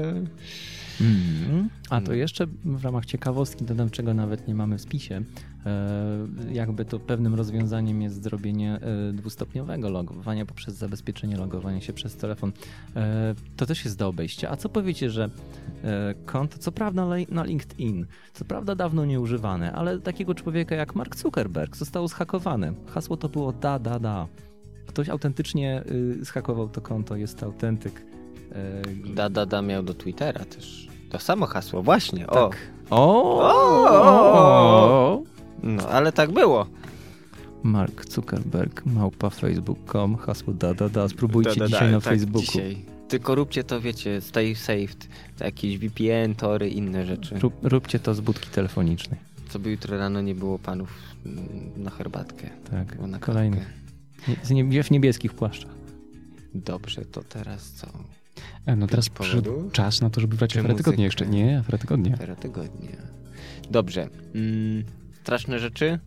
[1.00, 1.68] Mm.
[1.90, 5.22] A to jeszcze w ramach ciekawostki dodam, czego nawet nie mamy w spisie.
[5.66, 12.16] E, jakby to pewnym rozwiązaniem jest zrobienie e, dwustopniowego logowania poprzez zabezpieczenie logowania się przez
[12.16, 12.52] telefon.
[12.96, 14.50] E, to też jest do obejścia.
[14.50, 15.30] A co powiecie, że
[16.26, 21.76] konto, co prawda na, LinkedIn, co prawda dawno nieużywane, ale takiego człowieka jak Mark Zuckerberg
[21.76, 22.72] zostało zhakowane.
[22.86, 24.26] Hasło to było da, da, da.
[24.86, 25.82] Ktoś autentycznie
[26.20, 28.02] y, zhakował to konto, jest to autentyk.
[29.14, 30.88] Da, da, da miał do Twittera też.
[31.10, 32.26] To samo hasło, właśnie.
[32.26, 32.48] O.
[32.48, 32.58] Tak.
[32.90, 33.40] O!
[33.42, 35.22] O!
[35.62, 36.66] No, ale tak było.
[37.62, 41.08] Mark Zuckerberg, małpa facebook.com, hasło da, da, da.
[41.08, 42.42] Spróbujcie Da, da, da, dzisiaj na tak, Facebooku.
[42.42, 42.76] Dzisiaj.
[43.08, 45.08] Tylko róbcie to, wiecie, stay saved.
[45.38, 47.38] To jakieś VPN, tory, inne rzeczy.
[47.38, 49.20] Rób, róbcie to z budki telefonicznej.
[49.48, 50.90] Co by jutro rano nie było panów
[51.26, 51.44] mm,
[51.76, 52.50] na herbatkę.
[52.70, 53.64] Tak, na kolejny.
[54.50, 55.70] Nie, w niebieskich płaszczach.
[56.54, 57.86] Dobrze, to teraz co?
[58.66, 61.26] E, no teraz przyszedł czas na to, żeby brać aferę tygodnia jeszcze.
[61.26, 62.14] Nie, aferę tygodnia.
[62.14, 62.96] Afera tygodnia.
[63.70, 64.08] Dobrze.
[64.34, 64.84] Mm,
[65.22, 65.98] straszne rzeczy?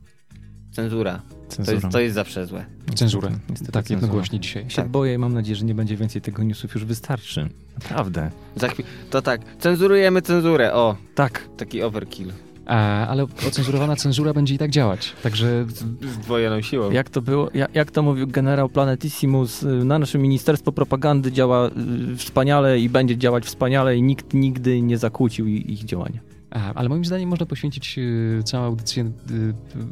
[0.71, 1.21] Cenzura.
[1.49, 1.75] To Cenzura.
[1.75, 2.65] jest, to jest zawsze złe.
[2.95, 3.29] Cenzurę.
[3.49, 4.01] Niestety Tak, cenzura.
[4.01, 4.63] jednogłośnie dzisiaj.
[4.63, 4.87] Ja się Tak.
[4.91, 7.49] boję i mam nadzieję, że nie będzie więcej tego newsów, już wystarczy.
[7.81, 8.31] Naprawdę.
[8.55, 10.73] Za chwil- to tak, cenzurujemy cenzurę.
[10.73, 11.49] O, Tak.
[11.57, 12.31] taki overkill.
[12.65, 15.13] A, ale ocenzurowana cenzura będzie i tak działać.
[15.23, 15.65] Także
[16.01, 16.91] Zdwojoną siłą.
[16.91, 21.69] Jak to było, jak, jak to mówił generał Planetissimus, y, na nasze Ministerstwo Propagandy działa
[22.13, 26.19] y, wspaniale i będzie działać wspaniale i nikt nigdy nie zakłócił ich działania.
[26.53, 29.09] Ale moim zdaniem można poświęcić e, całą audycję e,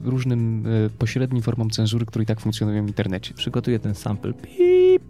[0.03, 3.33] różnym e, pośrednim formom cenzury, które i tak funkcjonują w internecie.
[3.33, 4.33] Przygotuję ten sample.
[4.33, 5.03] Pip.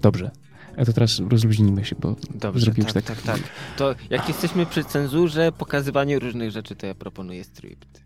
[0.00, 0.30] Dobrze.
[0.76, 3.40] A to teraz rozluźnijmy się, bo Dobrze, zrobił tak, już tak, tak,
[3.76, 8.02] To jak jesteśmy przy cenzurze, pokazywaniu różnych rzeczy, to ja proponuję stript.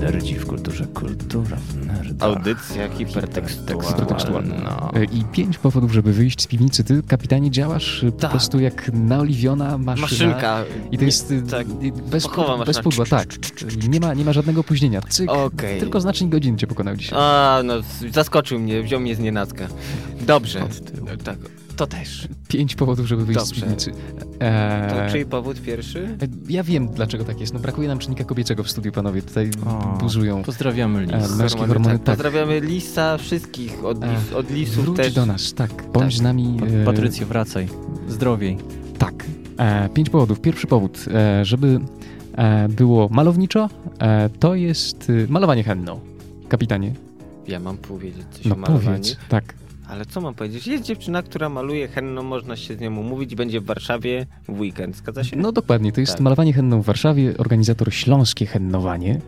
[0.00, 2.28] Nerdzi w kulturze, kultura w nerdach.
[2.28, 4.90] Audycja hipertekstualna.
[4.94, 6.84] E, I pięć powodów, żeby wyjść z piwnicy.
[6.84, 8.30] Ty, kapitanie, działasz e, po Tak.
[8.30, 10.02] prostu jak naoliwiona maszyna.
[10.02, 10.64] Maszynka.
[10.90, 11.66] I to jest e, tak.
[12.10, 13.28] bez, Fachowa bez pudła, tak.
[13.88, 15.00] Nie ma, nie ma żadnego opóźnienia.
[15.08, 15.80] Cyk, Okej.
[15.80, 17.18] tylko znacznik godzin cię pokonał dzisiaj.
[17.22, 17.74] A, no,
[18.12, 19.68] zaskoczył mnie, wziął mnie z nienacka.
[20.20, 20.64] Dobrze.
[20.64, 21.06] Od tyłu.
[21.24, 21.38] Tak,
[21.76, 22.28] to też.
[22.48, 23.54] Pięć powodów, żeby wyjść Dobrze.
[23.54, 23.90] z piwnicy.
[24.40, 26.04] To E, czyj powód pierwszy?
[26.22, 27.54] e, ja wiem, dlaczego tak jest.
[27.54, 29.22] No brakuje nam czynnika kobiecego w studiu, panowie.
[29.22, 30.42] Tutaj O, buzują.
[30.42, 31.36] Pozdrawiamy E, Lis.
[31.36, 32.16] męskie hormony, tak.
[32.16, 35.12] Pozdrawiamy Lisa, wszystkich od, lis, od Lisów Wróć też.
[35.14, 35.70] do nas, tak.
[35.92, 36.12] Bądź Tak.
[36.12, 36.56] z nami.
[36.82, 37.68] e, Patrycjo, wracaj.
[38.08, 38.58] Zdrowiej.
[38.98, 39.24] Tak.
[39.58, 40.40] E, pięć powodów.
[40.40, 41.80] Pierwszy powód, e, żeby
[42.36, 43.68] e, było malowniczo,
[43.98, 46.00] e, to jest e, malowanie henną.
[46.48, 46.92] Kapitanie.
[47.48, 48.86] Ja mam powiedzieć coś No o malowaniu.
[48.86, 49.16] powiedz.
[49.28, 49.54] Tak.
[49.92, 50.66] Ale co mam powiedzieć?
[50.66, 54.96] Jest dziewczyna, która maluje henną, można się z nią umówić, będzie w Warszawie w weekend,
[54.96, 55.36] zgadza się?
[55.36, 56.20] No dokładnie, to jest Tak.
[56.20, 59.20] malowanie henną w Warszawie, organizator Śląskie Hennowanie.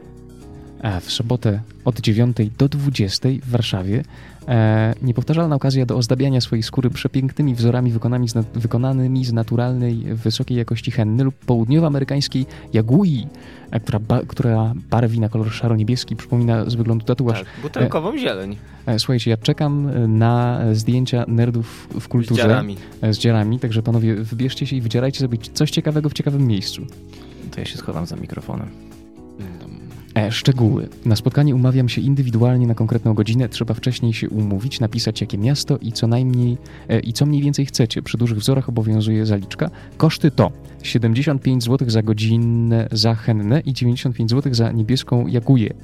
[0.82, 4.02] E, W sobotę od 9 do 20 w Warszawie.
[4.48, 10.56] E, niepowtarzalna okazja do ozdabiania swojej skóry przepięknymi wzorami wykonanymi z, wykonanymi z naturalnej, wysokiej
[10.58, 13.26] jakości henny lub południowoamerykańskiej jagui,
[13.70, 17.38] e, która, ba, która barwi na kolor szaro-niebieski, przypomina z wyglądu tatuaż.
[17.38, 18.56] Tak, butelkową zieleń
[18.86, 22.76] E, Słuchajcie, ja czekam na zdjęcia nerdów w z kulturze dziarami.
[23.02, 26.82] e, z dziarami, także panowie, wybierzcie się i wydzierajcie sobie coś ciekawego w ciekawym miejscu.
[27.50, 28.93] To ja się schowam za mikrofonem.
[30.14, 30.88] E, szczegóły.
[31.04, 33.48] Na spotkanie umawiam się indywidualnie na konkretną godzinę.
[33.48, 36.58] Trzeba wcześniej się umówić, napisać jakie miasto i co najmniej
[36.88, 38.02] e, i co mniej więcej chcecie.
[38.02, 39.70] Przy dużych wzorach obowiązuje zaliczka.
[39.96, 45.74] Koszty to 75 zł za godzinę za hennę i 95 zł za niebieską jaguję.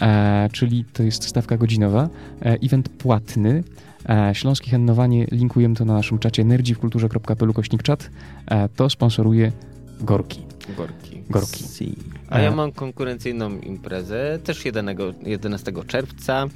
[0.00, 2.08] E, czyli to jest stawka godzinowa.
[2.42, 3.64] E, event płatny.
[4.08, 8.10] E, Śląskie hennowanie, linkujemy to na naszym czacie nerdziwkulturze.pl kośnik czat.
[8.46, 9.52] E, to sponsoruje
[10.00, 10.40] Gorki.
[10.76, 11.22] Gorki.
[11.30, 11.64] Gorki.
[11.64, 11.94] Si.
[12.32, 16.46] A ja mam konkurencyjną imprezę, też 11, 11 czerwca,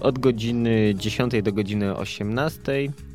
[0.00, 3.09] od godziny 10 do godziny 18 w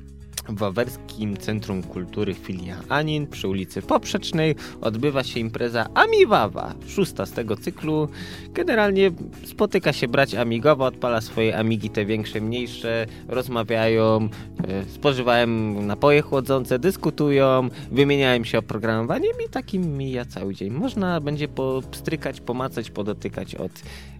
[0.49, 7.57] Wawerskim Centrum Kultury Filia Anin przy ulicy Poprzecznej odbywa się impreza Amiwawa, szósta z tego
[7.57, 8.09] cyklu.
[8.53, 9.11] Generalnie
[9.45, 14.29] spotyka się brać amigowo, odpala swoje amigi, te większe, mniejsze, rozmawiają,
[14.67, 15.47] e, spożywają
[15.81, 20.69] napoje chłodzące, dyskutują, wymieniają się oprogramowaniem i takim mija cały dzień.
[20.69, 23.71] Można będzie postrykać, pomacać, podotykać od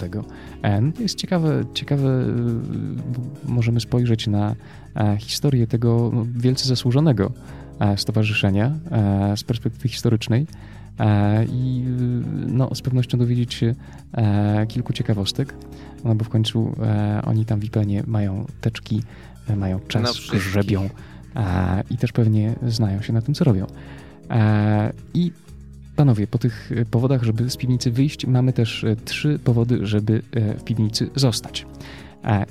[0.61, 4.55] E, No to jest ciekawe, ciekawe, e, możemy spojrzeć na
[4.95, 7.31] e, historię tego wielce zasłużonego
[7.79, 10.47] e, stowarzyszenia e, z perspektywy historycznej
[10.99, 11.91] e, i e,
[12.51, 13.75] no, z pewnością dowiedzieć się
[14.13, 15.53] e, kilku ciekawostek,
[16.03, 19.03] no bo w końcu e, oni tam w IPN-ie mają teczki,
[19.47, 20.89] e, mają czas, grzebią
[21.35, 23.67] e, i też pewnie znają się na tym, co robią.
[24.29, 25.31] E, I
[25.99, 30.21] panowie, po tych e, powodach, żeby z piwnicy wyjść, mamy też e, trzy powody, żeby
[30.31, 31.65] e, w piwnicy zostać.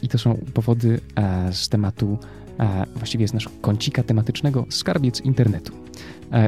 [0.02, 1.00] I to są powody
[1.52, 2.18] z tematu,
[2.96, 5.72] właściwie z naszego kącika tematycznego Skarbiec Internetu.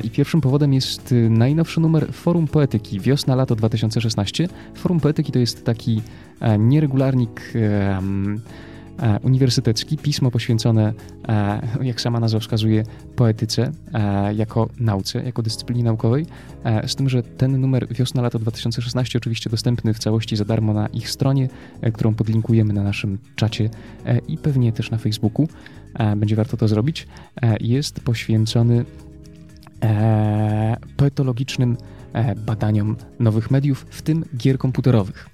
[0.04, 4.48] I pierwszym powodem jest najnowszy numer Forum Poetyki, wiosna-lato 2016.
[4.74, 6.02] Forum Poetyki to jest taki
[6.58, 7.52] nieregularnik
[9.22, 10.92] uniwersytecki, pismo poświęcone,
[11.28, 12.82] e, jak sama nazwa wskazuje,
[13.16, 16.26] poetyce e, jako nauce, jako dyscyplinie naukowej.
[16.64, 20.86] E, Z tym, że ten numer wiosna-lato 2016 oczywiście dostępny w całości za darmo na
[20.86, 21.48] ich stronie,
[21.80, 23.70] e, którą podlinkujemy na naszym czacie
[24.06, 25.48] e, i pewnie też na Facebooku.
[25.94, 27.06] E, Będzie warto to zrobić.
[27.42, 28.84] E, Jest poświęcony
[29.82, 31.99] e, poetologicznym e,
[32.46, 35.28] badaniom nowych mediów, w tym gier komputerowych.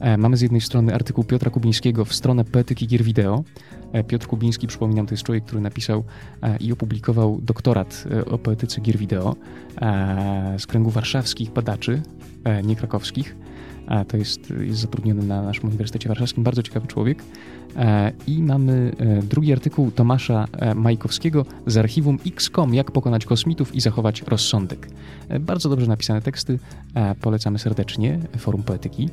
[0.00, 3.44] E, Mamy z jednej strony artykuł Piotra Kubińskiego w stronę poetyki gier wideo.
[3.92, 6.04] E, Piotr Kubiński, przypominam, to jest człowiek, który napisał
[6.42, 9.36] e, i opublikował doktorat e, o poetyce gier wideo
[10.58, 12.02] z kręgu warszawskich badaczy,
[12.64, 13.36] nie krakowskich.
[14.08, 17.22] to jest, jest zatrudniony na naszym Uniwersytecie Warszawskim, bardzo ciekawy człowiek.
[18.26, 18.92] I mamy
[19.22, 24.88] drugi artykuł Tomasza Majkowskiego z archiwum XCOM, jak pokonać kosmitów i zachować rozsądek.
[25.40, 26.58] Bardzo dobrze napisane teksty,
[27.20, 29.08] polecamy serdecznie, Forum Poetyki.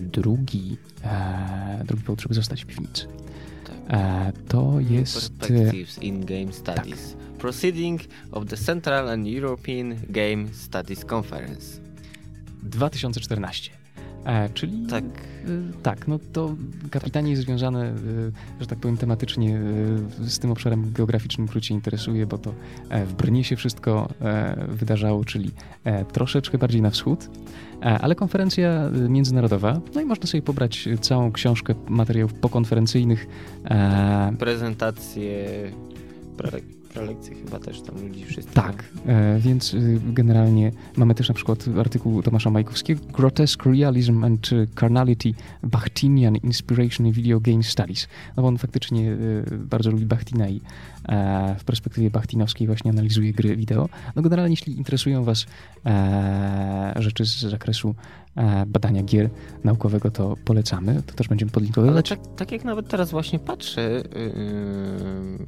[0.00, 0.76] Drugi,
[1.84, 3.06] drugi powód, żeby zostać w piwnicy.
[3.68, 4.00] Tak.
[4.00, 5.14] E, To jest...
[5.14, 7.16] Perspectives in Game Studies.
[7.38, 8.00] Proceeding
[8.32, 11.80] of the Central and European Game Studies Conference.
[12.70, 13.77] 2014.
[14.28, 15.04] E, czyli Tak.
[15.04, 16.54] e, tak, no to
[16.90, 17.94] kapitanie jest związane, e,
[18.60, 22.54] że tak powiem, tematycznie e, z tym obszarem geograficznym, który Cię interesuje, bo to
[22.90, 25.50] e, w Brnie się wszystko e, wydarzało, czyli
[25.84, 27.30] e, troszeczkę bardziej na wschód,
[27.80, 33.26] ale konferencja międzynarodowa, no i można sobie pobrać całą książkę materiałów pokonferencyjnych.
[34.38, 35.48] Prezentacje,
[36.88, 38.54] prelekcje chyba też tam ludzi wszystkich.
[38.54, 44.50] Tak, e, więc y, generalnie mamy też na przykład artykuł Tomasza Majkowskiego Grotesque Realism and
[44.80, 48.08] Carnality Bachtinian Inspiration in Video Game Studies.
[48.36, 50.60] No bo on faktycznie y, bardzo lubi Bachtina i
[51.58, 53.88] w perspektywie bachtinowskiej właśnie analizuje gry wideo.
[54.16, 55.46] No generalnie jeśli interesują Was
[55.86, 57.94] e, rzeczy z zakresu
[58.36, 59.30] e, badania gier
[59.64, 61.02] naukowego, to polecamy.
[61.06, 62.08] To też będziemy Ale podlinkowywać.
[62.08, 65.38] tak, tak jak nawet teraz właśnie patrzę yy,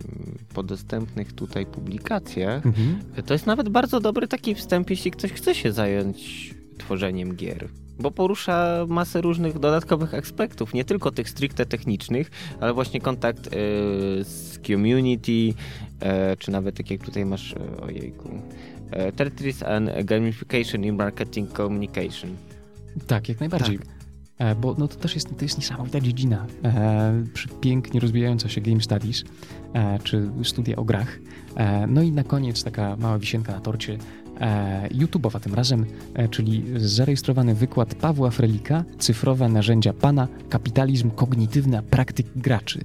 [0.54, 2.98] po dostępnych tutaj publikacjach, Mhm.
[3.26, 7.68] to jest nawet bardzo dobry taki wstęp, jeśli ktoś chce się zająć tworzeniem gier.
[8.00, 13.50] Bo porusza masę różnych dodatkowych aspektów, nie tylko tych stricte technicznych, ale właśnie kontakt yy,
[14.24, 15.54] z community, yy,
[16.38, 18.30] czy nawet tak jak tutaj masz, yy, ojejku,
[19.16, 22.36] Tetris and Gamification in Marketing Communication.
[23.06, 23.78] Tak, jak najbardziej.
[24.38, 26.46] E, Bo no, to też jest, to jest niesamowita dziedzina.
[26.64, 27.24] E,
[27.60, 29.24] pięknie rozwijająca się Game Studies,
[29.74, 31.18] e, czy studia o grach.
[31.56, 33.98] E, no i na koniec taka mała wisienka na torcie,
[34.90, 41.82] YouTube'owa tym razem, e, czyli zarejestrowany wykład Pawła Frelika, Cyfrowe narzędzia pana, kapitalizm kognitywny, a
[41.82, 42.84] praktyk graczy.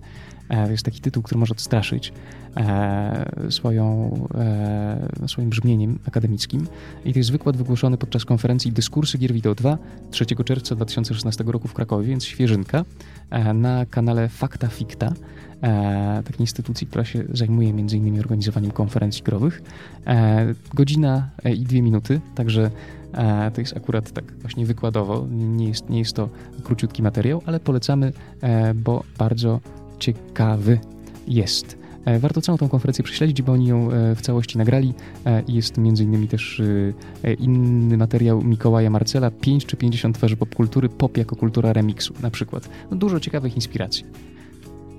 [0.49, 2.13] E, to jest taki tytuł, który może odstraszyć
[2.57, 6.67] e, swoją, e, swoim brzmieniem akademickim.
[7.05, 9.77] I to jest wykład wygłoszony podczas konferencji Dyskursy Gier Wideo 2
[10.11, 12.85] 3 czerwca 2016 roku w Krakowie, więc świeżynka,
[13.29, 15.13] e, na kanale Fakta Ficta,
[15.61, 19.61] e, takiej instytucji, która się zajmuje innymi organizowaniem konferencji growych.
[20.07, 22.71] E, Godzina e, i dwie minuty, także
[23.13, 26.29] e, to jest akurat tak właśnie wykładowo, nie jest, nie jest to
[26.63, 29.59] króciutki materiał, ale polecamy, e, bo bardzo
[29.99, 30.79] ciekawy
[31.27, 31.77] jest.
[32.05, 34.93] E, Warto całą tą konferencję prześledzić, bo oni ją e, w całości nagrali
[35.25, 36.61] e, jest między innymi też
[37.23, 42.31] e, inny materiał Mikołaja Marcela 5 czy 50 twarzy popkultury, pop jako kultura remiksu na
[42.31, 42.69] przykład.
[42.91, 44.05] No, dużo ciekawych inspiracji.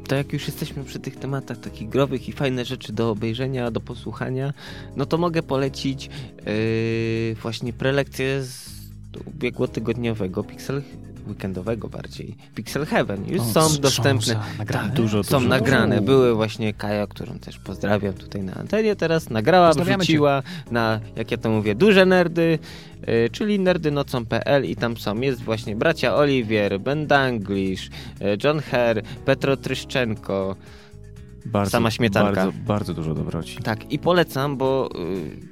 [0.08, 3.80] To jak już jesteśmy przy tych tematach takich growych i fajne rzeczy do obejrzenia, do
[3.80, 4.52] posłuchania,
[4.96, 6.10] no to mogę polecić
[6.46, 8.76] yy, właśnie prelekcję z
[9.24, 10.82] ubiegłotygodniowego Pixel
[11.28, 12.36] weekendowego bardziej.
[12.54, 13.24] Pixel Heaven.
[13.28, 14.34] Już O, są są dostępne.
[14.34, 14.88] za- nagrane.
[14.88, 15.94] Tak, Dużo, są dużo, nagrane.
[15.94, 16.06] dużo.
[16.06, 18.96] Były właśnie Kaja, którą też pozdrawiam tutaj na antenie.
[18.96, 22.58] Teraz nagrała, wrzuciła na, jak ja to mówię, duże nerdy,
[23.06, 25.20] yy, czyli nerdynocą.pl i tam są.
[25.20, 27.90] Jest właśnie bracia Oliwier, Ben Danglish,
[28.20, 30.56] yy, John Herr, Petro Tryszczenko,
[31.52, 32.44] Bardzo, Sama śmietanka.
[32.44, 33.56] Bardzo, bardzo dużo dobroci.
[33.62, 34.88] Tak, i polecam, bo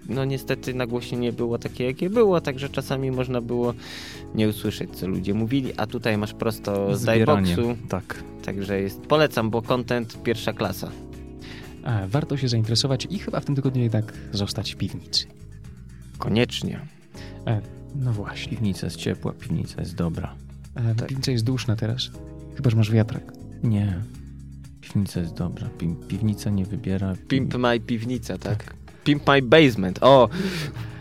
[0.08, 3.74] y, no niestety nagłośnienie było takie, jakie było, także czasami można było
[4.34, 7.04] nie usłyszeć, co ludzie mówili, a tutaj masz prosto z.
[7.04, 8.24] Dayboxu, Tak.
[8.44, 10.90] także jest, polecam, bo content pierwsza klasa.
[11.84, 15.26] E, Warto się zainteresować i chyba w tym tygodniu jednak zostać w piwnicy.
[16.18, 16.80] Koniecznie.
[17.46, 17.60] E,
[17.94, 18.50] No właśnie.
[18.52, 20.34] Piwnica jest ciepła, piwnica jest dobra.
[20.74, 21.08] E, Tak.
[21.08, 22.10] Piwnica jest duszna teraz.
[22.56, 23.32] Chyba, że masz wiatrak.
[23.62, 24.00] Nie.
[24.84, 25.68] Piwnica jest dobra.
[25.78, 27.14] Pi piwnica nie wybiera.
[27.28, 28.74] Pimp My Piwnica, tak?
[29.04, 30.28] Pimp My Basement, o!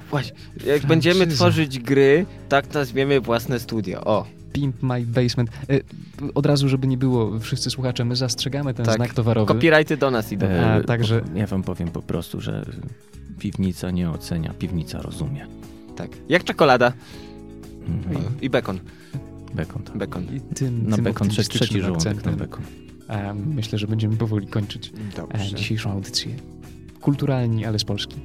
[0.10, 0.36] Właśnie,
[0.66, 1.36] jak będziemy Franczyza.
[1.38, 4.26] tworzyć gry, tak nazwiemy własne studio, o!
[4.54, 5.50] Pimp My Basement.
[5.70, 5.80] E,
[6.36, 8.96] Od razu, żeby nie było, wszyscy słuchacze, my zastrzegamy ten Tak.
[8.96, 9.48] znak towarowy.
[9.54, 10.46] Copyrighty do nas idą.
[10.48, 12.66] E, także- Ja wam powiem po prostu, że
[13.40, 15.48] piwnica nie ocenia, piwnica rozumie.
[15.96, 16.10] Tak.
[16.30, 16.94] Jak czekolada
[17.88, 18.24] Mhm.
[18.42, 18.80] i bekon.
[19.56, 19.84] Bekon.
[19.84, 19.98] tak.
[19.98, 20.24] Bekon.
[20.36, 22.64] I tym, Na tym bekon, trzeci żołądek na akcentem, bekon.
[23.10, 25.56] E, myślę, że będziemy powoli kończyć e, Dobrze.
[25.56, 26.36] dzisiejszą audycję.
[27.02, 28.16] Kulturalni, ale z Polski.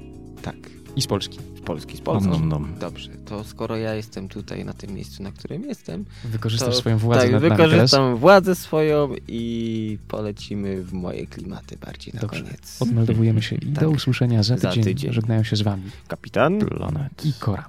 [0.42, 0.56] Tak.
[0.96, 1.38] I z Polski.
[1.56, 2.28] Z Polski, z Polski.
[2.30, 2.74] nom, nom.
[2.80, 6.98] Dobrze, to skoro ja jestem tutaj na tym miejscu, na którym jestem, Wykorzystasz To- swoją
[6.98, 7.70] władzę tak, nad nami teraz.
[7.70, 12.42] wykorzystam władzę swoją i polecimy w moje klimaty bardziej na Dobrze.
[12.42, 12.76] koniec.
[12.82, 13.84] Odmeldowujemy się i Tak.
[13.84, 14.84] do usłyszenia za Za tydzień.
[14.84, 15.12] tydzień.
[15.12, 16.58] Żegnają się z wami Kapitan?
[16.58, 17.24] Planet.
[17.26, 17.64] i Koram.